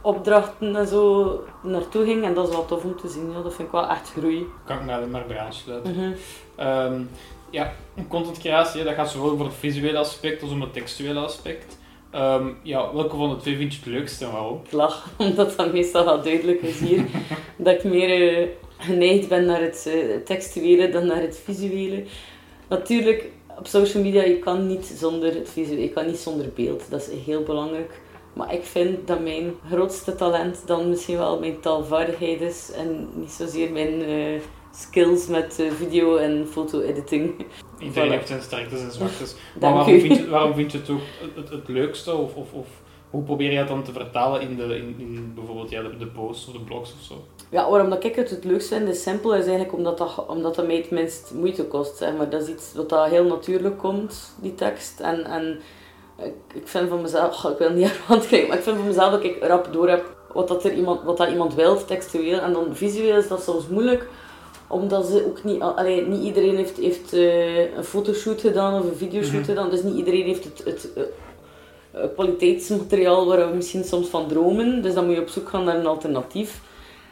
opdrachten 0.00 0.76
en 0.76 0.86
zo 0.86 1.32
naartoe 1.62 2.04
ging. 2.04 2.24
En 2.24 2.34
dat 2.34 2.48
is 2.48 2.54
wel 2.54 2.66
tof 2.66 2.84
om 2.84 2.96
te 2.96 3.08
zien. 3.08 3.32
Ja, 3.32 3.42
dat 3.42 3.54
vind 3.54 3.68
ik 3.68 3.72
wel 3.74 3.88
echt 3.88 4.10
groei. 4.12 4.46
Kan 4.64 4.76
ik 4.78 4.84
mij 4.84 4.94
alleen 4.94 5.10
maar 5.10 5.24
bij 5.28 5.38
aansluiten. 5.38 5.92
Mhm. 5.94 6.12
Ehm, 6.56 7.00
ja, 7.50 7.72
contentcreatie, 8.08 8.84
dat 8.84 8.94
gaat 8.94 9.10
zowel 9.10 9.30
over 9.30 9.44
het 9.44 9.54
visuele 9.54 9.98
aspect 9.98 10.42
als 10.42 10.50
om 10.50 10.60
het 10.60 10.72
textuele 10.72 11.20
aspect. 11.20 11.78
Ehm, 12.10 12.46
ja, 12.62 12.94
welke 12.94 13.16
van 13.16 13.30
de 13.30 13.36
twee 13.36 13.56
vind 13.56 13.72
je 13.74 13.78
het 13.78 13.88
leukste 13.88 14.24
en 14.24 14.32
waarom? 14.32 14.60
Ik 14.64 14.72
lach, 14.72 15.06
omdat 15.18 15.56
dat 15.56 15.72
meestal 15.72 16.04
wel 16.04 16.22
duidelijk 16.22 16.60
is 16.62 16.80
hier. 16.80 17.04
dat 17.56 17.74
ik 17.74 17.84
meer 17.84 18.38
eh, 18.38 18.48
geneigd 18.78 19.28
ben 19.28 19.44
naar 19.44 19.60
het 19.60 19.86
eh, 19.86 20.16
textuele 20.24 20.88
dan 20.88 21.06
naar 21.06 21.20
het 21.20 21.40
visuele. 21.44 22.04
Natuurlijk, 22.68 23.30
op 23.58 23.66
social 23.66 24.02
media, 24.02 24.22
je 24.22 24.38
kan 24.38 24.66
niet 24.66 24.84
zonder 24.84 25.34
het 25.34 25.50
visuele, 25.50 25.82
je 25.82 25.90
kan 25.90 26.06
niet 26.06 26.18
zonder 26.18 26.46
beeld. 26.54 26.90
Dat 26.90 27.08
is 27.08 27.24
heel 27.24 27.42
belangrijk. 27.42 28.00
Maar 28.32 28.54
ik 28.54 28.64
vind 28.64 29.06
dat 29.06 29.20
mijn 29.20 29.54
grootste 29.70 30.14
talent 30.14 30.62
dan 30.66 30.88
misschien 30.88 31.16
wel 31.16 31.40
mijn 31.40 31.60
taalvaardigheid 31.60 32.40
is 32.40 32.72
en 32.72 33.08
niet 33.14 33.30
zozeer 33.30 33.72
mijn 33.72 34.02
eh, 34.02 34.40
skills 34.74 35.26
met 35.26 35.58
eh, 35.60 35.70
video 35.70 36.16
en 36.16 36.46
foto-editing. 36.50 37.34
Iedereen 37.78 38.08
Voilà. 38.08 38.12
heeft 38.12 38.28
zijn 38.28 38.42
sterktes 38.42 38.82
en 38.82 38.92
zwaktes. 38.92 39.34
Maar 39.60 39.72
waarom 39.72 40.00
vind, 40.00 40.16
je, 40.16 40.28
waarom 40.28 40.54
vind 40.54 40.72
je 40.72 40.78
het 40.78 40.90
ook 40.90 41.00
het, 41.50 41.68
leukste? 41.68 42.14
Of, 42.14 42.34
of, 42.34 42.52
of 42.52 42.66
hoe 43.10 43.22
probeer 43.22 43.52
je 43.52 43.58
het 43.58 43.68
dan 43.68 43.82
te 43.82 43.92
vertalen 43.92 44.40
in, 44.40 44.56
de, 44.56 44.62
in, 44.62 44.94
in 44.98 45.32
bijvoorbeeld 45.34 45.70
ja, 45.70 45.82
de, 45.82 45.96
de 45.96 46.06
posts 46.06 46.46
of 46.46 46.52
de 46.52 46.60
blogs 46.60 46.92
of 46.92 47.00
zo? 47.00 47.24
Ja, 47.50 47.70
waarom 47.70 47.90
dat 47.90 48.04
ik 48.04 48.14
het 48.14 48.30
het 48.30 48.44
leukst 48.44 48.68
vind, 48.68 48.88
is 48.88 49.02
simpel, 49.02 49.34
is 49.34 49.44
eigenlijk 49.44 49.72
omdat 49.72 49.98
dat, 49.98 50.24
omdat 50.28 50.54
dat 50.54 50.66
mij 50.66 50.76
het 50.76 50.90
minst 50.90 51.30
moeite 51.34 51.64
kost. 51.64 51.96
Zeg 51.96 52.16
maar. 52.16 52.30
Dat 52.30 52.42
is 52.42 52.48
iets 52.48 52.72
wat 52.74 52.88
dat 52.88 53.06
heel 53.06 53.24
natuurlijk 53.24 53.78
komt, 53.78 54.34
die 54.40 54.54
tekst. 54.54 55.00
En, 55.00 55.24
en 55.24 55.60
ik, 56.54 56.68
vind 56.68 56.88
van 56.88 57.02
mezelf, 57.02 57.44
ik 57.44 57.58
wil 57.58 57.70
niet 57.70 58.00
klinken, 58.28 58.48
maar 58.48 58.56
ik 58.56 58.62
vind 58.62 58.76
van 58.76 58.86
mezelf 58.86 59.10
dat 59.10 59.24
ik 59.24 59.42
rap 59.42 59.68
door 59.72 59.88
heb 59.88 60.14
wat, 60.32 60.48
dat 60.48 60.64
er 60.64 60.72
iemand, 60.74 61.02
wat 61.02 61.16
dat 61.16 61.30
iemand 61.30 61.54
wil, 61.54 61.84
textueel. 61.84 62.38
En 62.38 62.52
dan 62.52 62.76
visueel 62.76 63.16
is 63.16 63.28
dat 63.28 63.42
soms 63.42 63.68
moeilijk, 63.68 64.08
omdat 64.66 65.06
ze 65.06 65.24
ook 65.26 65.44
niet, 65.44 65.60
allee, 65.60 66.06
niet 66.06 66.22
iedereen 66.22 66.56
heeft, 66.56 66.76
heeft 66.76 67.12
eh, 67.12 67.76
een 67.76 67.84
fotoshoot 67.84 68.40
gedaan 68.40 68.80
of 68.80 68.84
een 68.84 68.96
videoshoot 68.96 69.40
Mhm. 69.40 69.44
gedaan. 69.44 69.70
Dus 69.70 69.82
niet 69.82 69.96
iedereen 69.96 70.24
heeft 70.24 70.44
het, 70.44 70.62
het 70.64 70.88
eh, 70.94 71.02
eh, 71.90 72.08
kwaliteitsmateriaal 72.14 73.26
waar 73.26 73.50
we 73.50 73.56
misschien 73.56 73.84
soms 73.84 74.08
van 74.08 74.28
dromen. 74.28 74.82
Dus 74.82 74.94
dan 74.94 75.06
moet 75.06 75.14
je 75.14 75.20
op 75.20 75.28
zoek 75.28 75.48
gaan 75.48 75.64
naar 75.64 75.76
een 75.76 75.86
alternatief. 75.86 76.60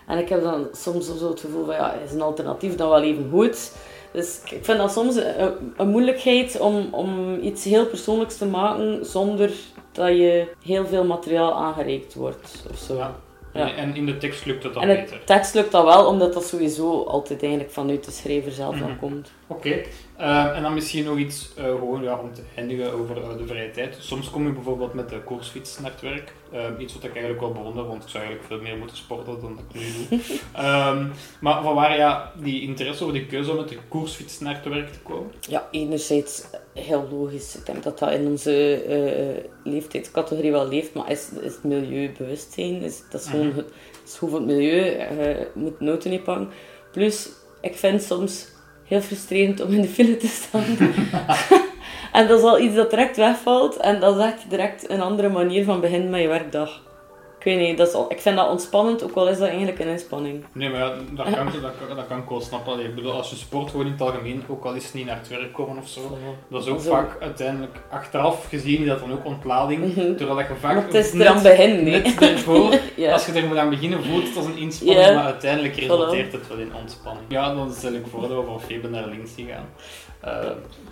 En 0.06 0.18
ik 0.18 0.28
heb 0.28 0.42
dan 0.42 0.66
soms 0.72 1.18
zo 1.18 1.28
het 1.30 1.40
gevoel 1.40 1.64
van, 1.64 1.74
ja, 1.74 1.92
is 2.04 2.12
een 2.12 2.22
alternatief 2.22 2.74
dan 2.76 2.88
wel 2.88 3.02
even 3.02 3.28
goed? 3.30 3.72
Dus 4.12 4.40
ik 4.50 4.64
vind 4.64 4.78
dat 4.78 4.92
soms 4.92 5.16
een, 5.16 5.52
een 5.76 5.88
moeilijkheid 5.88 6.60
om, 6.60 6.88
om 6.90 7.38
iets 7.42 7.64
heel 7.64 7.86
persoonlijks 7.86 8.36
te 8.36 8.46
maken 8.46 9.06
zonder 9.06 9.50
dat 9.92 10.08
je 10.08 10.46
heel 10.62 10.86
veel 10.86 11.04
materiaal 11.04 11.54
aangereikt 11.54 12.14
wordt. 12.14 12.64
Of 12.70 12.78
zo. 12.78 12.96
Ja. 12.96 13.14
Ja. 13.54 13.74
En, 13.74 13.94
in 13.96 14.06
de 14.06 14.16
tekst 14.16 14.46
lukt 14.46 14.62
het 14.62 14.74
dan 14.74 14.86
beter. 14.86 15.14
het 15.14 15.26
tekst 15.26 15.54
lukt 15.54 15.72
dat 15.72 15.84
wel, 15.84 16.06
omdat 16.06 16.32
dat 16.32 16.44
sowieso 16.44 17.02
altijd 17.02 17.42
eigenlijk 17.42 17.72
vanuit 17.72 18.04
de 18.04 18.10
schrijver 18.10 18.52
zelf 18.52 18.78
dan 18.78 18.88
Mhm. 18.88 18.98
komt. 18.98 19.30
Oké, 19.46 19.82
Eh, 20.16 20.56
en 20.56 20.62
dan 20.62 20.74
misschien 20.74 21.04
nog 21.04 21.18
iets 21.18 21.50
eh, 21.56 21.64
gewoon 21.64 22.02
ja, 22.02 22.18
om 22.18 22.34
te 22.34 22.42
eindigen 22.56 22.92
over 22.92 23.22
eh, 23.22 23.36
de 23.38 23.46
vrije 23.46 23.70
tijd. 23.70 23.96
Soms 24.00 24.30
kom 24.30 24.46
je 24.46 24.52
bijvoorbeeld 24.52 24.94
met 24.94 25.08
de 25.08 25.20
koersfiets 25.20 25.78
naar 25.78 25.90
het 25.90 26.00
werk. 26.00 26.32
Eh, 26.52 26.64
iets 26.78 26.94
wat 26.94 27.04
ik 27.04 27.10
eigenlijk 27.12 27.40
wel 27.40 27.52
bewonder, 27.52 27.86
want 27.86 28.02
ik 28.02 28.08
zou 28.08 28.24
eigenlijk 28.24 28.52
veel 28.52 28.62
meer 28.62 28.78
moeten 28.78 28.96
sporten 28.96 29.40
dan 29.40 29.56
dat 29.56 29.64
ik 29.68 29.80
nu 29.80 29.86
doe. 30.08 30.20
Ehm, 30.52 31.06
maar 31.40 31.62
van 31.62 31.74
waar 31.74 31.96
ja, 31.96 32.32
die 32.36 32.62
interesse 32.62 33.04
of 33.04 33.12
die 33.12 33.26
keuze 33.26 33.50
om 33.50 33.56
met 33.56 33.68
de 33.68 33.78
koersfiets 33.88 34.40
naar 34.40 34.54
het 34.54 34.72
werk 34.72 34.92
te 34.92 34.98
komen? 34.98 35.32
Ja, 35.40 35.68
enerzijds 35.70 36.42
heel 36.74 37.08
logisch. 37.10 37.56
Ik 37.56 37.66
denk 37.66 37.82
dat 37.82 37.98
dat 37.98 38.10
in 38.12 38.26
onze 38.26 38.82
eh, 38.82 39.44
leeftijdscategorie 39.72 40.50
wel 40.52 40.68
leeft, 40.68 40.94
maar 40.94 41.10
is, 41.10 41.28
is 41.40 41.54
het 41.54 41.64
milieubewustzijn. 41.64 42.82
Is, 42.82 43.02
dat 43.10 43.20
is 43.20 43.26
gewoon 43.26 43.46
Mhm. 43.46 43.56
het, 43.56 43.66
het 44.00 44.08
is 44.12 44.16
goed 44.18 44.30
voor 44.30 44.38
het 44.38 44.48
milieu. 44.48 44.84
Je 44.84 45.46
moet 45.54 45.80
noten 45.80 46.10
niet 46.10 46.24
pakken. 46.24 46.48
Plus, 46.92 47.28
ik 47.60 47.74
vind 47.76 48.02
soms 48.02 48.46
heel 48.84 49.00
frustrerend 49.00 49.60
om 49.60 49.72
in 49.72 49.80
de 49.80 49.88
file 49.88 50.16
te 50.16 50.26
staan. 50.26 50.64
en 52.12 52.28
dat 52.28 52.38
is 52.38 52.44
al 52.44 52.60
iets 52.60 52.74
dat 52.74 52.90
direct 52.90 53.16
wegvalt. 53.16 53.76
En 53.76 54.00
dat 54.00 54.16
is 54.16 54.24
echt 54.24 54.50
direct 54.50 54.90
een 54.90 55.00
andere 55.00 55.28
manier 55.28 55.64
van 55.64 55.80
beginnen 55.80 56.10
met 56.10 56.20
je 56.20 56.28
werkdag. 56.28 56.82
Ik 57.44 57.56
weet 57.56 57.68
niet, 57.68 57.78
dat 57.78 57.88
is 57.88 57.94
ik 58.08 58.20
vind 58.20 58.36
dat 58.36 58.48
ontspannend, 58.50 59.02
ook 59.04 59.14
al 59.14 59.28
is 59.28 59.38
dat 59.38 59.48
eigenlijk 59.48 59.78
een 59.78 59.86
inspanning. 59.88 60.44
Nee, 60.52 60.70
maar 60.70 60.78
ja, 60.80 60.92
dat 61.10 61.24
kan, 61.34 61.46
dat, 61.62 61.72
kan, 61.86 61.96
dat 61.96 62.06
kan 62.08 62.18
ik 62.18 62.28
wel 62.28 62.40
snappen. 62.40 62.72
Allee, 62.72 62.84
Ik 62.86 62.94
bedoel, 62.94 63.12
als 63.12 63.30
je 63.30 63.36
sport 63.36 63.70
gewoon 63.70 63.86
in 63.86 63.92
het 63.92 64.00
algemeen, 64.00 64.42
ook 64.48 64.64
al 64.64 64.74
is 64.74 64.84
het 64.84 64.94
niet 64.94 65.06
naar 65.06 65.16
het 65.18 65.28
werk 65.28 65.52
komen 65.52 65.78
of 65.78 65.88
zo, 65.88 66.00
dat 66.48 66.62
is 66.62 66.68
ook 66.68 66.80
Zo. 66.80 66.90
vaak 66.90 67.16
uiteindelijk 67.22 67.76
achteraf 67.90 68.46
gezien, 68.48 68.80
is 68.82 68.86
dat 68.88 69.00
dan 69.00 69.12
ook 69.12 69.24
ontlading. 69.24 69.80
Mhm. 69.94 70.14
Terwijl 70.16 70.36
dat 70.38 70.46
je 70.48 70.54
vaak 70.60 70.74
Maar 70.74 70.84
het 70.84 70.94
is 70.94 71.12
net- 71.12 71.26
eraan 71.26 71.42
beginnen, 71.42 71.84
nee. 71.84 72.02
net 72.02 72.20
ervoor 72.22 72.74
Ja. 72.96 73.12
Als 73.12 73.26
je 73.26 73.32
er 73.32 73.46
moet 73.46 73.56
aan 73.56 73.70
beginnen, 73.70 74.04
voelt 74.04 74.26
het 74.28 74.36
als 74.36 74.46
een 74.46 74.56
inspanning, 74.58 75.06
Ja. 75.06 75.14
maar 75.14 75.24
uiteindelijk 75.24 75.76
resulteert 75.76 76.32
het 76.32 76.48
wel 76.48 76.58
in 76.58 76.74
ontspanning. 76.80 77.24
Ja, 77.28 77.54
dan 77.54 77.72
stel 77.72 77.92
ik 77.92 78.04
voor 78.10 78.20
dat 78.20 78.30
we 78.30 78.42
van 78.46 78.60
Febe 78.60 78.88
naar 78.88 79.06
links 79.08 79.30
gaan. 79.36 79.66
Eh 80.24 80.50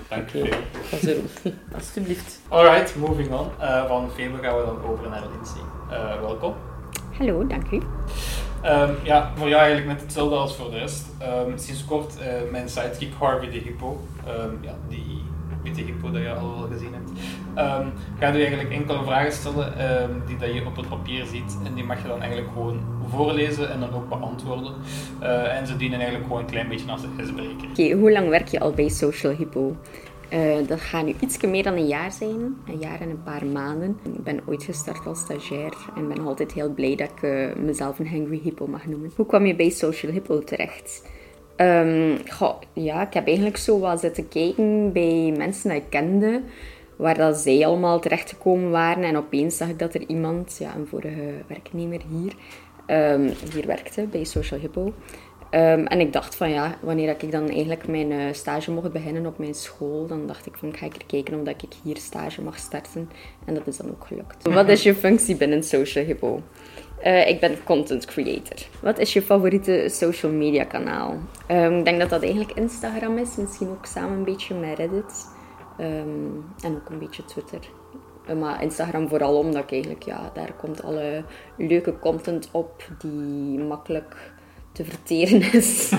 dank 0.08 0.28
je 0.28 0.62
veel. 0.84 1.22
Alsjeblieft. 1.74 2.40
Alright, 2.48 2.96
moving 2.96 3.32
on. 3.32 3.46
Eh, 3.60 3.86
van 3.86 4.10
Febe 4.10 4.38
gaan 4.42 4.56
we 4.56 4.64
dan 4.64 4.82
over 4.84 5.08
naar 5.08 5.22
Lindsay. 5.34 5.62
Eh, 5.90 6.20
welkom. 6.20 6.54
Hallo, 7.18 7.46
dank 7.46 7.70
u. 7.70 7.80
Ehm, 8.62 8.90
ja, 9.02 9.32
voor 9.36 9.48
jou 9.48 9.60
eigenlijk 9.60 9.92
net 9.92 10.00
hetzelfde 10.00 10.36
als 10.36 10.56
voor 10.56 10.70
de 10.70 10.78
rest. 10.78 11.06
Ehm, 11.18 11.58
sinds 11.58 11.84
kort 11.84 12.18
eh, 12.18 12.50
mijn 12.50 12.68
sidekick 12.68 13.12
Harvey 13.18 13.50
de 13.50 13.58
Hippo, 13.58 14.00
ehm, 14.26 14.54
ja, 14.60 14.74
die 14.88 15.22
witte 15.62 15.80
hippo 15.80 16.10
dat 16.10 16.22
je 16.22 16.34
al 16.34 16.58
wel 16.58 16.68
gezien 16.68 16.92
hebt, 16.92 17.10
ehm 17.54 17.86
gaat 18.18 18.34
u 18.34 18.38
eigenlijk 18.38 18.70
enkele 18.70 19.04
vragen 19.04 19.32
stellen 19.32 19.78
ehm, 19.78 20.10
die 20.26 20.36
dat 20.36 20.54
je 20.54 20.66
op 20.66 20.76
het 20.76 20.88
papier 20.88 21.24
ziet 21.26 21.58
en 21.64 21.74
die 21.74 21.84
mag 21.84 22.02
je 22.02 22.08
dan 22.08 22.20
eigenlijk 22.20 22.52
gewoon 22.52 22.80
voorlezen 23.08 23.70
en 23.70 23.80
dan 23.80 23.94
ook 23.94 24.08
beantwoorden. 24.08 24.74
Eh, 25.20 25.56
en 25.56 25.66
ze 25.66 25.76
dienen 25.76 25.98
eigenlijk 25.98 26.26
gewoon 26.26 26.42
een 26.42 26.50
klein 26.50 26.68
beetje 26.68 26.90
als 26.90 27.02
ijsbreker. 27.18 27.68
Oké, 27.70 27.90
hoe 27.90 28.12
lang 28.12 28.28
werk 28.28 28.48
je 28.48 28.60
al 28.60 28.72
bij 28.72 28.88
Social 28.88 29.32
Hippo? 29.32 29.76
Eh, 30.28 30.66
dat 30.66 30.80
gaat 30.80 31.04
nu 31.04 31.14
iets 31.20 31.40
meer 31.40 31.62
dan 31.62 31.76
een 31.76 31.86
jaar 31.86 32.12
zijn. 32.12 32.56
Een 32.66 32.78
jaar 32.78 33.00
en 33.00 33.10
een 33.10 33.22
paar 33.22 33.46
maanden. 33.46 33.98
Ik 34.02 34.24
ben 34.24 34.40
ooit 34.46 34.62
gestart 34.62 35.06
als 35.06 35.20
stagiair 35.20 35.74
en 35.96 36.08
ben 36.08 36.26
altijd 36.26 36.52
heel 36.52 36.70
blij 36.70 36.96
dat 36.96 37.10
ik 37.10 37.22
eh, 37.22 37.62
mezelf 37.62 37.98
een 37.98 38.08
Hungry 38.08 38.40
Hippo 38.42 38.66
mag 38.66 38.86
noemen. 38.86 39.10
Hoe 39.16 39.26
kwam 39.26 39.46
je 39.46 39.54
bij 39.54 39.70
Social 39.70 40.12
Hippo 40.12 40.44
terecht? 40.44 41.02
Ehm, 41.56 42.16
ja, 42.72 43.06
ik 43.06 43.14
heb 43.14 43.26
eigenlijk 43.26 43.56
zo 43.56 43.78
wat 43.78 44.00
zitten 44.00 44.28
kijken 44.28 44.92
bij 44.92 45.34
mensen 45.36 45.70
die 45.70 45.78
ik 45.78 45.86
kende, 45.88 46.42
waar 47.02 47.16
dat 47.16 47.36
zij 47.36 47.66
allemaal 47.66 48.00
terechtgekomen 48.00 48.70
waren. 48.70 49.04
En 49.04 49.16
opeens 49.16 49.56
zag 49.56 49.68
ik 49.68 49.78
dat 49.78 49.94
er 49.94 50.06
iemand, 50.06 50.56
ja, 50.58 50.74
een 50.74 50.86
vorige 50.86 51.32
werknemer 51.46 52.00
hier, 52.08 52.32
ehm, 52.86 53.30
hier 53.52 53.66
werkte 53.66 54.06
bij 54.10 54.24
Social 54.24 54.60
Hippo. 54.60 54.92
Ehm, 55.50 55.84
en 55.84 56.00
ik 56.00 56.12
dacht 56.12 56.34
van 56.34 56.50
ja, 56.50 56.74
wanneer 56.80 57.08
ik 57.08 57.32
dan 57.32 57.48
eigenlijk 57.48 57.88
mijn 57.88 58.12
eh, 58.12 58.18
stage 58.32 58.70
mocht 58.70 58.92
beginnen 58.92 59.26
op 59.26 59.38
mijn 59.38 59.54
school, 59.54 60.06
dan 60.06 60.26
dacht 60.26 60.46
ik 60.46 60.56
van 60.56 60.76
ga 60.76 60.86
ik 60.86 60.94
er 60.94 61.06
kijken 61.06 61.40
of 61.40 61.48
ik 61.48 61.74
hier 61.82 61.96
stage 61.96 62.42
mag 62.42 62.58
starten. 62.58 63.10
En 63.44 63.54
dat 63.54 63.66
is 63.66 63.76
dan 63.76 63.90
ook 63.90 64.06
gelukt. 64.06 64.48
Wat 64.48 64.68
is 64.68 64.82
je 64.82 64.94
functie 64.94 65.36
binnen 65.36 65.62
Social 65.62 66.04
Hippo? 66.04 66.42
Eh, 67.02 67.28
ik 67.28 67.40
ben 67.40 67.64
content 67.64 68.04
creator. 68.04 68.56
Wat 68.82 68.98
is 68.98 69.12
je 69.12 69.22
favoriete 69.22 69.86
social 69.90 70.32
media 70.32 70.64
kanaal? 70.64 71.16
Ehm, 71.46 71.78
ik 71.78 71.84
denk 71.84 72.00
dat 72.00 72.10
dat 72.10 72.22
eigenlijk 72.22 72.52
Instagram 72.52 73.18
is, 73.18 73.36
misschien 73.36 73.68
ook 73.68 73.86
samen 73.86 74.18
een 74.18 74.24
beetje 74.24 74.54
met 74.54 74.78
Reddit. 74.78 75.31
Ehm, 75.82 76.64
en 76.64 76.74
ook 76.74 76.90
een 76.90 76.98
beetje 76.98 77.24
Twitter. 77.24 77.60
Uh, 78.30 78.36
maar 78.36 78.62
Instagram 78.62 79.08
vooral 79.08 79.36
omdat 79.38 79.62
ik 79.62 79.72
eigenlijk, 79.72 80.02
ja, 80.02 80.30
daar 80.34 80.52
komt 80.52 80.82
alle 80.82 81.24
leuke 81.56 81.98
content 81.98 82.48
op 82.52 82.88
die 82.98 83.58
makkelijk 83.58 84.32
te 84.72 84.84
verteren 84.84 85.52
is. 85.52 85.92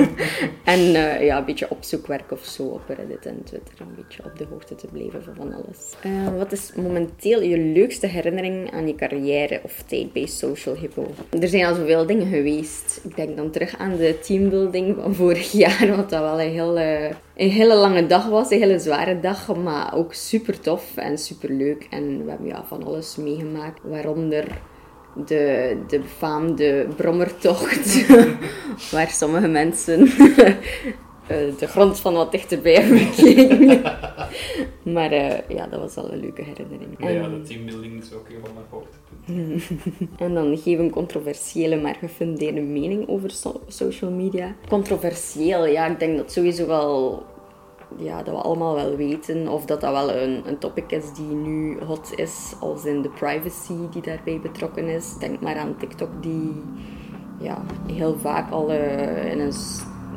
en 0.64 0.80
uh, 0.80 1.24
ja, 1.24 1.38
een 1.38 1.44
beetje 1.44 1.70
opzoekwerk 1.70 2.32
of 2.32 2.44
zo 2.44 2.62
op 2.62 2.82
Reddit 2.88 3.26
en 3.26 3.42
Twitter. 3.44 3.74
Een 3.80 3.94
beetje 3.96 4.24
op 4.24 4.38
de 4.38 4.46
hoogte 4.50 4.74
te 4.74 4.86
blijven 4.86 5.22
van 5.24 5.34
van 5.36 5.52
alles. 5.52 5.94
Uh, 6.06 6.38
wat 6.38 6.52
is 6.52 6.72
momenteel 6.76 7.42
je 7.42 7.58
leukste 7.58 8.06
herinnering 8.06 8.72
aan 8.72 8.86
je 8.86 8.94
carrière 8.94 9.60
of 9.62 9.82
tijd 9.86 10.12
bij 10.12 10.26
Social 10.26 10.74
Hippo? 10.76 11.06
Er 11.40 11.48
zijn 11.48 11.64
al 11.64 11.74
zoveel 11.74 12.06
dingen 12.06 12.26
geweest. 12.26 13.00
Ik 13.04 13.16
denk 13.16 13.36
dan 13.36 13.50
terug 13.50 13.78
aan 13.78 13.96
de 13.96 14.18
teambuilding 14.18 14.96
van 15.00 15.14
vorig 15.14 15.52
jaar, 15.64 15.96
wat 15.96 16.10
dat 16.10 16.20
wel 16.20 16.40
een 16.40 16.52
hele, 16.52 17.10
een 17.36 17.50
hele 17.50 17.74
lange 17.74 18.06
dag 18.06 18.28
was. 18.28 18.50
Een 18.50 18.60
hele 18.60 18.78
zware 18.78 19.20
dag, 19.20 19.56
maar 19.56 19.94
ook 19.94 20.14
super 20.14 20.60
tof 20.60 20.96
en 20.96 21.18
super 21.18 21.50
leuk. 21.50 21.86
En 21.90 22.24
we 22.24 22.30
hebben 22.30 22.48
ja, 22.48 22.64
van 22.64 22.84
alles 22.84 23.16
meegemaakt, 23.16 23.80
waaronder 23.82 24.44
de, 25.24 25.76
de 25.88 25.98
befaamde 25.98 26.86
brommertocht, 26.96 28.06
waar 28.92 29.08
sommige 29.08 29.48
mensen 29.48 30.00
eh, 31.26 31.36
de 31.58 31.66
grond 31.66 32.00
van 32.00 32.14
wat 32.14 32.32
dichterbij 32.32 32.74
hebben 32.74 32.98
gekeken. 32.98 33.82
maar 34.94 35.12
uh, 35.12 35.48
ja, 35.48 35.66
dat 35.66 35.80
was 35.80 35.96
al 35.96 36.12
een 36.12 36.20
leuke 36.20 36.42
herinnering. 36.42 36.96
Ja, 36.98 37.08
en... 37.08 37.30
de 37.30 37.42
teambuilding 37.42 38.02
is 38.02 38.12
ook 38.12 38.28
heel 38.28 38.40
van 38.44 38.54
mijn 38.54 38.66
hoogtepunt. 38.70 40.20
en 40.20 40.34
dan 40.34 40.58
geef 40.58 40.78
een 40.78 40.90
controversiële, 40.90 41.80
maar 41.80 41.94
gefundeerde 41.94 42.60
mening 42.60 43.08
over 43.08 43.30
so 43.30 43.60
social 43.66 44.10
media. 44.10 44.54
Controversieel, 44.68 45.66
ja, 45.66 45.86
ik 45.86 45.98
denk 45.98 46.16
dat 46.16 46.32
sowieso 46.32 46.66
wel 46.66 47.22
ja, 47.96 48.22
dat 48.22 48.34
we 48.34 48.40
allemaal 48.40 48.74
wel 48.74 48.96
weten. 48.96 49.48
Of 49.48 49.64
dat 49.64 49.80
dat 49.80 49.92
wel 49.92 50.12
een, 50.12 50.42
een 50.48 50.58
topic 50.58 50.90
is 50.90 51.12
die 51.12 51.34
nu 51.34 51.78
hot 51.84 52.12
is, 52.14 52.54
als 52.60 52.84
in 52.84 53.02
de 53.02 53.08
privacy 53.08 53.74
die 53.90 54.02
daarbij 54.02 54.40
betrokken 54.40 54.88
is. 54.88 55.18
Denk 55.18 55.40
maar 55.40 55.56
aan 55.56 55.76
TikTok, 55.78 56.08
die 56.20 56.62
ja, 57.40 57.62
heel 57.92 58.18
vaak 58.18 58.50
al 58.50 58.70
uh, 58.72 59.32
in 59.32 59.40
een 59.40 59.52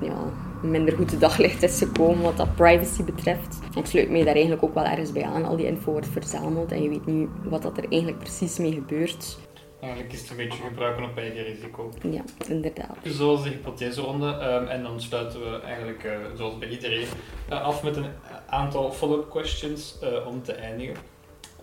ja, 0.02 0.18
minder 0.62 0.96
goed 0.96 1.20
daglicht 1.20 1.64
is 1.64 1.78
gekomen 1.78 2.24
wat 2.24 2.38
dat 2.38 2.56
privacy 2.56 3.04
betreft. 3.04 3.60
Ik 3.76 3.86
sluit 3.86 4.10
mij 4.10 4.24
daar 4.24 4.34
eigenlijk 4.34 4.64
ook 4.64 4.74
wel 4.74 4.86
ergens 4.86 5.12
bij 5.12 5.24
aan. 5.24 5.46
Al 5.46 5.56
die 5.56 5.66
info 5.66 5.92
wordt 5.92 6.08
verzameld 6.08 6.72
en 6.72 6.82
je 6.82 6.90
weet 6.90 7.06
nu 7.06 7.30
wat 7.44 7.62
dat 7.62 7.78
er 7.78 7.86
eigenlijk 7.90 8.20
precies 8.20 8.58
mee 8.58 8.72
gebeurt. 8.72 9.38
Eigenlijk 9.82 10.14
is 10.14 10.22
het 10.22 10.30
een 10.30 10.36
beetje 10.36 10.64
gebruiken 10.64 11.04
op 11.04 11.18
eigen 11.18 11.44
risico. 11.44 11.92
Ja, 12.02 12.24
inderdaad. 12.48 12.98
Zoals 13.04 13.44
de 13.44 13.50
hypotheseronde. 13.50 14.28
Um, 14.28 14.68
en 14.68 14.84
dan 14.84 15.02
sluiten 15.02 15.40
we 15.40 15.60
eigenlijk, 15.60 16.04
uh, 16.04 16.12
zoals 16.36 16.58
bij 16.58 16.70
iedereen, 16.70 17.08
uh, 17.50 17.62
af 17.62 17.84
met 17.84 17.96
een 17.96 18.12
aantal 18.50 18.92
follow-up 18.92 19.30
questions 19.30 19.98
uh, 20.04 20.28
om 20.28 20.44
te 20.44 20.54
eindigen. 20.54 20.96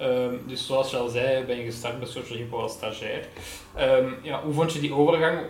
Um, 0.01 0.41
dus 0.47 0.67
zoals 0.67 0.91
je 0.91 0.97
al 0.97 1.09
zei, 1.09 1.45
ben 1.45 1.57
je 1.57 1.65
gestart 1.65 1.99
bij 1.99 2.09
Social 2.09 2.39
Hippo 2.39 2.61
als 2.61 2.73
stagiair. 2.73 3.27
Um, 3.79 4.15
ja, 4.23 4.43
hoe 4.43 4.53
vond 4.53 4.73
je 4.73 4.81
die 4.81 4.95
overgang, 4.95 5.41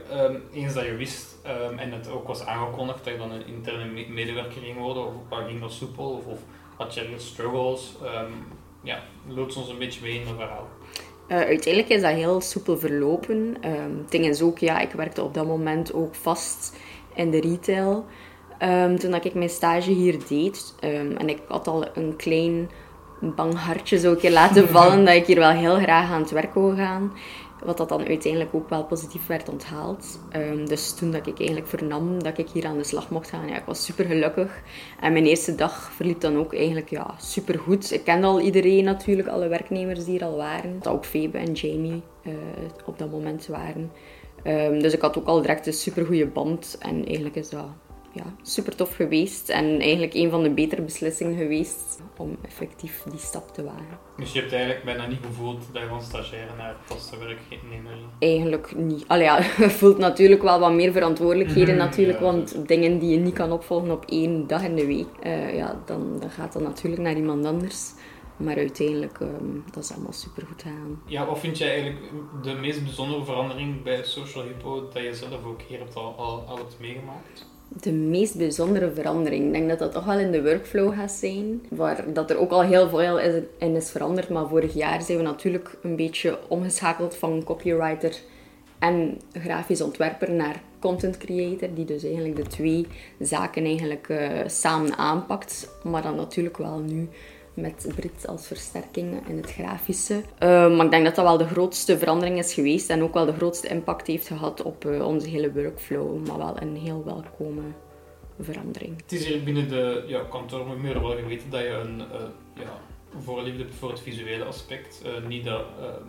eens 0.53 0.75
dat 0.75 0.85
je 0.85 0.95
wist 0.95 1.37
en 1.77 1.93
het 1.93 2.09
ook 2.09 2.27
was 2.27 2.45
aangekondigd 2.45 3.05
dat 3.05 3.13
je 3.13 3.19
dan 3.19 3.31
een 3.31 3.47
interne 3.47 4.07
medewerker 4.09 4.63
ging 4.63 4.79
worden? 4.79 5.07
Of 5.07 5.39
ging 5.47 5.61
dat 5.61 5.73
soepel? 5.73 6.11
Of, 6.11 6.27
of 6.27 6.39
had 6.77 6.95
je 6.95 7.15
struggles? 7.17 7.93
ja, 8.83 9.03
loods 9.27 9.57
ons 9.57 9.69
een 9.69 9.79
beetje 9.79 10.01
mee 10.03 10.21
in 10.21 10.27
het 10.27 10.37
verhaal. 10.37 10.69
Uh, 11.29 11.37
uiteindelijk 11.37 11.89
is 11.89 12.03
dat 12.03 12.13
heel 12.13 12.41
soepel 12.41 12.79
verlopen. 12.79 13.57
Um, 13.65 13.99
het 13.99 14.11
ding 14.11 14.27
is 14.27 14.43
ook, 14.43 14.59
ja, 14.59 14.79
ik 14.79 14.93
werkte 14.93 15.23
op 15.23 15.35
dat 15.35 15.47
moment 15.47 15.95
ook 15.95 16.15
vast 16.15 16.77
in 17.15 17.31
de 17.31 17.41
retail. 17.41 18.05
Um, 18.63 18.99
toen 18.99 19.11
dat 19.11 19.25
ik 19.25 19.35
mijn 19.35 19.49
stage 19.49 19.91
hier 19.91 20.19
deed, 20.29 20.75
um, 20.85 21.17
en 21.17 21.29
ik 21.29 21.39
had 21.49 21.69
al 21.69 21.87
een 21.95 22.17
klein 22.17 22.71
bang 23.21 23.59
hartje 23.59 23.99
zo 23.99 24.11
een 24.11 24.19
keer 24.19 24.31
laten 24.31 24.69
vallen 24.79 25.05
dat 25.05 25.15
ik 25.15 25.27
hier 25.27 25.39
wel 25.39 25.51
heel 25.51 25.77
graag 25.77 26.11
aan 26.11 26.21
het 26.21 26.31
werk 26.31 26.55
wou 26.55 26.77
gaan. 26.77 27.13
Wat 27.65 27.77
dat 27.77 27.89
dan 27.89 28.07
uiteindelijk 28.07 28.55
ook 28.55 28.69
wel 28.69 28.85
positief 28.85 29.27
werd 29.27 29.49
onthaald. 29.49 30.19
Um, 30.37 30.69
dus 30.69 30.95
toen 30.95 31.11
dat 31.11 31.27
ik 31.27 31.39
eigenlijk 31.39 31.69
vernam 31.69 32.23
dat 32.23 32.39
ik 32.39 32.49
hier 32.49 32.67
aan 32.67 32.79
de 32.79 32.85
slag 32.85 33.11
mocht 33.11 33.29
gaan, 33.29 33.49
ja, 33.49 33.57
ik 33.57 33.65
was 33.65 33.85
super 33.85 34.05
gelukkig. 34.05 34.63
En 35.01 35.13
mijn 35.13 35.27
eerste 35.27 35.55
dag 35.55 35.93
verliep 35.93 36.21
dan 36.21 36.37
ook 36.37 36.55
eigenlijk 36.55 36.91
ja, 36.91 37.15
super 37.19 37.59
goed. 37.59 37.93
Ik 37.93 38.05
kende 38.05 38.27
al 38.27 38.41
iedereen 38.41 38.85
natuurlijk, 38.85 39.29
alle 39.29 39.49
werknemers 39.49 40.05
die 40.05 40.19
er 40.19 40.27
al 40.27 40.37
waren. 40.37 40.79
Dat 40.81 40.93
ook 40.93 41.05
Febe 41.05 41.39
en 41.39 41.53
Jamie 41.53 42.03
uh, 42.23 42.33
op 42.85 42.99
dat 42.99 43.11
moment 43.11 43.47
waren. 43.47 43.93
Um, 44.45 44.83
dus 44.83 44.93
ik 44.93 45.01
had 45.01 45.19
ook 45.19 45.27
al 45.27 45.41
direct 45.41 45.67
een 45.67 45.73
super 45.73 46.07
goede 46.07 46.27
band. 46.27 46.77
En 46.79 47.05
eigenlijk 47.07 47.37
is 47.37 47.49
dat 47.49 47.67
ja, 48.17 48.25
super 48.43 48.77
tof 48.77 48.95
geweest. 48.95 49.49
En 49.49 49.81
eigenlijk 49.81 50.15
een 50.15 50.31
van 50.31 50.43
de 50.43 50.51
betere 50.51 50.83
beslissingen 50.83 51.37
geweest 51.37 52.01
om 52.17 52.37
effectief 52.43 53.03
die 53.11 53.19
stap 53.19 53.55
te 53.55 53.65
wagen. 53.65 53.99
Dus 54.17 54.33
je 54.33 54.41
hebt 54.41 54.53
eigenlijk 54.53 54.85
bijna 54.85 55.07
niet 55.07 55.19
gevoeld 55.27 55.65
dat 55.73 55.83
je 55.83 55.89
van 55.89 56.03
stagiaire 56.03 56.57
naar 56.57 56.77
vaste 56.85 57.19
werknemer 57.19 57.93
ging? 57.93 58.07
Eigenlijk 58.19 58.77
niet. 58.77 59.05
Allee, 59.07 59.25
ja, 59.25 59.39
je 59.65 59.71
voelt 59.71 59.99
natuurlijk 59.99 60.43
wel 60.43 60.61
wat 60.61 60.73
meer 60.73 60.93
verantwoordelijkheden 60.93 61.75
mm 61.75 61.81
natuurlijk. 61.81 62.21
want 62.21 62.69
dingen 62.69 62.99
die 62.99 63.11
je 63.11 63.19
niet 63.19 63.35
kan 63.35 63.53
opvolgen 63.53 63.91
op 63.91 64.05
één 64.05 64.47
dag 64.47 64.63
in 64.63 64.77
de 64.77 64.87
week, 64.87 65.09
uh, 65.27 65.57
ja, 65.57 65.83
dan, 65.85 66.17
dan 66.21 66.31
gaat 66.31 66.53
dat 66.53 66.63
natuurlijk 66.63 67.03
naar 67.03 67.17
iemand 67.17 67.45
anders. 67.45 67.93
Maar 68.37 68.57
uiteindelijk, 68.57 69.21
um, 69.21 69.65
dat 69.73 69.85
is 69.85 69.93
allemaal 69.93 70.13
super 70.13 70.47
goed 70.47 70.63
gegaan. 70.63 71.03
Ja, 71.07 71.27
wat 71.27 71.39
vind 71.39 71.59
jij 71.59 71.71
eigenlijk 71.71 72.13
de 72.43 72.53
meest 72.53 72.83
bijzondere 72.83 73.25
verandering 73.25 73.83
bij 73.83 74.05
Social 74.05 74.45
Hippo 74.45 74.89
dat 74.93 75.03
je 75.03 75.15
zelf 75.15 75.45
ook 75.45 75.63
hier 75.63 75.79
hebt 75.79 75.97
al, 75.97 76.15
al, 76.17 76.45
al 76.47 76.57
hebt 76.57 76.77
meegemaakt? 76.81 77.47
De 77.69 77.93
meest 77.93 78.37
bijzondere 78.37 78.91
verandering. 78.91 79.47
Ik 79.47 79.53
denk 79.53 79.69
dat 79.69 79.79
dat 79.79 79.93
toch 79.93 80.05
wel 80.05 80.19
in 80.19 80.31
de 80.31 80.43
workflow 80.43 80.95
gaat 80.95 81.13
zijn. 81.13 81.63
Waar 81.69 82.13
dat 82.13 82.31
er 82.31 82.39
ook 82.39 82.51
al 82.51 82.63
heel 82.63 82.89
veel 82.89 83.19
in 83.59 83.77
is 83.77 83.91
veranderd. 83.91 84.29
Maar 84.29 84.49
vorig 84.49 84.75
jaar 84.75 85.03
zijn 85.03 85.19
we 85.19 85.25
natuurlijk 85.25 85.77
een 85.83 85.97
beetje 85.97 86.39
omgeschakeld 86.49 87.17
van 87.17 87.45
copywriter 87.45 88.17
en 88.79 89.21
grafisch 89.33 89.81
ontwerper 89.81 90.33
naar 90.33 90.63
content 90.79 91.19
creator. 91.19 91.69
Die 91.75 91.85
dus 91.85 92.05
eigenlijk 92.05 92.37
de 92.37 92.47
twee 92.47 92.87
zaken 93.19 93.65
eigenlijk 93.65 94.09
uh, 94.09 94.29
samen 94.47 94.97
aanpakt. 94.97 95.69
Maar 95.83 96.03
dan 96.03 96.17
natuurlijk 96.17 96.57
wel 96.57 96.79
nu 96.79 97.09
met 97.57 97.93
Brit 97.95 98.27
als 98.27 98.47
versterking 98.47 99.29
in 99.29 99.37
het 99.37 99.53
grafische. 99.53 100.15
Uh, 100.15 100.77
maar 100.77 100.85
ik 100.85 100.91
denk 100.91 101.05
dat 101.05 101.15
dat 101.15 101.25
wel 101.25 101.39
de 101.39 101.47
grootste 101.47 101.99
verandering 101.99 102.39
is 102.39 102.55
geweest 102.55 102.91
en 102.91 103.03
ook 103.03 103.15
wel 103.15 103.27
de 103.27 103.33
grootste 103.33 103.69
impact 103.69 104.07
heeft 104.07 104.27
gehad 104.27 104.63
op 104.63 104.85
uh, 104.85 105.07
onze 105.07 105.29
hele 105.29 105.53
workflow. 105.53 106.27
Maar 106.27 106.39
wel 106.39 106.61
een 106.61 106.77
heel 106.77 107.05
welkome 107.05 107.63
verandering. 108.41 109.01
Het 109.01 109.13
is 109.13 109.27
hier 109.27 109.43
binnen 109.43 109.69
de 109.69 110.05
ja, 110.07 110.21
kantoormuren 110.31 111.03
wel 111.03 111.17
geweten 111.17 111.51
dat 111.51 111.61
je 111.61 111.69
een 111.69 111.99
uh, 111.99 112.05
ja, 112.55 112.81
voorliefde 113.19 113.63
hebt 113.63 113.75
voor 113.75 113.91
het 113.91 114.01
visuele 114.01 114.45
aspect. 114.45 115.03
niet 115.29 115.45
dat 115.45 115.65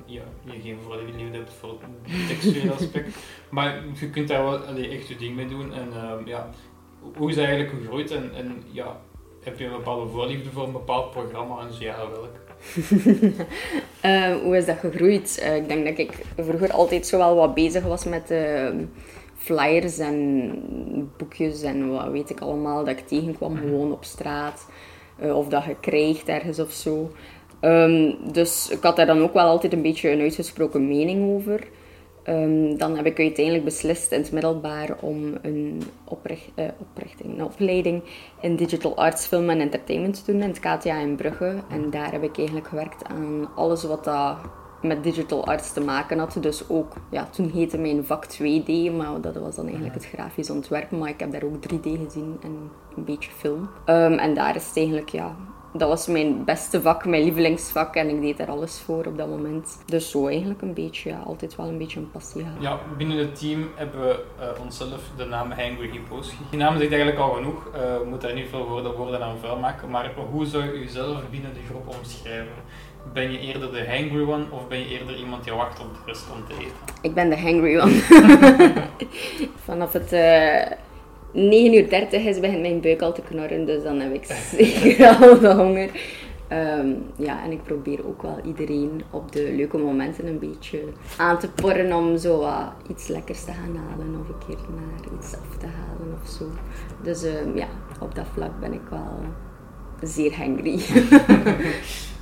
ja, 0.06 0.24
je 0.46 0.62
geen 0.62 0.78
voorliefde 0.84 1.38
hebt 1.38 1.54
voor 1.54 1.80
het 2.02 2.28
textuele 2.28 2.72
aspect. 2.80 3.18
maar 3.50 3.84
je 4.00 4.10
kunt 4.10 4.28
daar 4.28 4.44
wel 4.44 4.58
allee, 4.58 4.90
echt 4.90 5.08
je 5.08 5.16
ding 5.16 5.36
mee 5.36 5.48
doen. 5.48 5.74
En 5.74 5.90
ja, 6.26 6.50
hoe 7.16 7.30
is 7.30 7.36
dat 7.36 7.46
eigenlijk 7.46 7.80
gegroeid? 7.80 8.12
En, 8.12 8.32
en 8.36 8.64
ja, 8.72 9.00
heb 9.48 9.60
je 9.60 9.66
een 9.66 9.72
bepaalde 9.72 10.12
voorliefde 10.12 10.50
voor 10.52 10.64
een 10.64 10.72
bepaald 10.72 11.12
programma 11.12 11.62
en 11.62 11.74
zo 11.74 11.84
ja, 11.84 11.96
welk? 12.12 12.36
uh, 14.06 14.36
hoe 14.44 14.58
is 14.58 14.66
dat 14.66 14.78
gegroeid? 14.78 15.40
Uh, 15.44 15.56
ik 15.56 15.68
denk 15.68 15.86
dat 15.86 15.98
ik 15.98 16.26
vroeger 16.38 16.72
altijd 16.72 17.08
zo 17.08 17.18
wel 17.18 17.36
wat 17.36 17.54
bezig 17.54 17.84
was 17.84 18.04
met 18.04 18.32
uh, 18.32 18.70
flyers 19.38 19.98
en 19.98 21.10
boekjes 21.18 21.62
en 21.62 21.92
wat 21.92 22.08
weet 22.12 22.30
ik 22.30 22.40
allemaal 22.40 22.86
dat 22.86 22.98
ik 22.98 23.08
tegenkwam 23.08 23.52
mhm. 23.52 23.62
gewoon 23.62 23.92
op 23.92 24.04
straat. 24.04 24.68
of 25.20 25.48
dat 25.48 25.64
je 25.64 25.76
krijgt 25.80 26.28
ergens 26.28 26.60
of 26.60 26.72
zo. 26.72 27.12
Um, 27.62 28.18
dus 28.32 28.70
ik 28.70 28.84
had 28.84 28.96
daar 28.96 29.06
dan 29.06 29.22
ook 29.22 29.34
wel 29.34 29.48
altijd 29.48 29.74
een 29.74 29.82
beetje 29.82 30.10
een 30.10 30.22
uitgesproken 30.22 30.88
mening 30.88 31.36
over. 31.36 31.68
Um, 32.30 32.78
dan 32.78 32.96
heb 32.96 33.06
ik 33.06 33.20
uiteindelijk 33.20 33.66
beslist 33.66 34.12
in 34.12 34.22
het 34.22 34.32
middelbaar 34.32 34.96
om 35.02 35.34
een 35.42 35.84
opricht, 36.04 36.50
uh, 36.56 36.66
oprichting, 36.78 37.34
een 37.34 37.44
opleiding 37.44 38.04
in 38.42 38.56
digital 38.56 38.98
arts, 38.98 39.26
film 39.26 39.50
en 39.50 39.60
entertainment 39.60 40.26
te 40.26 40.32
doen 40.32 40.42
in 40.42 40.50
het 40.50 40.60
KTA 40.60 41.00
in 41.00 41.16
Brugge. 41.16 41.56
En 41.70 41.90
daar 41.90 42.12
heb 42.12 42.24
ik 42.24 42.38
eigenlijk 42.38 42.68
gewerkt 42.68 43.06
aan 43.06 43.50
alles 43.56 43.84
wat 43.84 44.04
dat 44.04 44.38
met 44.82 45.04
digital 45.04 45.46
arts 45.46 45.74
te 45.74 45.82
maken 45.82 46.20
had. 46.20 46.38
Dus 46.42 46.70
ook, 46.70 46.94
ja, 47.10 47.26
toen 47.26 47.50
heette 47.50 47.78
mijn 47.78 48.06
vak 48.06 48.26
2D, 48.26 48.96
maar 48.98 49.22
dat 49.22 49.36
was 49.36 49.56
dan 49.56 49.66
eigenlijk 49.66 49.96
het 49.96 50.06
grafisch 50.06 50.50
ontwerpen. 50.50 50.98
Maar 50.98 51.10
ik 51.10 51.20
heb 51.20 51.32
daar 51.32 51.44
ook 51.44 51.56
3D 51.56 51.90
gezien 52.06 52.38
en 52.42 52.72
een 52.96 53.04
beetje 53.04 53.32
film. 53.32 53.70
Ehm, 53.86 54.13
en 54.13 54.34
daar 54.34 54.56
is 54.56 54.68
het 54.68 54.78
eigenlijk, 54.78 55.10
ja, 55.10 55.36
dat 55.71 55.89
was 55.89 56.08
mijn 56.08 56.43
beste 56.43 56.82
vak, 56.82 57.06
mijn 57.06 57.23
lievelingsvak 57.23 57.95
en 57.95 58.10
ik 58.10 58.21
deed 58.21 58.38
daar 58.38 58.49
alles 58.49 58.80
voor 58.80 59.06
op 59.06 59.17
dat 59.17 59.27
moment. 59.27 59.77
Dus 59.86 60.12
zo 60.12 60.27
eigenlijk 60.27 60.62
een 60.62 60.73
beetje, 60.73 61.10
ja, 61.10 61.19
altijd 61.25 61.56
wel 61.56 61.67
een 61.67 61.77
beetje 61.77 61.99
een 61.99 62.12
passie 62.12 62.41
gehad. 62.41 62.62
Ja, 62.62 62.80
binnen 62.97 63.17
het 63.17 63.39
team 63.39 63.69
hebben 63.75 64.01
we 64.01 64.23
uh, 64.39 64.63
onszelf 64.63 65.01
de 65.17 65.25
naam 65.25 65.51
Hangry 65.51 65.89
Hippos. 65.89 66.32
Die 66.49 66.60
naam 66.60 66.77
zegt 66.77 66.89
eigenlijk 66.91 67.19
al 67.19 67.32
genoeg, 67.32 67.67
uh, 67.67 67.73
we 67.73 68.06
moeten 68.10 68.27
daar 68.27 68.38
niet 68.38 68.49
veel 68.49 68.67
woorden, 68.67 68.95
woorden 68.95 69.23
aan 69.23 69.38
vuil 69.41 69.58
maken, 69.60 69.89
maar 69.89 70.12
hoe 70.32 70.45
zou 70.45 70.63
je 70.63 70.80
jezelf 70.80 71.30
binnen 71.30 71.53
de 71.53 71.60
groep 71.69 71.95
omschrijven? 71.97 72.53
Ben 73.13 73.32
je 73.32 73.39
eerder 73.39 73.71
de 73.71 73.88
hangry 73.89 74.21
one 74.21 74.45
of 74.49 74.67
ben 74.67 74.80
je 74.80 74.88
eerder 74.88 75.15
iemand 75.15 75.43
die 75.43 75.53
wacht 75.53 75.80
op 75.80 75.93
de 75.93 75.99
rest 76.06 76.25
om 76.34 76.45
te 76.47 76.53
eten? 76.53 76.75
Ik 77.01 77.13
ben 77.13 77.30
de 77.30 77.39
hangry 77.39 77.80
one. 77.80 78.01
Vanaf 79.65 79.93
het 79.93 80.13
uh, 80.13 80.77
9 81.32 81.74
uur 81.74 81.90
30 81.90 82.26
is 82.26 82.40
begint 82.40 82.62
mijn 82.62 82.82
buik 82.82 83.02
al 83.02 83.13
te 83.13 83.22
knorren, 83.22 83.66
dus 83.66 83.84
dan 83.84 84.00
heb 84.00 84.13
ik 84.13 84.26
zeker 84.58 85.08
al 85.08 85.40
de 85.40 85.54
honger. 85.54 85.90
Um, 86.52 87.04
ja, 87.16 87.44
en 87.44 87.52
ik 87.52 87.63
probeer 87.63 88.08
ook 88.08 88.22
wel 88.22 88.40
iedereen 88.46 89.04
op 89.12 89.32
de 89.32 89.54
leuke 89.56 89.78
momenten 89.78 90.28
een 90.28 90.40
beetje 90.40 90.84
aan 91.18 91.40
te 91.40 91.50
porren 91.50 91.94
om 91.94 92.18
zo 92.18 92.50
iets 92.90 93.08
lekkers 93.08 93.44
te 93.44 93.52
gaan 93.52 93.76
halen 93.76 94.20
of 94.20 94.30
een 94.30 94.48
keer 94.48 94.66
naar 94.76 95.20
iets 95.20 95.34
af 95.34 95.58
te 95.58 95.66
halen 95.66 96.18
of 96.22 96.30
zo. 96.30 96.46
Dus 97.04 97.24
um, 97.24 97.56
ja, 97.56 97.68
op 98.00 98.16
dat 98.16 98.26
vlak 98.34 98.60
ben 98.60 98.74
ik 98.74 98.82
wel 98.90 99.20
zeer 100.02 100.38
hangry. 100.38 100.74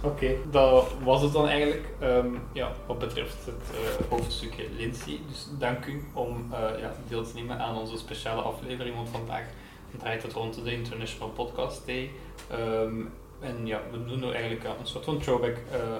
Oké, 0.05 0.25
okay, 0.25 0.37
dat 0.51 0.87
was 1.03 1.21
het 1.21 1.33
dan 1.33 1.47
eigenlijk 1.47 1.87
um, 2.01 2.41
ja, 2.53 2.71
wat 2.85 2.99
betreft 2.99 3.45
het 3.45 3.63
uh, 3.71 4.09
hoofdstukje 4.09 4.63
Lindsay. 4.77 5.19
Dus 5.29 5.47
dank 5.59 5.85
u 5.85 6.03
om 6.13 6.45
uh, 6.51 6.79
ja, 6.79 6.93
deel 7.07 7.23
te 7.23 7.31
nemen 7.35 7.59
aan 7.59 7.77
onze 7.77 7.97
speciale 7.97 8.41
aflevering, 8.41 8.95
want 8.95 9.09
vandaag 9.09 9.43
draait 9.97 10.23
het 10.23 10.33
rond 10.33 10.63
de 10.63 10.71
International 10.71 11.29
Podcast 11.29 11.85
Day. 11.85 12.11
Um, 12.51 13.11
en 13.39 13.65
ja, 13.65 13.81
we 13.91 14.05
doen 14.05 14.19
nu 14.19 14.31
eigenlijk 14.31 14.63
uh, 14.63 14.69
een 14.79 14.87
soort 14.87 15.05
van 15.05 15.19
throwback 15.19 15.57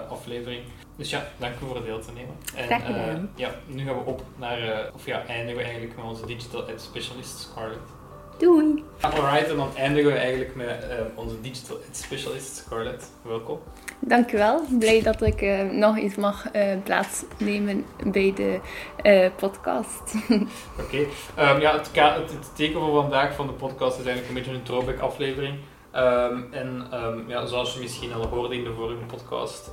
aflevering. 0.09 0.61
Dus 0.95 1.09
ja, 1.09 1.27
dank 1.37 1.53
u 1.55 1.65
voor 1.65 1.75
het 1.75 1.85
deel 1.85 1.99
te 1.99 2.11
nemen. 2.11 2.35
En 2.55 3.29
ja, 3.35 3.55
nu 3.65 3.85
gaan 3.85 3.97
we 3.97 4.03
op 4.05 4.23
naar, 4.35 4.89
of 4.93 5.05
ja, 5.05 5.25
eindigen 5.25 5.55
we 5.55 5.63
eigenlijk 5.63 5.95
met 5.95 6.05
onze 6.05 6.25
digital 6.25 6.61
ad 6.61 6.81
specialist 6.81 7.39
Scarlett. 7.39 7.89
Doei! 8.37 8.83
Alright, 9.01 9.49
en 9.49 9.55
dan 9.55 9.75
eindigen 9.75 10.11
we 10.11 10.17
eigenlijk 10.17 10.55
met 10.55 10.85
uh, 10.89 10.95
onze 11.15 11.41
digital 11.41 11.77
specialist 11.91 12.55
Scarlett. 12.55 13.11
Welkom. 13.21 13.59
Dankjewel. 13.99 14.61
Blij 14.79 15.01
dat 15.01 15.21
ik 15.21 15.41
uh, 15.41 15.61
nog 15.71 15.97
eens 15.97 16.15
mag 16.15 16.55
uh, 16.55 16.73
plaatsnemen 16.83 17.85
bij 18.03 18.33
de 18.35 18.59
podcast. 19.35 20.15
Oké. 20.79 21.07
Okay. 21.35 21.53
Um, 21.55 21.61
ja, 21.61 21.77
het, 21.77 21.89
het, 21.93 22.31
het, 22.31 22.55
teken 22.55 22.79
van 22.79 22.93
vandaag 22.93 23.35
van 23.35 23.47
de 23.47 23.53
podcast 23.53 23.99
is 23.99 24.05
eigenlijk 24.05 24.27
een 24.27 24.33
beetje 24.33 24.51
een 24.51 24.63
throwback 24.63 24.99
aflevering. 24.99 25.59
Um, 25.95 26.47
en 26.51 26.87
um, 26.93 27.23
ja, 27.27 27.45
zoals 27.45 27.73
je 27.73 27.79
misschien 27.79 28.13
al 28.13 28.27
hoorde 28.27 28.55
in 28.55 28.63
de 28.63 28.73
vorige 28.73 29.05
podcast, 29.05 29.71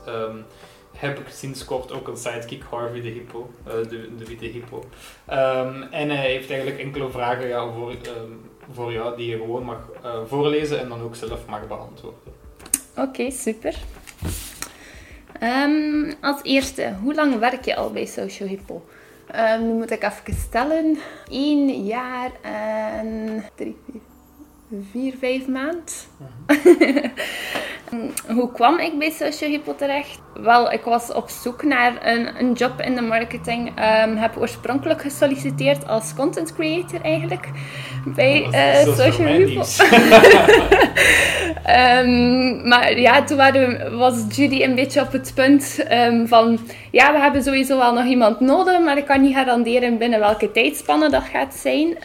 heb 0.92 1.18
ik 1.18 1.28
sinds 1.28 1.64
kort 1.64 1.92
ook 1.92 2.08
een 2.08 2.16
sidekick, 2.16 2.62
Harvey 2.70 3.00
de 3.00 3.08
Hippo, 3.08 3.50
de, 3.64 4.14
de 4.16 4.24
witte 4.24 4.44
hippo. 4.44 4.84
en 5.90 6.10
hij 6.10 6.30
heeft 6.30 6.50
eigenlijk 6.50 6.80
enkele 6.80 7.10
vragen 7.10 7.48
ja, 7.48 7.72
voor, 7.72 7.94
voor 8.70 8.92
jou 8.92 9.16
die 9.16 9.30
je 9.30 9.36
gewoon 9.36 9.64
mag 9.64 9.88
voorlezen 10.26 10.80
en 10.80 10.88
dan 10.88 11.00
ook 11.00 11.14
zelf 11.14 11.46
mag 11.46 11.68
beantwoorden. 11.68 12.20
Oké, 12.96 13.30
super. 13.30 13.74
Um, 15.42 16.14
als 16.20 16.40
eerste, 16.42 16.94
hoe 17.02 17.14
lang 17.14 17.38
werk 17.38 17.64
je 17.64 17.76
al 17.76 17.90
bij 17.90 18.06
Social 18.06 18.48
Hippo? 18.48 18.84
Um, 19.34 19.66
nu 19.66 19.72
moet 19.72 19.90
ik 19.90 20.02
even 20.02 20.34
stellen. 20.34 20.98
1 21.30 21.84
jaar 21.84 22.30
en 22.42 23.44
3, 23.54 23.76
4, 24.90 25.14
5 25.18 25.46
maand. 25.48 26.08
Hoe 28.28 28.52
kwam 28.52 28.78
ik 28.78 28.98
bij 28.98 29.10
Social 29.10 29.50
Hippo 29.50 29.74
terecht? 29.74 30.20
Wel, 30.34 30.72
ik 30.72 30.82
was 30.82 31.12
op 31.12 31.28
zoek 31.28 31.62
naar 31.62 31.92
een, 32.06 32.28
een 32.38 32.52
job 32.52 32.80
in 32.80 32.94
de 32.94 33.00
marketing. 33.02 33.68
Um, 33.68 34.16
heb 34.16 34.36
oorspronkelijk 34.38 35.00
gesolliciteerd 35.00 35.88
als 35.88 36.14
content 36.14 36.54
creator 36.54 37.00
eigenlijk 37.00 37.48
bij 38.04 38.46
uh, 38.52 38.94
Social 38.94 39.26
Hippo. 39.26 39.64
um, 42.00 42.68
maar 42.72 42.98
ja, 42.98 43.24
toen 43.24 43.36
waren, 43.36 43.98
was 43.98 44.24
Judy 44.28 44.62
een 44.62 44.74
beetje 44.74 45.00
op 45.00 45.12
het 45.12 45.32
punt 45.34 45.84
um, 45.92 46.28
van 46.28 46.58
ja, 46.90 47.12
we 47.12 47.18
hebben 47.18 47.42
sowieso 47.42 47.78
wel 47.78 47.92
nog 47.92 48.04
iemand 48.04 48.40
nodig, 48.40 48.80
maar 48.80 48.96
ik 48.96 49.06
kan 49.06 49.20
niet 49.20 49.34
garanderen 49.34 49.98
binnen 49.98 50.18
welke 50.18 50.50
tijdspanne 50.50 51.10
dat 51.10 51.24
gaat 51.32 51.54
zijn. 51.54 51.96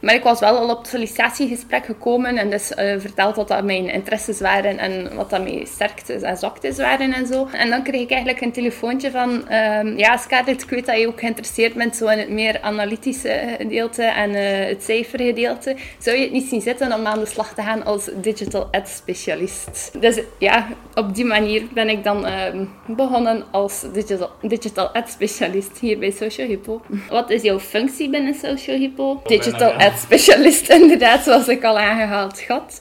maar 0.00 0.14
ik 0.14 0.22
was 0.22 0.40
wel 0.40 0.56
al 0.56 0.70
op 0.70 0.78
het 0.78 0.88
sollicitatiegesprek 0.88 1.84
gekomen 1.84 2.36
en 2.36 2.50
dus 2.50 2.70
uh, 2.70 2.94
verteld 2.98 3.34
dat 3.34 3.59
mijn 3.64 3.88
interesses 3.88 4.40
waren 4.40 4.78
en 4.78 5.14
wat 5.14 5.30
dat 5.30 5.42
mijn 5.42 5.66
sterktes 5.66 6.22
en 6.22 6.36
zwaktes 6.36 6.76
waren 6.76 7.12
en 7.12 7.26
zo. 7.26 7.48
En 7.52 7.70
dan 7.70 7.82
kreeg 7.82 8.00
ik 8.00 8.10
eigenlijk 8.10 8.40
een 8.40 8.52
telefoontje 8.52 9.10
van, 9.10 9.30
um, 9.52 9.98
ja 9.98 10.16
Scarlett, 10.16 10.62
ik 10.62 10.70
weet 10.70 10.86
dat 10.86 10.98
je 10.98 11.06
ook 11.06 11.20
geïnteresseerd 11.20 11.74
bent 11.74 11.96
zo 11.96 12.06
in 12.08 12.18
het 12.18 12.30
meer 12.30 12.60
analytische 12.60 13.54
gedeelte 13.58 14.02
en 14.02 14.30
uh, 14.30 14.66
het 14.68 14.82
cijfergedeelte. 14.82 15.76
Zou 15.98 16.16
je 16.16 16.22
het 16.22 16.32
niet 16.32 16.48
zien 16.48 16.60
zitten 16.60 16.92
om 16.92 17.06
aan 17.06 17.18
de 17.18 17.26
slag 17.26 17.54
te 17.54 17.62
gaan 17.62 17.84
als 17.84 18.10
digital 18.14 18.68
ad 18.70 18.88
specialist? 18.88 19.90
Dus 20.00 20.20
ja, 20.38 20.68
op 20.94 21.14
die 21.14 21.24
manier 21.24 21.62
ben 21.74 21.88
ik 21.88 22.04
dan 22.04 22.26
um, 22.26 22.70
begonnen 22.86 23.44
als 23.50 23.84
digital, 23.92 24.30
digital 24.42 24.88
ad 24.88 25.08
specialist 25.08 25.78
hier 25.78 25.98
bij 25.98 26.10
Social 26.10 26.46
Hippo. 26.46 26.80
Wat 27.08 27.30
is 27.30 27.42
jouw 27.42 27.58
functie 27.58 28.10
binnen 28.10 28.34
Social 28.34 28.76
Hippo? 28.76 29.20
Digital 29.26 29.72
ad 29.72 29.98
specialist, 29.98 30.68
inderdaad, 30.80 31.22
zoals 31.22 31.48
ik 31.48 31.64
al 31.64 31.78
aangehaald 31.78 32.46
had. 32.46 32.80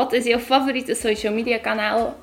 Wat 0.00 0.12
is 0.12 0.24
jouw 0.24 0.38
favoriete 0.38 0.94
social 0.94 1.32
media 1.32 1.58
kanaal? 1.58 2.16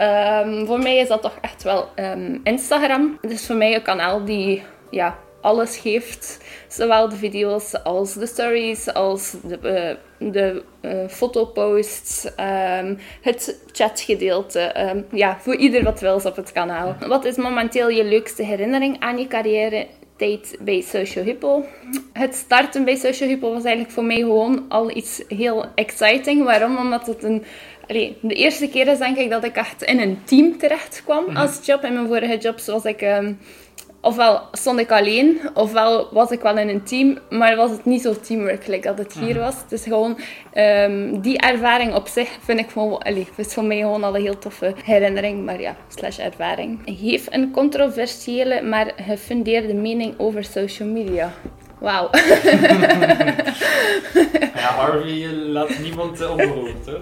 Um, 0.46 0.66
voor 0.66 0.80
mij 0.80 0.98
is 0.98 1.08
dat 1.08 1.22
toch 1.22 1.38
echt 1.42 1.64
wel 1.64 1.90
um, 1.96 2.40
Instagram. 2.44 3.18
Het 3.22 3.32
is 3.32 3.46
voor 3.46 3.56
mij 3.56 3.76
een 3.76 3.82
kanaal 3.82 4.26
die 4.26 4.64
ja, 4.90 5.18
alles 5.42 5.78
geeft. 5.78 6.40
Zowel 6.68 7.10
de 7.10 7.16
video's 7.16 7.74
als 7.84 8.14
de 8.14 8.26
stories, 8.26 8.94
als 8.94 9.36
de, 9.44 9.60
uh, 10.20 10.32
de 10.32 10.64
uh, 10.82 11.08
fotoposts, 11.08 12.26
um, 12.26 12.98
het 13.22 13.66
chatgedeelte. 13.72 14.96
Ja, 15.12 15.38
voor 15.40 15.56
ieder 15.56 15.84
wat 15.84 16.00
wil 16.00 16.22
op 16.24 16.36
het 16.36 16.52
kanaal. 16.52 16.96
Wat 17.08 17.26
is 17.26 17.36
momenteel 17.36 17.90
je 17.90 18.04
leukste 18.04 18.44
herinnering 18.44 19.00
aan 19.00 19.18
je 19.18 19.28
carrière? 19.28 19.88
Tijd 20.18 20.58
bij 20.60 20.82
Social 20.82 21.26
Hippo. 21.26 21.66
Het 22.14 22.36
starten 22.36 22.86
bij 22.86 22.96
Social 22.96 23.30
Hippo 23.30 23.54
was 23.54 23.64
eigenlijk 23.64 23.94
voor 23.94 24.04
mij 24.04 24.20
gewoon 24.20 24.66
al 24.70 24.98
iets 24.98 25.22
heel 25.28 25.66
exciting. 25.76 26.44
Waarom? 26.44 26.78
Omdat 26.78 27.08
het 27.08 27.24
een 27.24 27.44
Allee, 27.88 28.18
de 28.22 28.34
eerste 28.34 28.68
keer 28.68 28.88
is 28.88 28.98
denk 28.98 29.18
ik 29.18 29.30
dat 29.30 29.44
ik 29.44 29.56
echt 29.56 29.84
in 29.84 30.00
een 30.00 30.20
team 30.24 30.58
terecht 30.58 31.02
kwam 31.04 31.26
mm 31.30 31.38
als 31.38 31.66
job. 31.66 31.84
In 31.84 31.94
mijn 31.94 32.08
vorige 32.08 32.38
jobs 32.38 32.66
was 32.66 32.84
ik... 32.84 33.02
Um, 33.02 33.40
ofwel 34.02 34.42
stond 34.52 34.80
ik 34.80 34.92
alleen, 34.92 35.40
ofwel 35.54 36.08
was 36.12 36.32
ik 36.32 36.42
wel 36.42 36.58
in 36.58 36.70
een 36.70 36.84
team, 36.84 37.18
maar 37.30 37.56
was 37.56 37.72
het 37.72 37.86
niet 37.86 38.02
zo 38.02 38.20
teamwork 38.20 38.68
like 38.68 38.88
dat 38.88 38.98
het 38.98 39.14
hier 39.14 39.36
mhm. 39.36 39.44
was. 39.44 39.56
Dus 39.68 39.84
gewoon 39.84 40.18
um, 40.54 41.22
die 41.22 41.38
ervaring 41.38 41.94
op 41.94 42.08
zich 42.08 42.30
vind 42.42 42.60
ik 42.60 42.70
gewoon, 42.70 42.98
allee, 42.98 43.28
is 43.36 43.54
voor 43.54 43.64
mij 43.64 43.78
gewoon 43.78 44.04
al 44.04 44.16
een 44.16 44.22
heel 44.22 44.40
toffe 44.40 44.74
herinnering, 44.84 45.46
maar 45.46 45.62
ja, 45.62 45.76
slash 45.88 46.20
ervaring. 46.20 46.80
Geef 46.86 47.28
een 47.30 47.52
controversiële, 47.52 48.62
maar 48.62 48.94
gefundeerde 48.96 49.74
mening 49.74 50.14
over 50.18 50.44
social 50.44 50.90
media. 50.90 51.34
Wauw. 51.80 52.10
ja, 54.54 54.74
Harvey 54.78 55.28
laat 55.34 55.80
niemand 55.80 56.22
uh, 56.22 56.30
onberoerd, 56.30 56.86
hoor. 56.86 57.02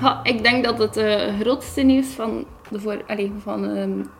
Ha, 0.00 0.20
ik 0.22 0.42
denk 0.42 0.64
dat 0.64 0.78
het 0.78 0.96
uh, 0.96 1.40
grootste 1.40 1.82
nieuws 1.82 2.06
van, 2.06 2.46
de 2.70 2.80
voor, 2.80 3.02
allez, 3.06 3.28
van 3.42 3.64
um, 3.64 4.10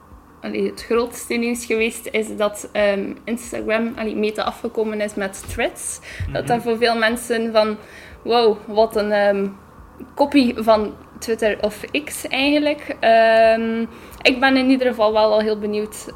allee, 0.40 0.66
het 0.66 0.84
grootste 0.84 1.34
nieuws 1.34 1.64
geweest 1.64 2.08
is 2.10 2.36
dat 2.36 2.70
um, 2.72 3.16
Instagram 3.24 3.92
allee, 3.96 4.16
meta 4.16 4.42
afgekomen 4.42 5.00
is 5.00 5.14
met 5.14 5.44
threads. 5.48 6.00
Mm 6.00 6.24
-hmm. 6.24 6.32
Dat 6.32 6.46
dat 6.46 6.62
voor 6.62 6.76
veel 6.76 6.96
mensen 6.96 7.52
van 7.52 7.76
wow, 8.22 8.56
wat 8.66 8.96
een 8.96 9.12
um, 9.12 9.56
kopie 10.14 10.54
van 10.56 10.94
Twitter 11.18 11.58
of 11.60 11.84
X 12.04 12.26
eigenlijk. 12.28 12.96
ik 14.22 14.40
ben 14.40 14.56
in 14.56 14.70
ieder 14.70 14.86
geval 14.86 15.12
wel 15.12 15.32
al 15.32 15.40
heel 15.40 15.58
benieuwd 15.58 16.12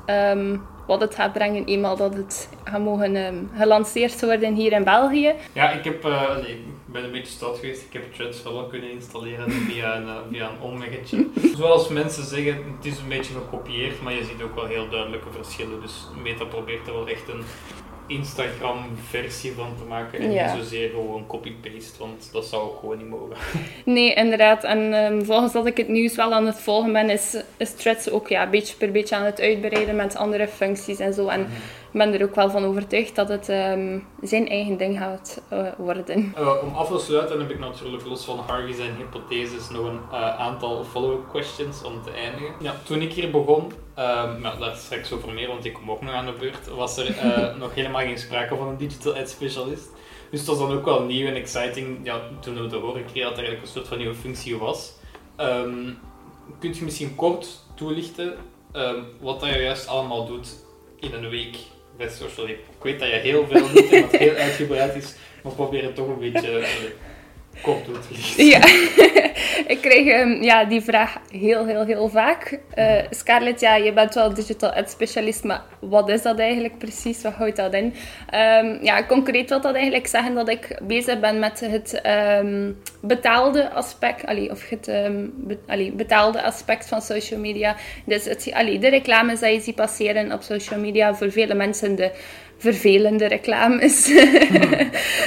wat 0.86 1.00
het 1.00 1.14
gaat 1.14 1.32
brengen 1.32 1.64
eenmaal 1.64 1.96
dat 1.96 2.14
het 2.14 2.48
gaat 2.64 2.80
mogen 2.80 3.50
gelanceerd 3.56 4.20
worden 4.20 4.54
hier 4.54 4.72
in 4.72 4.84
België. 4.84 5.34
Ja, 5.52 5.70
ik 5.70 5.84
heb 5.84 6.04
uh, 6.04 6.36
ben 6.84 7.04
een 7.04 7.12
beetje 7.12 7.32
stout 7.32 7.58
geweest. 7.58 7.82
Ik 7.82 7.92
heb 7.92 8.04
wel 8.44 8.66
kunnen 8.66 8.90
installeren 8.90 9.50
via 9.50 9.96
een, 9.96 10.06
uh, 10.06 10.16
via 10.30 10.48
een 10.48 10.60
omweggetje. 10.60 11.26
Zoals 11.56 11.88
mensen 11.88 12.24
zeggen, 12.24 12.56
het 12.76 12.84
is 12.84 12.98
een 12.98 13.08
beetje 13.08 13.34
gekopieerd, 13.34 14.02
maar 14.02 14.12
je 14.12 14.24
ziet 14.24 14.42
ook 14.42 14.54
wel 14.54 14.66
heel 14.66 14.88
duidelijke 14.88 15.30
verschillen. 15.30 15.80
Dus 15.80 16.06
Meta 16.22 16.44
probeert 16.44 16.86
er 16.86 16.92
wel 16.92 17.08
echt 17.08 17.28
een 17.28 17.42
Instagram-versie 18.06 19.52
van 19.52 19.74
te 19.78 19.84
maken 19.84 20.18
en 20.18 20.32
Ja. 20.32 20.54
niet 20.54 20.62
zozeer 20.62 20.90
gewoon 20.90 21.26
copy-paste, 21.26 21.98
want 21.98 22.28
dat 22.32 22.44
zou 22.44 22.62
ook 22.62 22.78
gewoon 22.80 22.98
niet 22.98 23.08
mogen. 23.08 23.36
Nee, 23.84 24.14
inderdaad. 24.14 24.64
En 24.64 24.92
ehm, 24.92 25.22
volgens 25.22 25.52
dat 25.52 25.66
ik 25.66 25.76
het 25.76 25.88
nieuws 25.88 26.16
wel 26.16 26.32
aan 26.32 26.46
het 26.46 26.60
volgen 26.60 26.92
ben, 26.92 27.10
is, 27.10 27.36
is 27.56 27.74
Threads 27.74 28.10
ook 28.10 28.28
ja, 28.28 28.46
beetje 28.50 28.76
per 28.76 28.90
beetje 28.90 29.16
aan 29.16 29.24
het 29.24 29.40
uitbreiden 29.40 29.96
met 29.96 30.16
andere 30.16 30.48
functies 30.48 30.98
en 30.98 31.14
zo. 31.14 31.28
En 31.28 31.40
ik 31.40 31.98
ben 31.98 32.12
er 32.14 32.22
ook 32.22 32.34
wel 32.34 32.50
van 32.50 32.64
overtuigd 32.64 33.14
dat 33.14 33.28
het 33.28 33.48
ehm, 33.48 33.98
zijn 34.22 34.48
eigen 34.48 34.76
ding 34.76 34.98
gaat 34.98 35.42
eh, 35.48 35.66
worden. 35.76 36.32
Eh, 36.36 36.54
om 36.62 36.74
af 36.74 36.88
te 36.88 36.98
sluiten 36.98 37.40
heb 37.40 37.50
ik 37.50 37.58
natuurlijk 37.58 38.04
los 38.06 38.24
van 38.24 38.38
Harvey 38.46 38.72
zijn 38.72 38.94
hypotheses 38.96 39.70
nog 39.70 39.84
een 39.84 40.00
eh, 40.12 40.38
aantal 40.40 40.84
follow-up 40.84 41.28
questions 41.30 41.82
om 41.82 42.02
te 42.02 42.10
eindigen. 42.10 42.54
Ja, 42.60 42.74
toen 42.84 43.02
ik 43.02 43.12
hier 43.12 43.30
begon, 43.30 43.72
ehm 43.94 44.42
ja, 44.42 44.57
daar 44.57 44.76
straks 44.76 45.12
over 45.12 45.33
meer, 45.33 45.48
want 45.48 45.64
ik 45.64 45.72
kom 45.72 45.90
ook 45.90 46.02
nog 46.02 46.12
aan 46.12 46.26
de 46.26 46.33
beurt, 46.33 46.68
was 46.68 46.96
er 46.96 47.18
eh, 47.18 47.57
nog 47.62 47.74
helemaal 47.74 48.00
geen 48.00 48.18
sprake 48.18 48.57
van 48.57 48.68
een 48.68 48.76
digital 48.76 49.16
ad 49.16 49.28
specialist. 49.28 49.88
Dus 50.31 50.40
het 50.40 50.48
was 50.48 50.59
dan 50.59 50.72
ook 50.72 50.85
wel 50.85 51.02
nieuw 51.02 51.26
en 51.26 51.35
exciting 51.35 51.98
ja, 52.02 52.20
toen 52.40 52.62
we 52.62 52.66
te 52.66 52.76
horen 52.76 53.05
kregen 53.05 53.22
dat 53.22 53.38
er 53.38 53.44
eigenlijk 53.44 53.62
een 53.62 53.72
soort 53.72 53.88
van 53.88 53.98
nieuwe 53.98 54.14
functie 54.14 54.59
was. 54.59 54.92
Ehm 55.37 55.90
kunt 56.59 56.76
je 56.76 56.85
misschien 56.85 57.14
kort 57.14 57.64
toelichten 57.74 58.37
ehm, 58.72 59.00
wat 59.20 59.40
dat 59.40 59.48
je 59.48 59.61
juist 59.61 59.87
allemaal 59.87 60.26
doet 60.26 60.48
in 61.00 61.12
een 61.12 61.28
week 61.28 61.57
bij 61.96 62.09
Social? 62.09 62.48
Ik 62.48 62.59
weet 62.83 63.00
dat 63.00 63.09
je 63.09 63.14
heel 63.14 63.46
veel 63.46 63.68
doet 63.68 63.90
en 63.90 64.00
dat 64.00 64.11
het 64.11 64.20
heel 64.20 64.35
uitgebreid 64.35 64.94
is, 64.94 65.14
maar 65.42 65.52
probeer 65.52 65.83
het 65.83 65.94
toch 65.94 66.07
een 66.07 66.18
beetje 66.18 66.59
eh, 66.59 66.68
te 67.62 68.01
lichten. 68.09 68.44
Ja, 68.46 68.61
ik 69.75 69.79
krijg 69.81 70.07
ehm, 70.07 70.42
ja, 70.42 70.64
die 70.64 70.81
vraag 70.81 71.16
heel, 71.31 71.66
heel, 71.66 71.85
heel 71.85 72.09
vaak. 72.09 72.59
Eh, 72.75 72.94
Scarlett, 73.11 73.61
ja, 73.61 73.75
je 73.77 73.92
bent 73.92 74.14
wel 74.14 74.35
digital 74.35 74.70
ad 74.70 74.90
specialist, 74.90 75.44
maar 75.44 75.62
wat 75.81 76.09
is 76.09 76.22
dat 76.22 76.38
eigenlijk 76.38 76.79
precies? 76.79 77.22
Wat 77.22 77.33
houdt 77.33 77.57
dat 77.57 77.75
in? 77.75 77.94
Ehm, 78.31 78.85
ja, 78.85 79.05
concreet 79.07 79.48
wil 79.48 79.61
dat 79.61 79.75
eigenlijk 79.75 80.07
zeggen 80.07 80.35
dat 80.35 80.48
ik 80.48 80.79
bezig 80.83 81.20
ben 81.20 81.38
met 81.38 81.61
het 81.61 82.01
ehm, 82.01 82.72
betaalde 83.01 83.70
aspect, 83.70 84.27
allee, 84.27 84.51
of 84.51 84.68
het 84.68 84.90
be- 85.35 85.92
betaalde 85.92 86.42
aspect 86.42 86.88
van 86.88 87.03
social 87.03 87.40
media. 87.40 87.77
Dus 88.05 88.25
het, 88.25 88.42
de 88.81 88.88
reclames 88.88 89.40
die 89.40 89.53
je 89.53 89.61
ziet 89.61 89.75
passeren 89.75 90.33
op 90.33 90.42
social 90.42 90.81
media, 90.81 91.14
voor 91.14 91.31
vele 91.31 91.55
mensen 91.55 91.96
de 91.96 92.11
vervelende 92.62 93.27
reclames. 93.27 94.07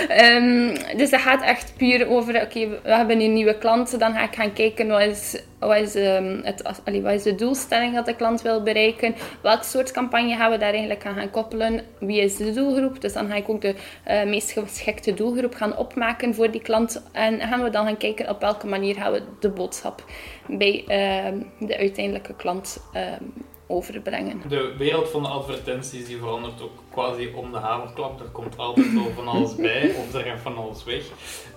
Ehm, 0.08 0.76
dus 0.98 1.10
dat 1.10 1.20
gaat 1.20 1.42
echt 1.42 1.74
puur 1.78 2.08
over, 2.10 2.42
oké, 2.42 2.68
we 2.70 2.80
hebben 2.84 3.22
een 3.22 3.34
nieuwe 3.34 3.58
klant, 3.58 4.00
dan 4.00 4.14
ga 4.14 4.24
ik 4.24 4.36
gaan 4.36 4.54
kijken 4.54 4.88
wat 4.88 5.02
is, 5.02 5.42
wat 5.60 5.76
is, 5.78 5.96
ehm, 5.96 6.40
het, 6.44 6.64
as- 6.64 6.80
allee, 6.86 7.02
wat 7.02 7.14
is 7.14 7.24
de 7.24 7.36
doelstelling 7.36 7.94
dat 7.96 8.06
de 8.06 8.16
klant 8.16 8.42
wil 8.42 8.64
bereiken, 8.64 9.16
welk 9.42 9.64
soort 9.64 9.92
campagne 9.92 10.36
gaan 10.36 10.52
we 10.52 10.58
daar 10.58 10.70
eigenlijk 10.72 11.06
aan 11.06 11.16
gaan 11.16 11.30
koppelen, 11.30 11.82
wie 12.00 12.22
is 12.22 12.36
de 12.36 12.54
doelgroep, 12.54 13.02
dus 13.02 13.14
dan 13.14 13.28
ga 13.28 13.36
ik 13.36 13.50
ook 13.50 13.62
de 13.62 13.76
eh, 14.04 14.24
meest 14.24 14.52
geschikte 14.52 15.14
doelgroep 15.14 15.56
gaan 15.56 15.78
opmaken 15.78 16.36
voor 16.36 16.52
die 16.52 16.62
klant. 16.62 17.04
En 17.12 17.40
gaan 17.40 17.64
we 17.64 17.70
dan 17.70 17.86
gaan 17.86 17.98
kijken 17.98 18.30
op 18.30 18.42
welke 18.42 18.68
manier 18.68 18.96
gaan 18.96 19.12
we 19.12 19.22
de 19.40 19.50
boodschap 19.50 20.04
bij 20.48 20.84
ehm, 20.88 21.38
de 21.60 21.78
uiteindelijke 21.78 22.36
klant 22.36 22.78
ehm, 22.94 23.24
overbrengen. 23.68 24.42
De 24.48 24.74
wereld 24.78 25.10
van 25.10 25.24
de 25.24 25.30
advertenties 25.30 26.06
die 26.06 26.18
verandert 26.18 26.62
ook 26.62 26.84
quasi 26.96 27.34
om 27.36 27.52
de 27.52 27.58
haverklap. 27.58 28.20
Er 28.20 28.26
komt 28.32 28.58
altijd 28.58 28.94
wel 28.94 29.12
van 29.16 29.28
alles 29.28 29.56
bij, 29.56 29.92
of 30.08 30.14
er 30.14 30.22
gaat 30.22 30.40
van 30.40 30.58
alles 30.58 30.84
weg. 30.84 31.04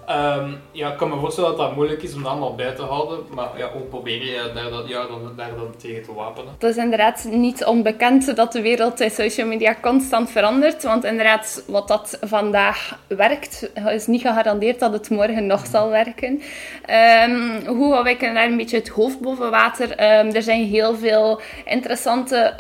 Ehm, 0.09 0.51
ja, 0.73 0.93
ik 0.93 0.97
kan 0.97 1.09
me 1.09 1.17
voorstellen 1.17 1.51
dat 1.51 1.59
dat 1.59 1.75
moeilijk 1.75 2.03
is 2.03 2.15
om 2.15 2.23
dat 2.23 2.31
allemaal 2.31 2.55
bij 2.55 2.75
te 2.75 2.83
houden, 2.83 3.19
maar 3.35 3.49
ja, 3.57 3.71
hoe 3.73 3.83
probeer 3.83 4.25
je 4.25 4.51
daar, 4.55 4.89
ja, 4.89 5.07
dan, 5.07 5.33
daar 5.37 5.55
dan 5.57 5.77
tegen 5.77 6.03
te 6.03 6.15
wapenen? 6.15 6.53
Het 6.53 6.63
is 6.63 6.77
inderdaad 6.77 7.29
niet 7.31 7.65
onbekend 7.65 8.37
dat 8.37 8.53
de 8.53 8.63
wereld 8.63 9.01
in 9.01 9.11
social 9.11 9.47
media 9.47 9.77
constant 9.83 10.31
verandert. 10.31 10.83
Want 10.83 11.05
inderdaad, 11.05 11.65
wat 11.67 11.89
dat 11.89 12.19
vandaag 12.21 12.99
werkt, 13.07 13.71
is 13.89 14.07
niet 14.07 14.21
gegarandeerd 14.21 14.81
dat 14.81 14.93
het 14.93 15.11
morgen 15.11 15.47
nog 15.47 15.67
zal 15.67 15.91
werken. 15.91 16.43
Ehm, 16.85 17.67
hoe 17.67 17.93
hou 17.93 18.09
ik 18.09 18.21
daar 18.21 18.47
een 18.47 18.57
beetje 18.57 18.77
het 18.77 18.89
hoofd 18.89 19.21
boven 19.21 19.51
water? 19.51 19.91
Ehm, 19.91 20.31
er 20.31 20.43
zijn 20.43 20.65
heel 20.65 20.95
veel 20.95 21.41
interessante 21.65 22.53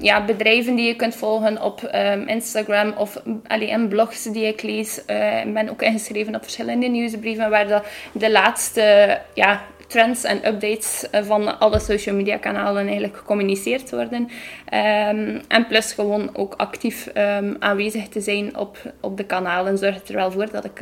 ja, 0.00 0.24
bedrijven 0.24 0.74
die 0.74 0.86
je 0.86 0.96
kunt 0.96 1.16
volgen 1.16 1.62
op 1.62 1.80
ehm, 2.12 2.28
Instagram 2.28 2.92
of 2.96 3.22
allee, 3.46 3.88
blogs 3.88 4.22
die 4.22 4.46
ik 4.46 4.62
lees. 4.62 5.04
Eh, 5.04 5.46
Ik 5.46 5.54
ben 5.54 5.68
ook 5.68 5.82
ingeschreven 5.82 6.34
op 6.34 6.42
verschillende 6.42 6.86
nieuwsbrieven 6.86 7.50
waar 7.50 7.82
de, 8.12 8.30
laatste 8.30 9.18
ja, 9.34 9.62
trends 9.86 10.24
en 10.24 10.46
updates 10.46 11.10
eh, 11.10 11.22
van 11.22 11.58
alle 11.58 11.78
social 11.78 12.14
media 12.14 12.36
kanalen 12.36 12.84
eigenlijk 12.84 13.16
gecommuniceerd 13.16 13.90
worden. 13.90 14.28
Ehm, 14.64 15.40
en 15.48 15.66
plus 15.66 15.92
gewoon 15.92 16.30
ook 16.32 16.54
actief 16.56 17.06
ehm, 17.06 17.54
aanwezig 17.58 18.08
te 18.08 18.20
zijn 18.20 18.56
op, 18.56 18.78
op 19.00 19.16
de 19.16 19.24
kanalen 19.24 19.78
zorgt 19.78 20.08
er 20.08 20.14
wel 20.14 20.30
voor 20.30 20.50
dat 20.50 20.64
ik 20.64 20.80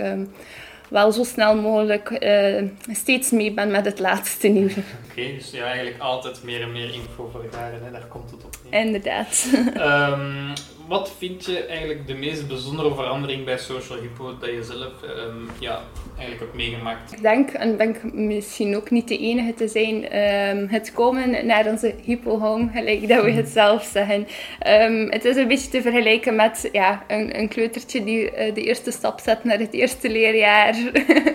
wel 0.88 1.12
zo 1.12 1.25
snel 1.25 1.57
mogelijk 1.57 2.11
eh, 2.11 2.62
steeds 2.92 3.31
mee 3.31 3.53
ben 3.53 3.70
met 3.70 3.85
het 3.85 3.99
laatste 3.99 4.49
nieuws. 4.49 4.72
Oké, 5.11 5.22
dus 5.37 5.51
ja, 5.51 5.64
eigenlijk 5.64 5.99
altijd 5.99 6.42
meer 6.42 6.62
en 6.62 6.72
meer 6.72 6.94
info 6.94 7.31
vergaren, 7.33 7.85
hè? 7.85 7.90
daar 7.90 8.07
komt 8.07 8.31
het 8.31 8.44
op 8.44 8.57
neer. 8.70 8.81
Inderdaad. 8.81 9.46
Ehm, 9.75 10.55
wat 10.88 11.12
vind 11.18 11.44
je 11.44 11.64
eigenlijk 11.64 12.07
de 12.07 12.14
meest 12.14 12.49
bijzondere 12.49 12.94
verandering 12.94 13.44
bij 13.44 13.59
Social 13.59 13.99
Hippo 13.99 14.38
dat 14.38 14.51
je 14.51 14.62
zelf 14.62 15.03
ehm, 15.03 15.42
ja, 15.59 15.83
eigenlijk 16.18 16.40
hebt 16.40 16.55
meegemaakt? 16.55 17.12
Ik 17.12 17.22
denk, 17.22 17.50
en 17.50 17.76
ben 17.76 17.88
ik 17.88 18.12
misschien 18.12 18.76
ook 18.76 18.90
niet 18.90 19.09
de 19.09 19.18
enige 19.18 19.55
te 19.55 19.68
zijn, 19.68 20.09
ehm, 20.09 20.66
het 20.68 20.92
komen 20.92 21.46
naar 21.46 21.66
onze 21.66 21.94
hippo-home, 22.05 22.68
gelijk 22.72 23.09
dat 23.09 23.24
we 23.24 23.31
het 23.31 23.48
zelf 23.48 23.85
zeggen. 23.92 24.26
Ehm, 24.59 25.07
het 25.11 25.24
is 25.24 25.37
een 25.37 25.48
beetje 25.48 25.70
te 25.70 25.83
vergelijken 25.83 26.37
met 26.37 26.68
ja, 26.72 27.05
een, 27.07 27.38
een 27.38 27.48
kleutertje 27.48 28.05
die 28.05 28.31
eh, 28.31 28.55
de 28.55 28.62
eerste 28.62 28.90
stap 28.90 29.20
zet 29.20 29.44
naar 29.44 29.59
het 29.59 29.72
eerste 29.72 30.11
leerjaar. 30.11 30.74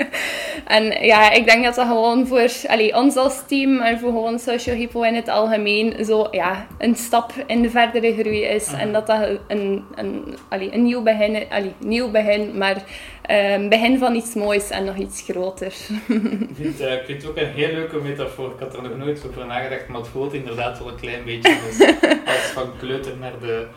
en 0.78 1.06
ja, 1.06 1.32
ik 1.32 1.46
denk 1.46 1.64
dat 1.64 1.76
dat 1.76 1.88
gewoon 1.88 2.28
voor 2.28 2.52
allee, 2.68 2.96
ons 2.96 3.16
als 3.16 3.44
team, 3.48 3.76
maar 3.76 4.00
voor 4.00 4.10
gewoon 4.10 4.40
Social 4.40 4.76
Hippo 4.76 5.02
in 5.02 5.16
het 5.16 5.28
algemeen, 5.28 6.06
zo 6.06 6.28
ja, 6.32 6.68
een 6.78 6.96
stap 6.96 7.34
in 7.48 7.62
de 7.62 7.70
verdere 7.70 8.14
groei 8.14 8.44
is. 8.44 8.74
En 8.74 8.92
dat 8.92 9.08
dat 9.08 9.28
een, 9.48 9.84
een, 9.96 10.36
allee, 10.50 10.74
een 10.74 10.84
nieuw 10.84 11.02
begin, 11.02 11.44
allee, 11.50 11.74
nieuw 11.80 12.12
begin, 12.12 12.58
maar 12.58 12.84
een 13.32 13.70
begin 13.70 13.98
van 13.98 14.16
iets 14.16 14.34
moois 14.34 14.70
en 14.70 14.84
nog 14.84 14.96
iets 14.96 15.22
groter. 15.22 15.74
Ik 16.08 16.50
vind, 16.54 16.80
eh, 16.80 16.94
ik 16.94 17.06
vind 17.06 17.22
het 17.22 17.32
ook 17.32 17.38
een 17.38 17.52
heel 17.52 17.74
leuke 17.74 17.98
metafoor. 17.98 18.52
Ik 18.52 18.60
had 18.60 18.76
er 18.76 18.82
nog 18.82 18.98
nooit 18.98 19.26
over 19.28 19.46
nagedacht, 19.46 19.88
maar 19.88 20.00
het 20.00 20.10
voelt 20.10 20.34
inderdaad 20.34 20.80
wel 20.80 20.88
een 20.88 21.00
klein 21.00 21.24
beetje 21.24 21.58
als, 21.68 21.80
als 22.36 22.52
van 22.54 22.78
kleuter 22.80 23.18
naar 23.18 23.40
de, 23.40 23.68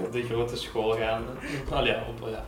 naar 0.00 0.10
de 0.10 0.22
grote 0.22 0.56
school 0.56 0.90
gaan. 0.90 1.24
Allee, 1.70 1.92
ja, 1.92 2.04
op, 2.08 2.28
ja. 2.28 2.44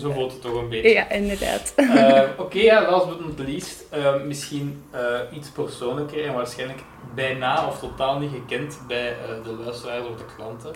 Zo 0.00 0.12
voelt 0.12 0.32
het 0.32 0.42
toch 0.42 0.54
een 0.54 0.68
beetje. 0.68 0.90
Ja, 0.90 1.10
inderdaad. 1.10 1.72
Eh, 1.76 2.22
Oké, 2.44 2.58
ja, 2.58 2.90
last 2.90 3.08
but 3.08 3.20
not 3.20 3.48
least, 3.48 3.84
eh, 3.90 4.22
misschien 4.22 4.82
eh, 4.90 5.02
iets 5.32 5.48
persoonlijker 5.48 6.24
en 6.24 6.34
waarschijnlijk 6.34 6.80
bijna 7.14 7.66
of 7.66 7.78
totaal 7.78 8.18
niet 8.18 8.30
gekend 8.30 8.78
bij 8.88 9.08
eh, 9.08 9.44
de 9.44 9.52
luisteraars 9.64 10.06
of 10.06 10.16
de 10.16 10.24
klanten. 10.36 10.72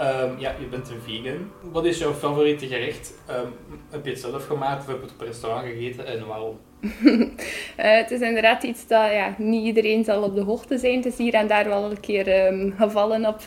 Ehm, 0.00 0.38
ja, 0.38 0.54
je 0.58 0.66
bent 0.66 0.90
een 0.90 1.00
vegan. 1.00 1.50
Wat 1.72 1.84
is 1.84 1.98
jouw 1.98 2.12
favoriete 2.12 2.66
gerecht? 2.66 3.14
Ehm, 3.26 3.46
heb 3.90 4.04
je 4.04 4.10
het 4.10 4.20
zelf 4.20 4.46
gemaakt 4.46 4.80
of 4.80 4.86
heb 4.86 4.96
je 4.96 5.02
het 5.02 5.12
op 5.12 5.20
restaurant 5.20 5.66
gegeten 5.66 6.06
en 6.06 6.26
waarom? 6.26 6.58
Eh, 7.76 7.96
het 7.96 8.10
is 8.10 8.20
inderdaad 8.20 8.62
iets 8.62 8.86
dat 8.86 9.10
ja, 9.10 9.34
niet 9.38 9.64
iedereen 9.64 10.04
zal 10.04 10.22
op 10.22 10.34
de 10.34 10.40
hoogte 10.40 10.78
zijn. 10.78 10.96
Het 10.96 11.06
is 11.06 11.18
hier 11.18 11.34
en 11.34 11.46
daar 11.46 11.68
wel 11.68 11.90
een 11.90 12.00
keer 12.00 12.28
ehm, 12.28 12.70
gevallen 12.76 13.26
op 13.26 13.40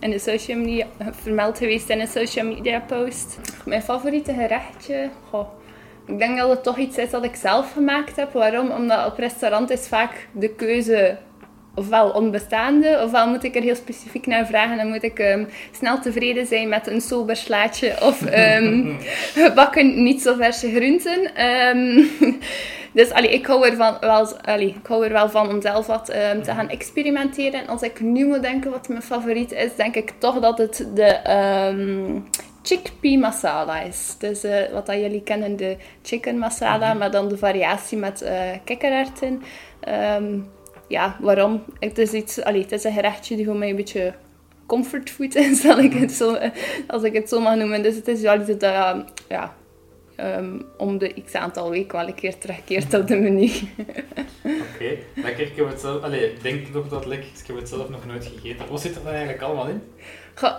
in 0.00 0.10
de 0.10 0.18
social 0.18 0.58
media, 0.58 0.86
vermeld 1.10 1.58
geweest 1.58 1.88
in 1.88 2.00
een 2.00 2.06
social 2.06 2.46
media 2.46 2.80
post. 2.80 3.40
Mijn 3.64 3.82
favoriete 3.82 4.32
gerechtje? 4.32 5.10
Goh. 5.30 5.48
Ik 6.06 6.18
denk 6.18 6.38
dat 6.38 6.48
het 6.48 6.62
toch 6.62 6.78
iets 6.78 6.96
is 6.98 7.10
dat 7.10 7.24
ik 7.24 7.34
zelf 7.34 7.72
gemaakt 7.72 8.16
heb. 8.16 8.32
Waarom? 8.32 8.70
Omdat 8.70 9.06
op 9.06 9.18
restaurant 9.18 9.70
is 9.70 9.88
vaak 9.88 10.28
de 10.32 10.54
keuze 10.54 11.18
ofwel 11.78 12.10
onbestaande, 12.10 13.00
ofwel 13.04 13.28
moet 13.28 13.44
ik 13.44 13.56
er 13.56 13.62
heel 13.62 13.74
specifiek 13.74 14.26
naar 14.26 14.46
vragen 14.46 14.78
en 14.78 14.88
moet 14.88 15.02
ik 15.02 15.18
ehm, 15.18 15.44
snel 15.72 16.00
tevreden 16.00 16.46
zijn 16.46 16.68
met 16.68 16.86
een 16.86 17.00
sober 17.00 17.36
slaatje 17.36 17.96
of 18.02 18.24
ehm, 18.24 18.92
gebakken 19.44 20.02
niet 20.02 20.22
zo 20.22 20.34
verse 20.34 20.70
groenten. 20.70 21.34
Ehm, 21.34 22.04
dus 22.98 23.10
allee, 23.10 23.32
ik, 23.32 23.46
hou 23.46 23.66
ervan, 23.66 23.96
wel, 24.00 24.38
allee, 24.38 24.68
ik 24.68 24.86
hou 24.86 25.04
er 25.04 25.12
wel 25.12 25.30
van 25.30 25.48
om 25.48 25.60
zelf 25.60 25.86
wat 25.86 26.06
te 26.06 26.40
gaan 26.54 26.68
experimenteren. 26.68 27.60
En 27.60 27.68
als 27.68 27.82
ik 27.82 28.00
nu 28.00 28.26
moet 28.26 28.42
denken 28.42 28.70
wat 28.70 28.88
mijn 28.88 29.02
favoriet 29.02 29.52
is, 29.52 29.76
denk 29.76 29.94
ik 29.94 30.12
toch 30.18 30.40
dat 30.40 30.58
het 30.58 30.86
de 30.94 31.20
chickpea 32.68 33.18
masala 33.18 33.80
is. 33.80 34.14
Dus 34.18 34.44
eh, 34.44 34.72
wat 34.72 34.86
dat 34.86 34.96
jullie 34.96 35.22
kennen, 35.22 35.56
de 35.56 35.76
chicken 36.02 36.38
masala, 36.38 36.94
maar 36.94 37.10
dan 37.10 37.28
de 37.28 37.38
variatie 37.38 37.98
met 37.98 38.22
eh 38.22 38.40
kikkererwten. 38.64 39.42
Ehm, 39.80 40.38
ja, 40.88 41.16
waarom? 41.20 41.64
Het 41.78 41.98
is, 41.98 42.12
iets, 42.12 42.42
allee, 42.42 42.62
het 42.62 42.72
is 42.72 42.84
een 42.84 42.92
gerechtje 42.92 43.36
die 43.36 43.44
voor 43.44 43.56
mij 43.56 43.68
een 43.68 43.76
beetje 43.76 44.14
comfortfood 44.66 45.34
is, 45.34 45.60
zal 45.66 45.78
ik 45.78 45.92
het 45.92 46.12
zo, 46.12 46.38
als 46.86 47.02
ik 47.02 47.14
het 47.14 47.28
zo 47.28 47.40
mag 47.40 47.56
noemen. 47.56 47.82
Dus 47.82 47.94
het 47.94 48.08
is 48.08 48.20
wel 48.20 48.40
iets 48.40 48.46
dat, 48.46 48.62
uh, 48.62 48.96
ja, 49.28 49.54
ehm, 50.16 50.60
om 50.76 50.98
de 50.98 51.14
x 51.24 51.34
aantal 51.34 51.70
weken 51.70 51.98
wel 51.98 52.06
een 52.06 52.14
keer 52.14 52.38
terugkeert 52.38 52.94
op 52.94 53.06
de 53.06 53.16
menu. 53.16 53.50
Oké, 54.42 54.96
lekker. 55.14 55.46
Ik 55.46 55.56
heb 55.56 55.68
het 55.68 55.80
zelf... 55.80 56.02
Allee, 56.02 56.32
ik 56.32 56.42
denk 56.42 56.66
toch 56.66 56.88
dat 56.88 57.06
lekker. 57.06 57.28
Ik 57.40 57.46
heb 57.46 57.56
het 57.56 57.68
zelf 57.68 57.88
nog 57.88 58.06
nooit 58.06 58.26
gegeten. 58.26 58.66
Wat 58.70 58.80
zit 58.80 58.96
er 58.96 59.02
dan 59.02 59.12
eigenlijk 59.12 59.42
allemaal 59.42 59.68
in? 59.68 59.82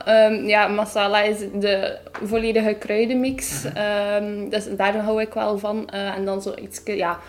Ehm, 0.05 0.33
ja, 0.47 0.67
masala 0.67 1.21
is 1.21 1.39
de 1.53 1.97
volledige 2.23 2.73
kruidenmix. 2.79 3.65
Ehm, 3.73 4.49
dus 4.49 4.75
daar 4.75 4.97
hou 4.97 5.21
ik 5.21 5.33
wel 5.33 5.57
van. 5.57 5.89
Eh, 5.89 6.15
en 6.15 6.25
dan 6.25 6.41
zo 6.41 6.53
iets, 6.61 6.81
ja, 6.85 7.19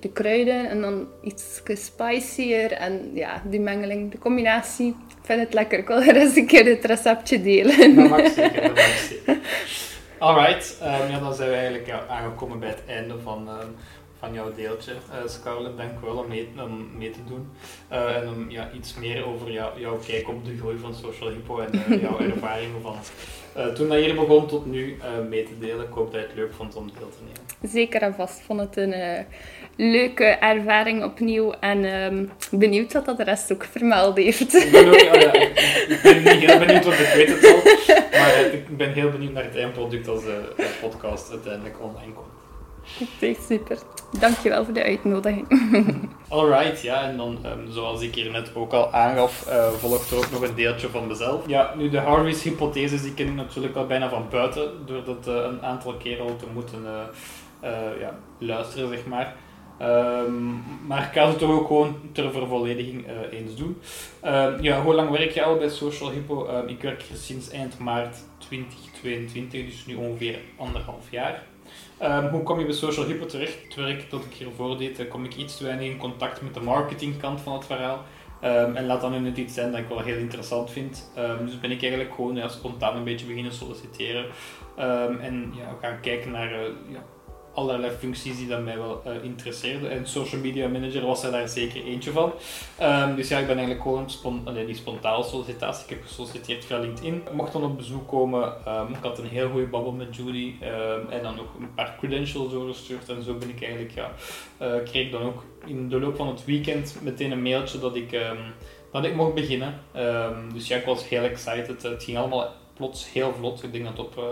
de 0.00 0.08
kruiden 0.12 0.68
en 0.68 0.80
dan 0.80 1.06
iets 1.22 1.62
spicier. 1.74 2.72
En 2.72 3.10
ja, 3.14 3.42
die 3.44 3.60
mengeling, 3.60 4.10
de 4.10 4.18
combinatie. 4.18 4.88
Ik 4.88 5.16
vind 5.22 5.40
het 5.40 5.54
lekker. 5.54 5.78
Ik 5.78 5.86
wil 5.88 6.02
er 6.02 6.16
eens 6.16 6.36
een 6.36 6.46
keer 6.46 6.66
het 6.66 6.84
receptje 6.84 7.42
delen. 7.42 7.96
Dat 7.96 8.08
mag 8.08 8.28
zeker, 8.36 8.62
dat 8.62 8.74
mag 8.74 9.06
zeker. 9.08 9.38
Alright, 10.24 10.78
ehm, 10.80 11.10
ja, 11.10 11.18
dan 11.18 11.34
zijn 11.34 11.48
we 11.48 11.54
eigenlijk 11.54 11.86
ja, 11.86 12.06
aangekomen 12.08 12.58
bij 12.58 12.68
het 12.68 12.82
einde 12.86 13.14
van, 13.22 13.48
ehm, 13.48 13.66
van 14.18 14.32
jouw 14.32 14.54
deeltje. 14.54 14.92
Eh, 14.92 15.28
Scarlett, 15.28 15.76
dank 15.76 16.00
wel 16.00 16.16
om 16.16 16.28
mee, 16.28 16.48
om 16.62 16.88
mee 16.96 17.10
te 17.10 17.24
doen. 17.28 17.48
Eh, 17.88 18.16
en 18.16 18.28
om 18.28 18.50
ja, 18.50 18.70
iets 18.72 18.94
meer 18.94 19.26
over 19.26 19.52
jou, 19.52 19.80
jouw 19.80 19.98
kijk 20.06 20.28
op 20.28 20.44
de 20.44 20.56
groei 20.56 20.78
van 20.78 20.94
Social 20.94 21.30
Hippo 21.30 21.58
en 21.58 21.72
eh, 21.72 22.00
jouw 22.02 22.18
ervaringen 22.18 22.80
van 22.82 22.96
toen 23.74 23.88
dat 23.88 23.98
hier 23.98 24.14
begon 24.14 24.46
tot 24.46 24.66
nu 24.66 24.96
mee 25.28 25.44
te 25.44 25.58
delen. 25.58 25.86
Ik 25.86 25.92
hoop 25.92 26.12
dat 26.12 26.20
je 26.20 26.26
het 26.26 26.36
leuk 26.36 26.52
vond 26.54 26.76
om 26.76 26.90
deel 26.98 27.08
te 27.08 27.22
nemen. 27.24 27.72
Zeker 27.72 28.02
en 28.02 28.14
vast. 28.14 28.38
Ik 28.38 28.44
vond 28.44 28.60
het 28.60 28.76
een 28.76 28.94
leuke 29.76 30.24
ervaring 30.24 31.04
opnieuw. 31.04 31.52
En 31.60 31.84
ehm, 31.84 32.24
benieuwd 32.50 32.92
wat 32.92 33.04
dat 33.04 33.16
de 33.16 33.24
rest 33.24 33.52
ook 33.52 33.64
vermeld 33.70 34.16
heeft. 34.16 34.54
Ik 34.54 34.70
ben, 34.72 34.86
ook, 34.88 34.94
oh 34.94 35.20
ja, 35.20 35.32
ik- 35.32 36.00
ben 36.02 36.16
niet 36.22 36.28
heel 36.50 36.58
benieuwd, 36.58 36.84
want 36.84 36.98
ik 36.98 37.12
weet 37.14 37.28
het 37.28 37.46
al. 37.54 37.72
Maar 38.20 38.34
eh, 38.34 38.52
ik 38.54 38.76
ben 38.76 38.92
heel 38.92 39.10
benieuwd 39.10 39.32
naar 39.32 39.44
het 39.44 39.56
eindproduct 39.56 40.08
als 40.08 40.22
de, 40.24 40.52
de 40.56 40.70
podcast 40.80 41.30
uiteindelijk 41.30 41.74
online 41.80 42.12
komt. 42.12 42.32
Echt 43.20 43.44
super. 43.48 43.78
Dankjewel 44.20 44.64
voor 44.64 44.74
de 44.74 44.82
uitnodiging. 44.82 45.46
Alright, 46.28 46.82
ja, 46.82 47.02
en 47.08 47.16
dan 47.16 47.38
ehm, 47.42 47.70
zoals 47.70 48.02
ik 48.02 48.14
hier 48.14 48.30
net 48.30 48.50
ook 48.54 48.72
al 48.72 48.92
aangaf, 48.92 49.46
eh, 49.46 49.68
volgt 49.70 50.10
er 50.10 50.16
ook 50.16 50.30
nog 50.30 50.42
een 50.42 50.54
deeltje 50.54 50.88
van 50.88 51.06
mezelf. 51.06 51.42
Ja, 51.46 51.72
nu 51.76 51.88
de 51.90 51.98
Harvey's 51.98 52.42
hypotheses, 52.42 53.02
die 53.02 53.14
ken 53.14 53.26
ik 53.26 53.34
natuurlijk 53.34 53.76
al 53.76 53.86
bijna 53.86 54.08
van 54.08 54.26
buiten, 54.30 54.70
door 54.86 55.04
dat 55.04 55.26
eh, 55.28 55.34
een 55.50 55.62
aantal 55.62 55.94
keren 55.94 56.24
al 56.26 56.36
te 56.36 56.46
moeten 56.54 56.78
eh, 56.86 57.70
eh, 57.70 58.00
ja, 58.00 58.18
luisteren, 58.38 58.88
zeg 58.88 59.06
maar. 59.06 59.34
Ehm, 59.78 60.86
maar 60.86 61.02
ik 61.02 61.12
kan 61.12 61.28
het 61.28 61.38
toch 61.38 61.50
ook 61.50 61.66
gewoon 61.66 61.96
ter 62.12 62.32
vervollediging 62.32 63.06
eh, 63.06 63.38
eens 63.38 63.56
doen. 63.56 63.80
Ehm, 64.20 64.62
ja, 64.62 64.82
hoe 64.82 64.94
lang 64.94 65.10
werk 65.10 65.30
je 65.30 65.42
al 65.42 65.56
bij 65.56 65.68
Social 65.68 66.10
Hippo? 66.10 66.46
Ehm, 66.46 66.68
ik 66.68 66.82
werk 66.82 67.02
hier 67.02 67.16
sinds 67.16 67.50
eind 67.50 67.78
maart 67.78 68.16
2022, 68.38 69.64
dus 69.64 69.86
nu 69.86 69.94
ongeveer 69.94 70.38
anderhalf 70.56 71.10
jaar. 71.10 71.42
Hoe 72.30 72.42
kom 72.42 72.58
je 72.58 72.64
bij 72.64 72.74
Social 72.74 73.06
Hippo 73.06 73.26
terecht? 73.26 73.62
Het 73.64 73.74
werk 73.74 74.10
dat 74.10 74.24
ik 74.24 74.32
hiervoor 74.32 74.78
deed, 74.78 75.08
kom 75.08 75.24
ik 75.24 75.36
iets 75.36 75.56
te 75.56 75.64
weinig 75.64 75.86
in 75.90 75.96
contact 75.96 76.42
met 76.42 76.54
de 76.54 76.60
marketingkant 76.60 77.40
van 77.40 77.52
het 77.52 77.66
verhaal. 77.66 78.04
En 78.74 78.86
laat 78.86 79.00
dan 79.00 79.12
nu 79.12 79.18
net 79.18 79.36
iets 79.36 79.54
zijn 79.54 79.70
dat 79.70 79.80
ik 79.80 79.88
wel 79.88 80.00
heel 80.00 80.16
interessant 80.16 80.70
vind. 80.70 81.10
Dus 81.44 81.60
ben 81.60 81.70
ik 81.70 81.80
eigenlijk 81.80 82.14
gewoon 82.14 82.36
ja, 82.36 82.48
spontaan 82.48 82.96
een 82.96 83.04
beetje 83.04 83.26
beginnen 83.26 83.52
solliciteren. 83.52 84.26
En 85.20 85.52
ja, 85.56 85.76
gaan 85.80 86.00
kijken 86.00 86.30
naar 86.30 86.52
eh, 86.52 86.60
ja, 86.88 87.04
allerlei 87.54 87.92
functies 87.92 88.36
die 88.36 88.46
dat 88.46 88.62
mij 88.62 88.78
wel 88.78 89.02
eh, 89.04 89.24
interesseerden. 89.24 89.90
En 89.90 90.06
social 90.06 90.40
media 90.40 90.68
manager 90.68 91.06
was 91.06 91.24
er 91.24 91.30
daar 91.30 91.48
zeker 91.48 91.84
eentje 91.84 92.10
van. 92.10 92.32
Ehm, 92.78 93.14
dus 93.14 93.28
ja, 93.28 93.38
ik 93.38 93.46
ben 93.46 93.56
eigenlijk 93.56 93.86
gewoon 93.86 94.10
spon 94.10 94.48
die 94.66 94.74
spontane 94.74 95.24
sollicitatie. 95.24 95.84
Ik 95.84 95.90
heb 95.90 96.02
gesolliciteerd 96.06 96.64
via 96.64 96.78
LinkedIn. 96.78 97.14
Ik 97.14 97.32
mocht 97.32 97.52
dan 97.52 97.64
op 97.64 97.76
bezoek 97.76 98.08
komen. 98.08 98.52
Ehm, 98.66 98.92
ik 98.92 99.02
had 99.02 99.18
een 99.18 99.28
heel 99.28 99.50
goede 99.50 99.66
babbel 99.66 99.92
met 99.92 100.16
Judy. 100.16 100.54
ehm, 100.60 101.10
en 101.10 101.22
dan 101.22 101.40
ook 101.40 101.54
een 101.58 101.74
paar 101.74 101.96
credentials 101.98 102.52
doorgestuurd. 102.52 103.08
En 103.08 103.22
zo 103.22 103.34
ben 103.34 103.48
ik 103.48 103.62
eigenlijk, 103.62 103.94
ja, 103.94 104.10
eh, 104.58 104.82
kreeg 104.84 105.10
dan 105.10 105.22
ook 105.22 105.44
in 105.66 105.88
de 105.88 106.00
loop 106.00 106.16
van 106.16 106.28
het 106.28 106.44
weekend 106.44 106.98
meteen 107.02 107.30
een 107.30 107.42
mailtje 107.42 107.78
dat 107.78 107.96
ik, 107.96 108.18
dat 108.92 109.04
ik 109.04 109.14
mocht 109.14 109.34
beginnen. 109.34 109.80
Dus 110.52 110.68
ja, 110.68 110.76
ik 110.76 110.84
was 110.84 111.08
heel 111.08 111.22
excited. 111.22 111.82
Het 111.82 112.04
ging 112.04 112.18
allemaal 112.18 112.52
plots 112.74 113.12
heel 113.12 113.32
vlot. 113.38 113.62
Ik 113.62 113.72
denk 113.72 113.84
dat 113.84 113.98
op, 113.98 114.18
eh, 114.18 114.24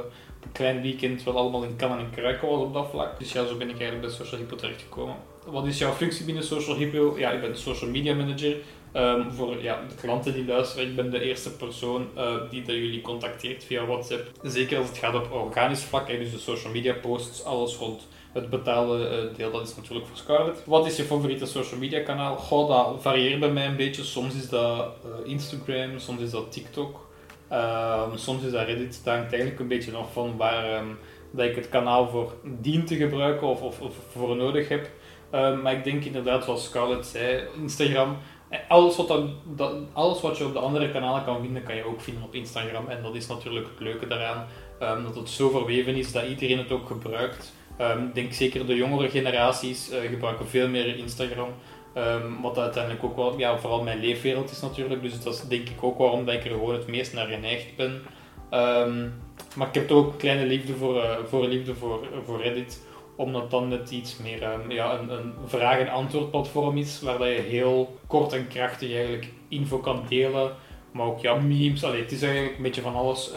klein 0.52 0.82
weekend 0.82 1.22
wel 1.22 1.36
allemaal 1.36 1.62
in 1.62 1.76
kannen 1.76 1.98
en 1.98 2.10
kruiken 2.10 2.48
op 2.48 2.74
dat 2.74 2.88
vlak. 2.90 3.18
Dus 3.18 3.32
ja, 3.32 3.46
zo 3.46 3.56
ben 3.56 3.70
ik 3.70 3.80
eigenlijk 3.80 4.00
bij 4.00 4.10
Social 4.10 4.40
Hippo 4.40 4.56
terechtgekomen. 4.56 5.16
Wat 5.46 5.66
is 5.66 5.78
jouw 5.78 5.92
functie 5.92 6.24
binnen 6.24 6.44
Social 6.44 6.76
Hippo? 6.76 7.14
Ja, 7.18 7.30
ik 7.30 7.40
ben 7.40 7.58
social 7.58 7.90
media 7.90 8.14
manager. 8.14 8.56
Ehm, 8.92 9.30
voor 9.30 9.62
ja, 9.62 9.80
de 9.88 9.94
klanten 9.94 10.32
die 10.32 10.44
luisteren, 10.44 10.88
ik 10.88 10.96
ben 10.96 11.10
de 11.10 11.20
eerste 11.20 11.56
persoon 11.56 12.06
eh, 12.14 12.34
die 12.50 12.62
dat 12.62 12.74
jullie 12.74 13.00
contacteert 13.00 13.64
via 13.64 13.86
WhatsApp. 13.86 14.30
Zeker 14.42 14.78
als 14.78 14.88
het 14.88 14.98
gaat 14.98 15.14
op 15.14 15.32
organisch 15.32 15.82
vlak, 15.82 16.08
hè, 16.08 16.18
dus 16.18 16.30
de 16.30 16.38
social 16.38 16.72
media 16.72 16.92
posts, 16.92 17.44
alles 17.44 17.76
rond 17.76 18.06
het 18.32 18.50
betaalde 18.50 19.06
eh, 19.06 19.36
deel, 19.36 19.50
dat 19.50 19.68
is 19.68 19.76
natuurlijk 19.76 20.06
voor 20.06 20.16
Scarlett. 20.16 20.62
Wat 20.66 20.86
is 20.86 20.96
je 20.96 21.02
favoriete 21.02 21.46
social 21.46 21.80
media 21.80 22.00
kanaal? 22.00 22.36
Goh, 22.36 22.68
dat 22.68 23.02
varieert 23.02 23.40
bij 23.40 23.50
mij 23.50 23.66
een 23.66 23.76
beetje. 23.76 24.04
Soms 24.04 24.34
is 24.34 24.48
dat 24.48 24.94
eh, 25.04 25.30
Instagram, 25.30 25.98
soms 25.98 26.20
is 26.20 26.30
dat 26.30 26.52
TikTok. 26.52 27.10
Ehm, 27.52 28.16
soms 28.16 28.42
is 28.42 28.52
dat 28.52 28.66
Reddit, 28.66 29.00
hangt 29.04 29.30
eigenlijk 29.32 29.60
een 29.60 29.68
beetje 29.68 29.96
af 29.96 30.12
van 30.12 30.36
waar 30.36 30.64
ehm, 30.64 30.86
dat 31.30 31.46
ik 31.46 31.56
het 31.56 31.68
kanaal 31.68 32.08
voor 32.08 32.34
dien 32.44 32.84
te 32.84 32.96
gebruiken 32.96 33.46
of, 33.46 33.62
of, 33.62 33.80
of 33.80 33.94
voor 34.12 34.36
nodig 34.36 34.68
heb. 34.68 34.88
Ehm, 35.30 35.60
maar 35.62 35.72
ik 35.72 35.84
denk 35.84 36.04
inderdaad, 36.04 36.44
zoals 36.44 36.64
Scarlett 36.64 37.06
zei, 37.06 37.42
Instagram. 37.60 38.16
eh, 38.48 38.58
Alles 38.68 38.96
wat, 38.96 39.08
dat, 39.56 39.74
alles 39.92 40.20
wat 40.20 40.38
je 40.38 40.44
op 40.44 40.52
de 40.52 40.58
andere 40.58 40.90
kanalen 40.90 41.24
kan 41.24 41.40
vinden, 41.40 41.62
kan 41.62 41.76
je 41.76 41.86
ook 41.86 42.00
vinden 42.00 42.22
op 42.22 42.34
Instagram. 42.34 42.88
En 42.88 43.02
dat 43.02 43.14
is 43.14 43.26
natuurlijk 43.26 43.66
het 43.68 43.80
leuke 43.80 44.06
daaraan, 44.06 44.46
dat 44.78 45.16
het 45.16 45.28
zo 45.28 45.48
verweven 45.50 45.94
is 45.94 46.12
dat 46.12 46.24
iedereen 46.26 46.58
het 46.58 46.72
ook 46.72 46.86
gebruikt. 46.86 47.52
Ik 47.78 48.14
denk 48.14 48.32
zeker 48.32 48.66
de 48.66 48.74
jongere 48.74 49.10
generaties 49.10 49.90
eh, 49.90 50.00
gebruiken 50.08 50.48
veel 50.48 50.68
meer 50.68 50.96
Instagram. 50.96 51.48
Ehm, 51.94 52.40
wat 52.42 52.58
uiteindelijk 52.58 53.04
ook 53.04 53.16
wel, 53.16 53.38
ja, 53.38 53.58
vooral 53.58 53.82
mijn 53.82 54.00
leefwereld 54.00 54.50
is 54.50 54.60
natuurlijk. 54.60 55.02
Dus 55.02 55.22
dat 55.22 55.34
is 55.34 55.40
denk 55.40 55.68
ik 55.68 55.82
ook 55.82 55.98
waarom 55.98 56.24
dat 56.24 56.34
ik 56.34 56.44
er 56.44 56.50
gewoon 56.50 56.74
het 56.74 56.86
meest 56.86 57.12
naar 57.12 57.26
geneigd 57.26 57.76
ben. 57.76 58.02
Ehm, 58.50 59.08
maar 59.56 59.68
ik 59.68 59.74
heb 59.74 59.88
toch 59.88 59.98
ook 59.98 60.12
een 60.12 60.18
kleine 60.18 60.46
liefde 60.46 60.74
voor, 60.74 61.02
eh, 61.02 61.16
voor, 61.28 61.46
liefde 61.46 61.74
voor, 61.74 62.06
voor 62.24 62.42
Reddit. 62.42 62.86
Omdat 63.16 63.50
dan 63.50 63.68
net 63.68 63.90
iets 63.90 64.16
meer 64.16 64.42
ehm, 64.42 64.70
ja, 64.70 64.98
een, 64.98 65.10
een 65.10 65.32
vraag- 65.46 65.78
en 65.78 65.88
antwoord 65.88 66.30
platform 66.30 66.76
is. 66.76 67.00
Waar 67.00 67.18
dat 67.18 67.28
je 67.28 67.40
heel 67.48 67.98
kort 68.06 68.32
en 68.32 68.48
krachtig 68.48 68.92
eigenlijk 68.92 69.28
info 69.48 69.78
kan 69.78 70.02
delen. 70.08 70.52
Maar 70.92 71.06
ook 71.06 71.20
ja, 71.20 71.34
memes. 71.34 71.84
Allee, 71.84 72.00
het 72.02 72.12
is 72.12 72.22
eigenlijk 72.22 72.56
een 72.56 72.62
beetje 72.62 72.80
van 72.80 72.94
alles. 72.94 73.30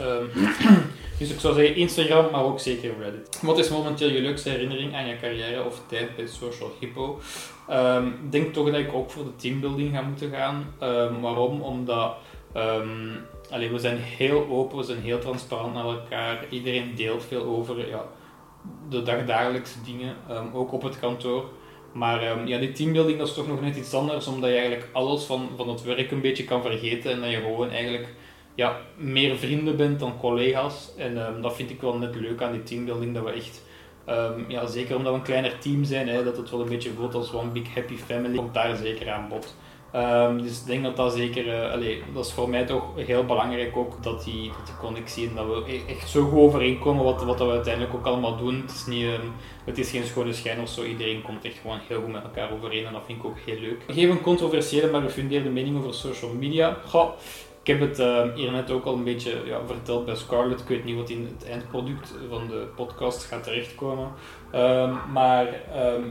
Dus 1.20 1.30
ik 1.30 1.40
zou 1.40 1.54
zeggen 1.54 1.76
Instagram, 1.76 2.32
maar 2.32 2.44
ook 2.44 2.60
zeker 2.60 2.94
Reddit. 3.00 3.40
Wat 3.42 3.58
is 3.58 3.70
momenteel 3.70 4.10
je 4.10 4.22
leukste 4.22 4.50
herinnering 4.50 4.96
aan 4.96 5.08
je 5.08 5.20
carrière 5.20 5.64
of 5.64 5.82
tijd 5.88 6.16
bij 6.16 6.28
Social 6.28 6.72
Hippo? 6.80 7.20
Ehm, 7.68 8.08
ik 8.08 8.32
denk 8.32 8.54
toch 8.54 8.72
dat 8.72 8.80
ik 8.80 8.94
ook 8.94 9.12
voor 9.12 9.24
de 9.24 9.36
teambuilding 9.36 9.96
ga 9.96 10.02
moeten 10.02 10.30
gaan. 10.30 10.74
Ehm, 10.80 11.20
waarom? 11.20 11.62
Omdat 11.62 12.16
allee, 13.50 13.70
we 13.70 13.80
zijn 13.80 13.98
heel 13.98 14.48
open, 14.50 14.78
we 14.78 14.84
zijn 14.84 15.02
heel 15.02 15.20
transparant 15.20 15.74
naar 15.74 15.86
elkaar. 15.86 16.46
Iedereen 16.50 16.96
deelt 16.96 17.24
veel 17.24 17.44
over 17.44 17.88
ja, 17.88 18.06
de 18.90 19.02
dagdagelijkse 19.02 19.78
dingen, 19.86 20.16
ook 20.54 20.72
op 20.72 20.82
het 20.82 21.00
kantoor. 21.00 21.46
Maar 21.94 22.48
ja, 22.48 22.58
die 22.58 22.72
teambuilding 22.72 23.18
dat 23.18 23.28
is 23.28 23.34
toch 23.34 23.48
nog 23.48 23.62
net 23.62 23.76
iets 23.76 23.94
anders, 23.94 24.28
omdat 24.28 24.50
je 24.50 24.56
eigenlijk 24.56 24.90
alles 24.92 25.24
van, 25.24 25.50
van 25.56 25.70
het 25.70 25.84
werk 25.84 26.12
een 26.12 26.22
beetje 26.22 26.44
kan 26.44 26.62
vergeten 26.62 27.12
en 27.12 27.22
dat 27.22 27.30
je 27.30 27.38
gewoon 27.38 27.70
eigenlijk 27.70 28.08
ja, 28.56 28.78
meer 28.96 29.38
vrienden 29.38 29.78
bent 29.78 30.00
dan 30.00 30.18
collega's. 30.20 30.92
En 30.98 31.42
dat 31.42 31.56
vind 31.56 31.70
ik 31.70 31.82
wel 31.82 31.98
net 31.98 32.16
leuk 32.16 32.42
aan 32.42 32.52
die 32.52 32.64
teambuilding, 32.64 33.14
dat 33.14 33.24
we 33.24 33.32
echt, 33.32 33.64
ehm, 34.06 34.40
ja, 34.48 34.66
zeker 34.68 34.96
omdat 34.96 35.12
we 35.12 35.18
een 35.18 35.26
kleiner 35.26 35.60
team 35.60 35.84
zijn, 35.84 36.08
hè, 36.08 36.24
dat 36.24 36.38
het 36.38 36.50
wel 36.50 36.62
een 36.62 36.70
beetje 36.70 36.94
voelt 36.94 37.14
als 37.14 37.34
one 37.34 37.50
big 37.50 37.74
happy 37.74 37.96
family, 37.96 38.38
komt 38.38 38.54
daar 38.54 38.76
zeker 38.76 39.12
aan 39.12 39.28
bod. 39.30 39.56
Ehm, 39.92 40.38
dus 40.42 40.60
ik 40.60 40.66
denk 40.66 40.84
dat 40.84 40.96
dat 40.96 41.14
zeker, 41.14 41.72
allee, 41.72 42.04
dat 42.14 42.26
is 42.26 42.32
voor 42.32 42.50
mij 42.50 42.66
toch 42.66 42.84
heel 42.96 43.26
belangrijk 43.26 43.78
ook, 43.78 44.04
dat 44.04 44.24
die, 44.24 44.48
dat 44.48 44.66
die 44.66 44.76
connectie 44.80 45.28
en 45.28 45.36
dat 45.36 45.46
we 45.46 45.74
e- 45.74 45.92
echt 45.94 46.10
zo 46.10 46.24
goed 46.24 46.40
overeenkomen 46.40 47.04
wat, 47.04 47.24
wat 47.24 47.40
we 47.40 47.50
uiteindelijk 47.50 47.94
ook 47.94 48.06
allemaal 48.06 48.38
doen. 48.38 48.62
Het 48.62 48.72
is, 48.72 48.86
niet, 48.86 49.04
ehm, 49.04 49.28
het 49.66 49.78
is 49.78 49.90
geen 49.90 50.04
schone 50.04 50.34
schijn 50.34 50.60
of 50.62 50.70
zo, 50.70 50.84
iedereen 50.84 51.22
komt 51.22 51.46
echt 51.46 51.58
gewoon 51.62 51.80
heel 51.88 52.02
goed 52.02 52.12
met 52.12 52.24
elkaar 52.24 52.52
overeen 52.52 52.86
en 52.86 52.94
dat 52.94 53.02
vind 53.06 53.18
ik 53.18 53.26
ook 53.26 53.38
heel 53.46 53.60
leuk. 53.60 53.84
Geef 53.88 54.10
een 54.10 54.22
controversiële 54.22 54.92
maar 54.92 55.02
gefundeerde 55.02 55.50
mening 55.50 55.78
over 55.78 55.94
social 55.94 56.34
media. 56.34 56.78
Ik 57.66 57.80
heb 57.80 57.90
het 57.90 58.00
ehm, 58.00 58.36
hier 58.36 58.52
net 58.52 58.72
ook 58.72 58.86
al 58.86 58.94
een 58.94 59.04
beetje 59.04 59.42
ja, 59.46 59.60
verteld 59.66 60.06
bij 60.06 60.16
Scarlett. 60.16 60.62
Ik 60.62 60.68
weet 60.68 60.84
niet 60.84 60.96
wat 60.96 61.10
in 61.10 61.36
het 61.38 61.50
eindproduct 61.50 62.14
van 62.30 62.48
de 62.48 62.68
podcast 62.76 63.24
gaat 63.24 63.44
terechtkomen. 63.44 64.12
Ehm, 64.52 64.94
maar 65.12 65.48
ehm, 65.74 66.04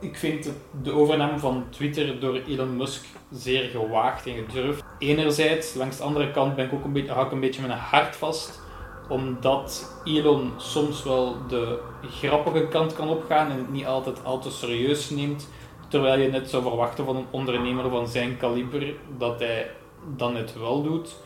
ik 0.00 0.16
vind 0.16 0.52
de 0.82 0.92
overname 0.92 1.38
van 1.38 1.66
Twitter 1.70 2.20
door 2.20 2.40
Elon 2.46 2.76
Musk 2.76 3.04
zeer 3.30 3.68
gewaagd 3.68 4.26
en 4.26 4.34
gedurfd. 4.34 4.84
Enerzijds, 4.98 5.74
langs 5.74 5.96
de 5.96 6.02
andere 6.02 6.30
kant 6.30 6.56
ben 6.56 6.66
ik 6.66 6.72
ook 6.72 6.84
een 6.84 6.92
beetje, 6.92 7.12
hou 7.12 7.26
ik 7.26 7.32
een 7.32 7.40
beetje 7.40 7.66
mijn 7.66 7.78
hart 7.78 8.16
vast 8.16 8.60
omdat 9.08 9.94
Elon 10.04 10.52
soms 10.56 11.02
wel 11.02 11.36
de 11.48 11.78
grappige 12.10 12.68
kant 12.68 12.94
kan 12.94 13.08
opgaan 13.08 13.50
en 13.50 13.56
het 13.56 13.72
niet 13.72 13.86
altijd 13.86 14.24
al 14.24 14.38
te 14.38 14.50
serieus 14.50 15.10
neemt. 15.10 15.48
Terwijl 15.88 16.20
je 16.20 16.28
net 16.28 16.50
zou 16.50 16.62
verwachten 16.62 17.04
van 17.04 17.16
een 17.16 17.26
ondernemer 17.30 17.90
van 17.90 18.08
zijn 18.08 18.36
kaliber 18.36 18.94
dat 19.18 19.38
hij 19.38 19.70
dat 20.16 20.32
net 20.32 20.58
wel 20.58 20.82
doet. 20.82 21.16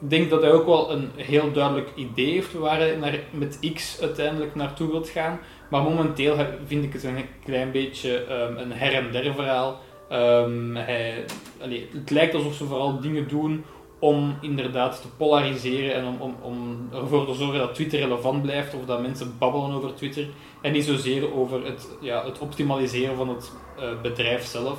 Ik 0.00 0.10
denk 0.10 0.30
dat 0.30 0.42
hij 0.42 0.52
ook 0.52 0.66
wel 0.66 0.92
een 0.92 1.10
heel 1.16 1.52
duidelijk 1.52 1.88
idee 1.94 2.32
heeft 2.32 2.52
waar 2.52 2.78
hij 2.78 2.96
naar, 2.96 3.18
met 3.30 3.58
X 3.74 4.00
uiteindelijk 4.00 4.54
naartoe 4.54 4.90
wilt 4.90 5.08
gaan. 5.08 5.40
Maar 5.70 5.82
momenteel 5.82 6.36
vind 6.66 6.84
ik 6.84 6.92
het 6.92 7.04
een 7.04 7.24
klein 7.44 7.70
beetje 7.70 8.24
ehm, 8.24 8.56
een 8.56 8.72
her 8.72 8.94
en 8.94 9.12
der 9.12 9.34
verhaal. 9.34 9.80
Ehm, 10.08 10.74
hij, 10.74 11.24
het 11.92 12.10
lijkt 12.10 12.34
alsof 12.34 12.54
ze 12.54 12.64
vooral 12.64 13.00
dingen 13.00 13.28
doen 13.28 13.64
om 13.98 14.36
inderdaad 14.40 15.02
te 15.02 15.08
polariseren 15.16 15.94
en 15.94 16.06
om, 16.06 16.16
om, 16.20 16.36
om 16.40 16.88
ervoor 16.92 17.26
te 17.26 17.34
zorgen 17.34 17.58
dat 17.58 17.74
Twitter 17.74 17.98
relevant 17.98 18.42
blijft 18.42 18.74
of 18.74 18.84
dat 18.84 19.02
mensen 19.02 19.34
babbelen 19.38 19.72
over 19.76 19.94
Twitter. 19.94 20.28
En 20.60 20.72
niet 20.72 20.84
zozeer 20.84 21.34
over 21.34 21.64
het, 21.64 21.88
ja, 22.00 22.24
het 22.24 22.38
optimaliseren 22.38 23.16
van 23.16 23.28
het 23.28 23.52
eh, 23.78 24.00
bedrijf 24.02 24.44
zelf. 24.44 24.78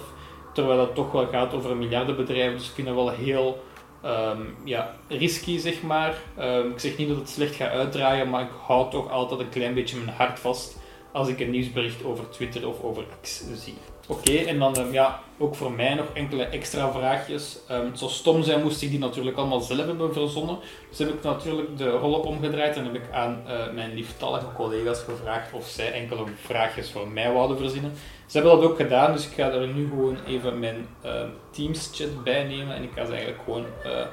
Terwijl 0.54 0.80
het 0.80 0.96
toch 0.96 1.12
wel 1.12 1.28
gaat 1.28 1.54
over 1.54 1.72
een 1.72 1.78
miljardenbedrijf. 1.78 2.54
Dus 2.54 2.68
ik 2.68 2.74
vind 2.74 2.88
wel 2.88 3.10
heel 3.10 3.64
ehm, 4.02 4.42
ja, 4.64 4.96
risky, 5.08 5.58
zeg 5.58 5.82
maar. 5.82 6.16
Ehm, 6.38 6.70
ik 6.70 6.80
zeg 6.80 6.98
niet 6.98 7.08
dat 7.08 7.18
het 7.18 7.30
slecht 7.30 7.56
gaat 7.56 7.72
uitdraaien, 7.72 8.30
maar 8.30 8.42
ik 8.42 8.52
hou 8.66 8.92
toch 8.92 9.12
altijd 9.12 9.40
een 9.40 9.50
klein 9.50 9.74
beetje 9.74 9.98
mijn 9.98 10.18
hart 10.18 10.40
vast 10.40 10.78
als 11.12 11.28
ik 11.28 11.40
een 11.40 11.50
nieuwsbericht 11.50 12.04
over 12.04 12.30
Twitter 12.30 12.68
of 12.68 12.84
over 12.84 13.04
X 13.22 13.44
zie. 13.54 13.76
Oké, 14.08 14.34
en 14.34 14.60
dan 14.60 14.76
ehm, 14.76 14.92
ja, 14.92 15.20
ook 15.38 15.56
voor 15.56 15.72
mij 15.72 15.94
nog 15.94 16.06
enkele 16.14 16.44
extra 16.44 16.92
vraagjes. 16.92 17.60
Ehm, 17.68 17.86
het 17.86 18.00
stom 18.00 18.44
zijn 18.44 18.62
moest 18.62 18.82
ik 18.82 18.90
die 18.90 19.00
natuurlijk 19.00 19.38
allemaal 19.38 19.62
zelf 19.62 19.86
hebben 19.86 20.14
verzonnen. 20.14 20.58
Dus 20.90 21.00
heb 21.00 21.10
ik 21.10 21.24
natuurlijk 21.24 21.78
de 21.78 21.90
rollen 21.90 22.24
omgedraaid 22.24 22.76
en 22.76 22.84
heb 22.84 22.96
ik 22.96 23.12
aan 23.12 23.42
eh, 23.48 23.74
mijn 23.74 23.94
lieftallige 23.94 24.46
collega's 24.56 25.00
gevraagd 25.00 25.54
of 25.54 25.68
zij 25.68 25.92
enkele 25.92 26.24
vraagjes 26.42 26.92
voor 26.92 27.08
mij 27.08 27.32
wouden 27.32 27.58
verzinnen. 27.58 27.94
Ze 28.34 28.40
hebben 28.40 28.60
dat 28.60 28.70
ook 28.70 28.78
gedaan, 28.78 29.14
dus 29.14 29.28
ik 29.28 29.34
ga 29.34 29.52
er 29.52 29.68
nu 29.68 29.88
gewoon 29.88 30.18
even 30.28 30.60
mijn 30.60 30.88
ehm, 31.02 31.28
Teams-chat 31.52 32.24
bij 32.24 32.44
nemen 32.44 32.76
en 32.76 32.84
ik 32.84 32.90
ga 32.96 33.06
ze 33.06 33.12
eigenlijk 33.12 33.44
gewoon 33.44 33.66
eh, 33.84 34.06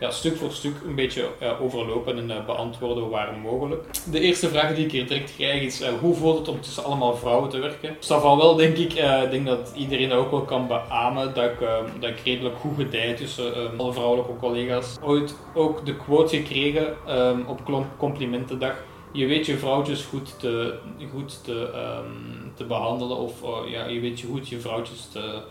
ja, 0.00 0.10
stuk 0.10 0.36
voor 0.36 0.50
stuk 0.52 0.74
een 0.86 0.94
beetje 0.94 1.28
eh, 1.38 1.62
overlopen 1.62 2.18
en 2.18 2.30
eh, 2.30 2.44
beantwoorden 2.46 3.08
waar 3.08 3.38
mogelijk. 3.42 3.84
De 4.10 4.20
eerste 4.20 4.48
vraag 4.48 4.74
die 4.74 4.84
ik 4.84 4.92
hier 4.92 5.06
direct 5.06 5.34
krijg 5.36 5.62
is: 5.62 5.82
hoe 6.00 6.14
voelt 6.14 6.38
het 6.38 6.48
om 6.48 6.60
tussen 6.60 6.84
allemaal 6.84 7.16
vrouwen 7.16 7.50
te 7.50 7.58
werken? 7.58 7.96
Van 8.00 8.38
wel, 8.38 8.54
denk 8.54 8.76
ik. 8.76 8.92
ik 8.92 9.30
denk 9.30 9.46
dat 9.46 9.72
iedereen 9.76 10.08
dat 10.08 10.18
ook 10.18 10.30
wel 10.30 10.42
kan 10.42 10.66
beamen. 10.66 11.34
Dat 11.34 11.44
ik, 11.44 11.60
eh, 11.60 11.76
dat 12.00 12.10
ik 12.10 12.20
redelijk 12.24 12.56
goed 12.56 12.76
gedij 12.76 13.14
tussen 13.14 13.54
eh, 13.54 13.78
alle 13.78 13.92
vrouwelijke 13.92 14.36
collega's. 14.36 14.96
Ooit 15.02 15.34
ook 15.54 15.86
de 15.86 15.96
quote 15.96 16.36
gekregen 16.36 16.96
ehm, 17.06 17.40
op 17.46 17.86
complimentendag. 17.96 18.74
Je 19.12 19.26
weet 19.26 19.46
je 19.46 19.58
vrouwtjes 19.58 20.04
goed 20.04 20.38
te, 20.38 20.78
goed 21.12 21.44
te, 21.44 21.70
ehm, 21.74 22.54
te 22.54 22.64
behandelen, 22.64 23.16
of 23.16 23.42
eh, 23.42 23.70
ja, 23.70 23.86
je 23.86 24.00
weet 24.00 24.20
je 24.20 24.26
goed 24.26 24.48
je 24.48 24.60
vrouwtjes 24.60 25.08
te, 25.12 25.42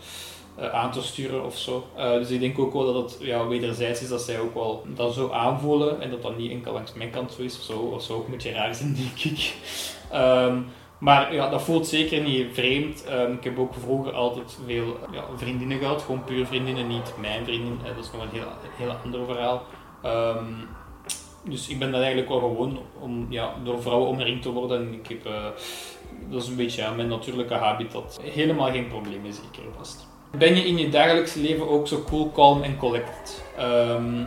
eh, 0.58 0.74
aan 0.74 0.90
te 0.90 1.02
sturen 1.02 1.44
of 1.44 1.58
zo. 1.58 1.86
Eh, 1.96 2.12
dus 2.12 2.30
ik 2.30 2.40
denk 2.40 2.58
ook 2.58 2.72
wel 2.72 2.92
dat 2.92 3.10
het 3.10 3.26
ja, 3.26 3.46
wederzijds 3.46 4.02
is 4.02 4.08
dat 4.08 4.22
zij 4.22 4.40
ook 4.40 4.54
wel 4.54 4.84
dat 4.86 5.14
zo 5.14 5.30
aanvoelen 5.30 6.00
en 6.00 6.10
dat 6.10 6.22
dat 6.22 6.36
niet 6.36 6.50
enkel 6.50 6.72
langs 6.72 6.92
mijn 6.92 7.10
kant 7.10 7.32
zo 7.32 7.42
is 7.42 7.56
of 7.56 7.62
zo. 7.62 7.78
Of 7.78 8.02
zo 8.02 8.14
ook 8.14 8.24
een 8.24 8.30
beetje 8.30 8.52
raar 8.52 8.74
zijn, 8.74 8.94
denk 9.16 9.18
ik. 9.32 9.54
Ehm, 10.10 10.60
maar 10.98 11.34
ja, 11.34 11.48
dat 11.48 11.62
voelt 11.62 11.86
zeker 11.86 12.20
niet 12.20 12.46
vreemd. 12.52 13.04
Ehm, 13.04 13.32
ik 13.32 13.44
heb 13.44 13.58
ook 13.58 13.74
vroeger 13.74 14.12
altijd 14.12 14.58
veel 14.66 14.96
ja, 15.12 15.24
vriendinnen 15.36 15.78
gehad, 15.78 16.02
gewoon 16.02 16.24
puur 16.24 16.46
vriendinnen, 16.46 16.86
niet 16.86 17.12
mijn 17.20 17.44
vriendin. 17.44 17.78
Eh, 17.82 17.96
dat 17.96 18.04
is 18.04 18.10
nog 18.12 18.22
een 18.22 18.28
heel, 18.32 18.48
heel 18.76 18.94
ander 19.04 19.24
verhaal. 19.24 19.62
Dus 21.44 21.68
ik 21.68 21.78
ben 21.78 21.90
dat 21.90 22.00
eigenlijk 22.00 22.28
wel 22.28 22.38
gewoon 22.38 22.78
om 23.00 23.26
ja, 23.30 23.54
door 23.64 23.82
vrouwen 23.82 24.08
omringd 24.08 24.42
te 24.42 24.50
worden. 24.50 24.86
En 24.86 24.92
ik 24.92 25.08
heb, 25.08 25.26
eh, 25.26 25.44
dat 26.30 26.42
is 26.42 26.48
een 26.48 26.56
beetje 26.56 26.94
mijn 26.96 27.08
natuurlijke 27.08 27.54
habitat. 27.54 28.20
Helemaal 28.22 28.70
geen 28.70 28.88
probleem 28.88 29.24
is 29.24 29.36
zeker 29.36 29.72
vast. 29.76 30.06
Ben 30.36 30.56
je 30.56 30.66
in 30.66 30.78
je 30.78 30.88
dagelijks 30.88 31.34
leven 31.34 31.68
ook 31.68 31.88
zo 31.88 32.02
cool, 32.02 32.32
calm 32.32 32.62
en 32.62 32.76
collected? 32.76 33.42
Ehm, 33.56 34.24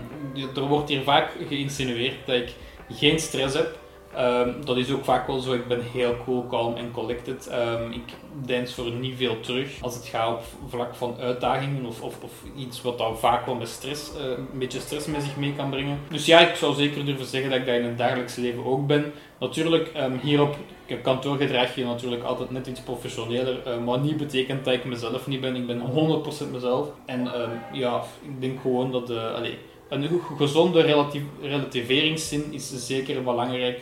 er 0.56 0.68
wordt 0.68 0.90
hier 0.90 1.04
vaak 1.04 1.32
geïnsinueerd 1.48 2.26
dat 2.26 2.36
ik 2.36 2.54
geen 2.90 3.20
stress 3.20 3.56
heb. 3.56 3.80
Ehm, 4.16 4.50
dat 4.66 4.78
is 4.78 4.92
ook 4.92 5.04
vaak 5.04 5.28
wel 5.28 5.40
zo. 5.40 5.54
Ik 5.54 5.68
ben 5.68 5.82
heel 5.82 6.16
cool, 6.26 6.48
calm 6.48 6.76
en 6.76 6.92
collected. 6.92 7.48
Ehm, 7.48 7.92
ik 7.92 8.04
dens 8.46 8.74
voor 8.74 8.92
niet 8.92 9.18
veel 9.18 9.40
terug 9.40 9.82
als 9.82 9.96
het 9.96 10.06
gaat 10.06 10.30
op 10.30 10.44
vlak 10.70 10.96
van 10.96 11.16
uitdagingen 11.20 11.86
of, 11.86 12.02
of, 12.02 12.24
of 12.24 12.32
iets 12.56 12.82
wat 12.82 12.98
dan 12.98 13.18
vaak 13.18 13.46
wel 13.46 13.56
met 13.56 13.68
stress, 13.68 14.16
eh, 14.16 14.24
een 14.26 14.60
beetje 14.60 14.80
stress 14.80 15.08
met 15.08 15.24
zich 15.24 15.38
mee 15.38 15.54
kan 15.56 15.70
brengen. 15.70 16.00
Dus 16.10 16.26
ja, 16.26 16.40
ik 16.40 16.56
zou 16.56 16.76
zeker 16.76 17.06
durven 17.06 17.26
zeggen 17.26 17.50
dat 17.50 17.60
ik 17.60 17.66
dat 17.66 17.76
in 17.76 17.84
het 17.84 17.98
dagelijks 17.98 18.36
leven 18.36 18.66
ook 18.66 18.88
ben. 18.88 19.14
Natuurlijk, 19.40 19.88
ehm, 19.88 20.18
hier 20.22 20.42
op 20.42 20.56
kantoor 21.04 21.38
gedraag 21.38 21.76
je 21.76 21.86
natuurlijk 21.86 22.24
altijd 22.24 22.52
net 22.52 22.68
iets 22.68 22.82
professioneler, 22.82 23.64
eh, 23.66 23.78
maar 23.78 24.00
niet 24.00 24.18
betekent 24.18 24.66
dat 24.66 24.74
ik 24.74 24.86
mezelf 24.86 25.28
niet 25.28 25.42
ben. 25.42 25.56
Ik 25.56 25.68
ben 25.68 25.80
100% 25.80 26.52
mezelf. 26.52 26.88
En 27.06 27.32
ja, 27.74 28.04
ik 28.22 28.42
denk 28.42 28.62
gewoon 28.62 28.92
dat 28.92 29.08
de, 29.08 29.20
allee, 29.20 29.58
een 29.90 30.22
gezonde 30.38 30.82
relatief, 30.82 31.24
relativeringszin 31.42 32.54
is 32.54 32.88
zeker 32.88 33.24
belangrijk 33.24 33.80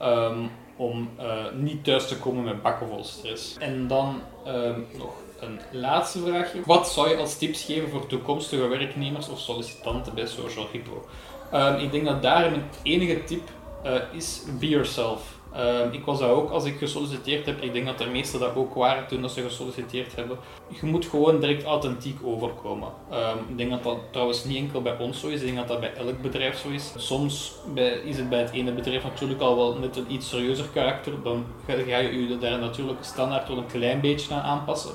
ehm, 0.00 0.46
om 0.76 1.10
eh, 1.16 1.26
niet 1.54 1.84
thuis 1.84 2.08
te 2.08 2.18
komen 2.18 2.44
met 2.44 2.62
bakken 2.62 2.88
vol 2.88 3.04
stress. 3.04 3.56
En 3.58 3.86
dan 3.86 4.20
ehm, 4.44 4.80
nog 4.98 5.12
een 5.40 5.60
laatste 5.72 6.18
vraagje. 6.18 6.60
Wat 6.64 6.88
zou 6.88 7.08
je 7.08 7.16
als 7.16 7.38
tips 7.38 7.64
geven 7.64 7.88
voor 7.90 8.06
toekomstige 8.06 8.66
werknemers 8.66 9.28
of 9.28 9.38
sollicitanten 9.38 10.14
bij 10.14 10.26
Social 10.26 10.66
Hippo? 10.72 11.06
Ehm, 11.50 11.78
ik 11.78 11.92
denk 11.92 12.04
dat 12.04 12.22
daar 12.22 12.50
mijn 12.50 12.70
enige 12.82 13.24
tip 13.24 13.48
eh, 13.82 13.94
is 14.12 14.42
be 14.58 14.68
yourself. 14.68 15.38
Ehm, 15.52 15.92
ik 15.92 16.04
was 16.04 16.18
dat 16.18 16.30
ook 16.30 16.50
als 16.50 16.64
ik 16.64 16.78
gesolliciteerd 16.78 17.46
heb. 17.46 17.62
Ik 17.62 17.72
denk 17.72 17.86
dat 17.86 17.98
de 17.98 18.06
meesten 18.06 18.40
dat 18.40 18.54
ook 18.54 18.74
waren 18.74 19.06
toen 19.06 19.20
dat 19.20 19.30
ze 19.30 19.42
gesolliciteerd 19.42 20.16
hebben. 20.16 20.38
Je 20.68 20.86
moet 20.86 21.06
gewoon 21.06 21.40
direct 21.40 21.64
authentiek 21.64 22.18
overkomen. 22.24 22.88
Ehm, 23.10 23.36
ik 23.48 23.58
denk 23.58 23.70
dat 23.70 23.82
dat 23.82 23.98
trouwens 24.10 24.44
niet 24.44 24.56
enkel 24.56 24.82
bij 24.82 24.98
ons 24.98 25.20
zo 25.20 25.28
is. 25.28 25.40
Ik 25.40 25.46
denk 25.46 25.58
dat 25.58 25.68
dat 25.68 25.80
bij 25.80 25.94
elk 25.94 26.22
bedrijf 26.22 26.58
zo 26.58 26.68
is. 26.68 26.92
Soms 26.96 27.54
bij, 27.74 27.90
is 27.90 28.16
het 28.16 28.28
bij 28.28 28.40
het 28.40 28.50
ene 28.50 28.72
bedrijf 28.72 29.02
natuurlijk 29.02 29.40
al 29.40 29.56
wel 29.56 29.78
net 29.78 29.96
een 29.96 30.12
iets 30.12 30.28
serieuzer 30.28 30.68
karakter. 30.72 31.22
Dan 31.22 31.44
ga, 31.66 31.72
je 31.72 32.28
je 32.28 32.38
daar 32.38 32.58
natuurlijk 32.58 33.04
standaard 33.04 33.48
wel 33.48 33.58
een 33.58 33.66
klein 33.66 34.00
beetje 34.00 34.34
aan 34.34 34.42
aanpassen. 34.42 34.92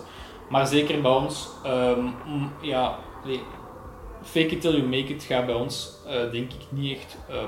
Maar 0.50 0.68
zeker 0.68 1.02
bij 1.02 1.12
ons, 1.12 1.48
ehm, 1.64 2.04
mm, 2.26 2.52
ja, 2.62 3.00
fake 4.22 4.56
it 4.56 4.62
till 4.62 4.72
you 4.72 4.84
make 4.84 5.14
it 5.14 5.24
gaat 5.24 5.46
bij 5.46 5.56
ons 5.56 5.92
eh, 6.06 6.32
denk 6.32 6.54
ik 6.54 6.66
niet 6.70 6.98
echt 6.98 7.18
eh, 7.30 7.44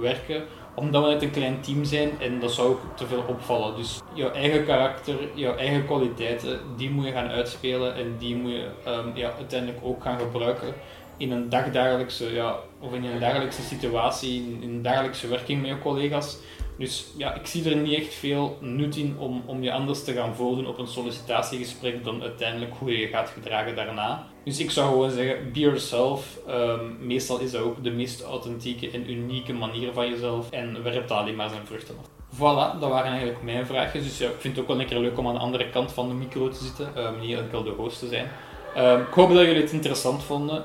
werken 0.00 0.44
omdat 0.76 1.04
we 1.04 1.10
net 1.10 1.22
een 1.22 1.30
klein 1.30 1.60
team 1.60 1.84
zijn 1.84 2.10
en 2.20 2.40
dat 2.40 2.52
zou 2.52 2.68
ook 2.68 2.80
te 2.94 3.06
veel 3.06 3.24
opvallen. 3.28 3.76
Dus 3.76 4.00
jouw 4.14 4.30
eigen 4.30 4.64
karakter, 4.64 5.16
jouw 5.34 5.56
eigen 5.56 5.84
kwaliteiten, 5.84 6.60
die 6.76 6.90
moet 6.90 7.04
je 7.04 7.12
gaan 7.12 7.28
uitspelen 7.28 7.94
en 7.94 8.14
die 8.18 8.36
moet 8.36 8.52
je 8.52 8.68
ehm, 8.84 9.08
ja, 9.14 9.32
uiteindelijk 9.38 9.80
ook 9.82 10.02
gaan 10.02 10.18
gebruiken 10.18 10.74
in 11.16 11.30
een 11.30 11.48
dagdagelijkse, 11.48 12.32
ja, 12.32 12.56
of 12.80 12.92
in 12.92 13.04
een 13.04 13.20
dagelijkse 13.20 13.62
situatie, 13.62 14.42
in, 14.42 14.62
in 14.62 14.68
een 14.68 14.82
dagelijkse 14.82 15.28
werking 15.28 15.60
met 15.60 15.70
je 15.70 15.78
collega's. 15.78 16.38
Dus 16.78 17.06
ja, 17.16 17.34
ik 17.34 17.46
zie 17.46 17.70
er 17.70 17.76
niet 17.76 17.98
echt 17.98 18.14
veel 18.14 18.58
nut 18.60 18.96
in 18.96 19.16
om, 19.18 19.42
om 19.46 19.62
je 19.62 19.72
anders 19.72 20.04
te 20.04 20.12
gaan 20.12 20.34
voordoen 20.34 20.66
op 20.66 20.78
een 20.78 20.86
sollicitatiegesprek 20.86 22.04
dan 22.04 22.22
uiteindelijk 22.22 22.74
hoe 22.78 22.90
je 22.90 22.98
je 22.98 23.06
gaat 23.06 23.28
gedragen 23.28 23.76
daarna. 23.76 24.26
Dus 24.46 24.58
ik 24.58 24.70
zou 24.70 24.88
gewoon 24.88 25.10
zeggen, 25.10 25.52
be 25.52 25.58
yourself. 25.58 26.38
Ehm, 26.46 27.06
meestal 27.06 27.38
is 27.38 27.50
dat 27.50 27.62
ook 27.62 27.84
de 27.84 27.90
meest 27.90 28.22
authentieke 28.22 28.90
en 28.90 29.10
unieke 29.10 29.52
manier 29.52 29.92
van 29.92 30.10
jezelf 30.10 30.50
en 30.50 30.82
werpt 30.82 31.08
dat 31.08 31.18
alleen 31.18 31.36
maar 31.36 31.48
zijn 31.48 31.66
vruchten 31.66 31.94
af. 31.98 32.06
Voilà, 32.34 32.80
dat 32.80 32.90
waren 32.90 33.10
eigenlijk 33.10 33.42
mijn 33.42 33.66
vraagjes. 33.66 34.04
Dus 34.04 34.18
ja, 34.18 34.26
ik 34.26 34.34
vind 34.38 34.56
het 34.56 34.62
ook 34.62 34.70
wel 34.70 34.80
een 34.80 34.86
keer 34.86 34.98
leuk 34.98 35.18
om 35.18 35.26
aan 35.26 35.34
de 35.34 35.40
andere 35.40 35.70
kant 35.70 35.92
van 35.92 36.08
de 36.08 36.14
micro 36.14 36.48
te 36.48 36.64
zitten, 36.64 36.96
ehm, 36.96 37.20
niet 37.20 37.38
enkel 37.38 37.62
de 37.62 37.70
host 37.70 37.98
te 37.98 38.08
zijn. 38.08 38.28
Ehm, 38.74 39.00
ik 39.00 39.14
hoop 39.14 39.28
dat 39.28 39.44
jullie 39.44 39.62
het 39.62 39.72
interessant 39.72 40.22
vonden. 40.22 40.64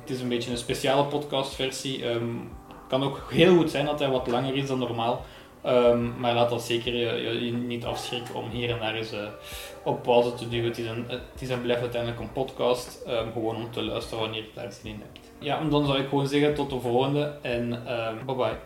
Het 0.00 0.10
is 0.10 0.20
een 0.20 0.28
beetje 0.28 0.50
een 0.50 0.56
speciale 0.56 1.04
podcastversie. 1.04 2.04
Het 2.04 2.20
kan 2.88 3.02
ook 3.02 3.22
heel 3.30 3.56
goed 3.56 3.70
zijn 3.70 3.86
dat 3.86 3.98
hij 3.98 4.10
wat 4.10 4.26
langer 4.26 4.54
is 4.54 4.66
dan 4.66 4.78
normaal. 4.78 5.24
Ehm, 5.62 6.20
maar 6.20 6.34
laat 6.34 6.50
dat 6.50 6.62
zeker 6.62 6.94
je, 6.94 7.44
je 7.44 7.52
niet 7.52 7.84
afschrikken 7.84 8.34
om 8.34 8.50
hier 8.50 8.70
en 8.70 8.78
daar 8.78 8.94
eens 8.94 9.12
eh, 9.12 9.18
op 9.82 10.02
pauze 10.02 10.34
te 10.34 10.48
duwen. 10.48 10.68
Het 10.68 10.78
is, 10.78 10.86
een, 10.86 11.04
het 11.08 11.40
is 11.42 11.48
en 11.48 11.62
blijft 11.62 11.80
uiteindelijk 11.82 12.20
een 12.20 12.32
podcast, 12.32 13.02
ehm, 13.06 13.32
gewoon 13.32 13.56
om 13.56 13.70
te 13.70 13.82
luisteren 13.82 14.20
wanneer 14.20 14.42
je 14.42 14.50
daar 14.54 14.72
zin 14.72 14.90
in 14.90 15.00
hebt. 15.00 15.30
Ja, 15.38 15.58
en 15.58 15.70
dan 15.70 15.86
zou 15.86 15.98
ik 15.98 16.08
gewoon 16.08 16.26
zeggen 16.26 16.54
tot 16.54 16.70
de 16.70 16.80
volgende 16.80 17.32
en 17.42 17.86
ehm, 17.86 18.26
bye 18.26 18.34
bye. 18.34 18.56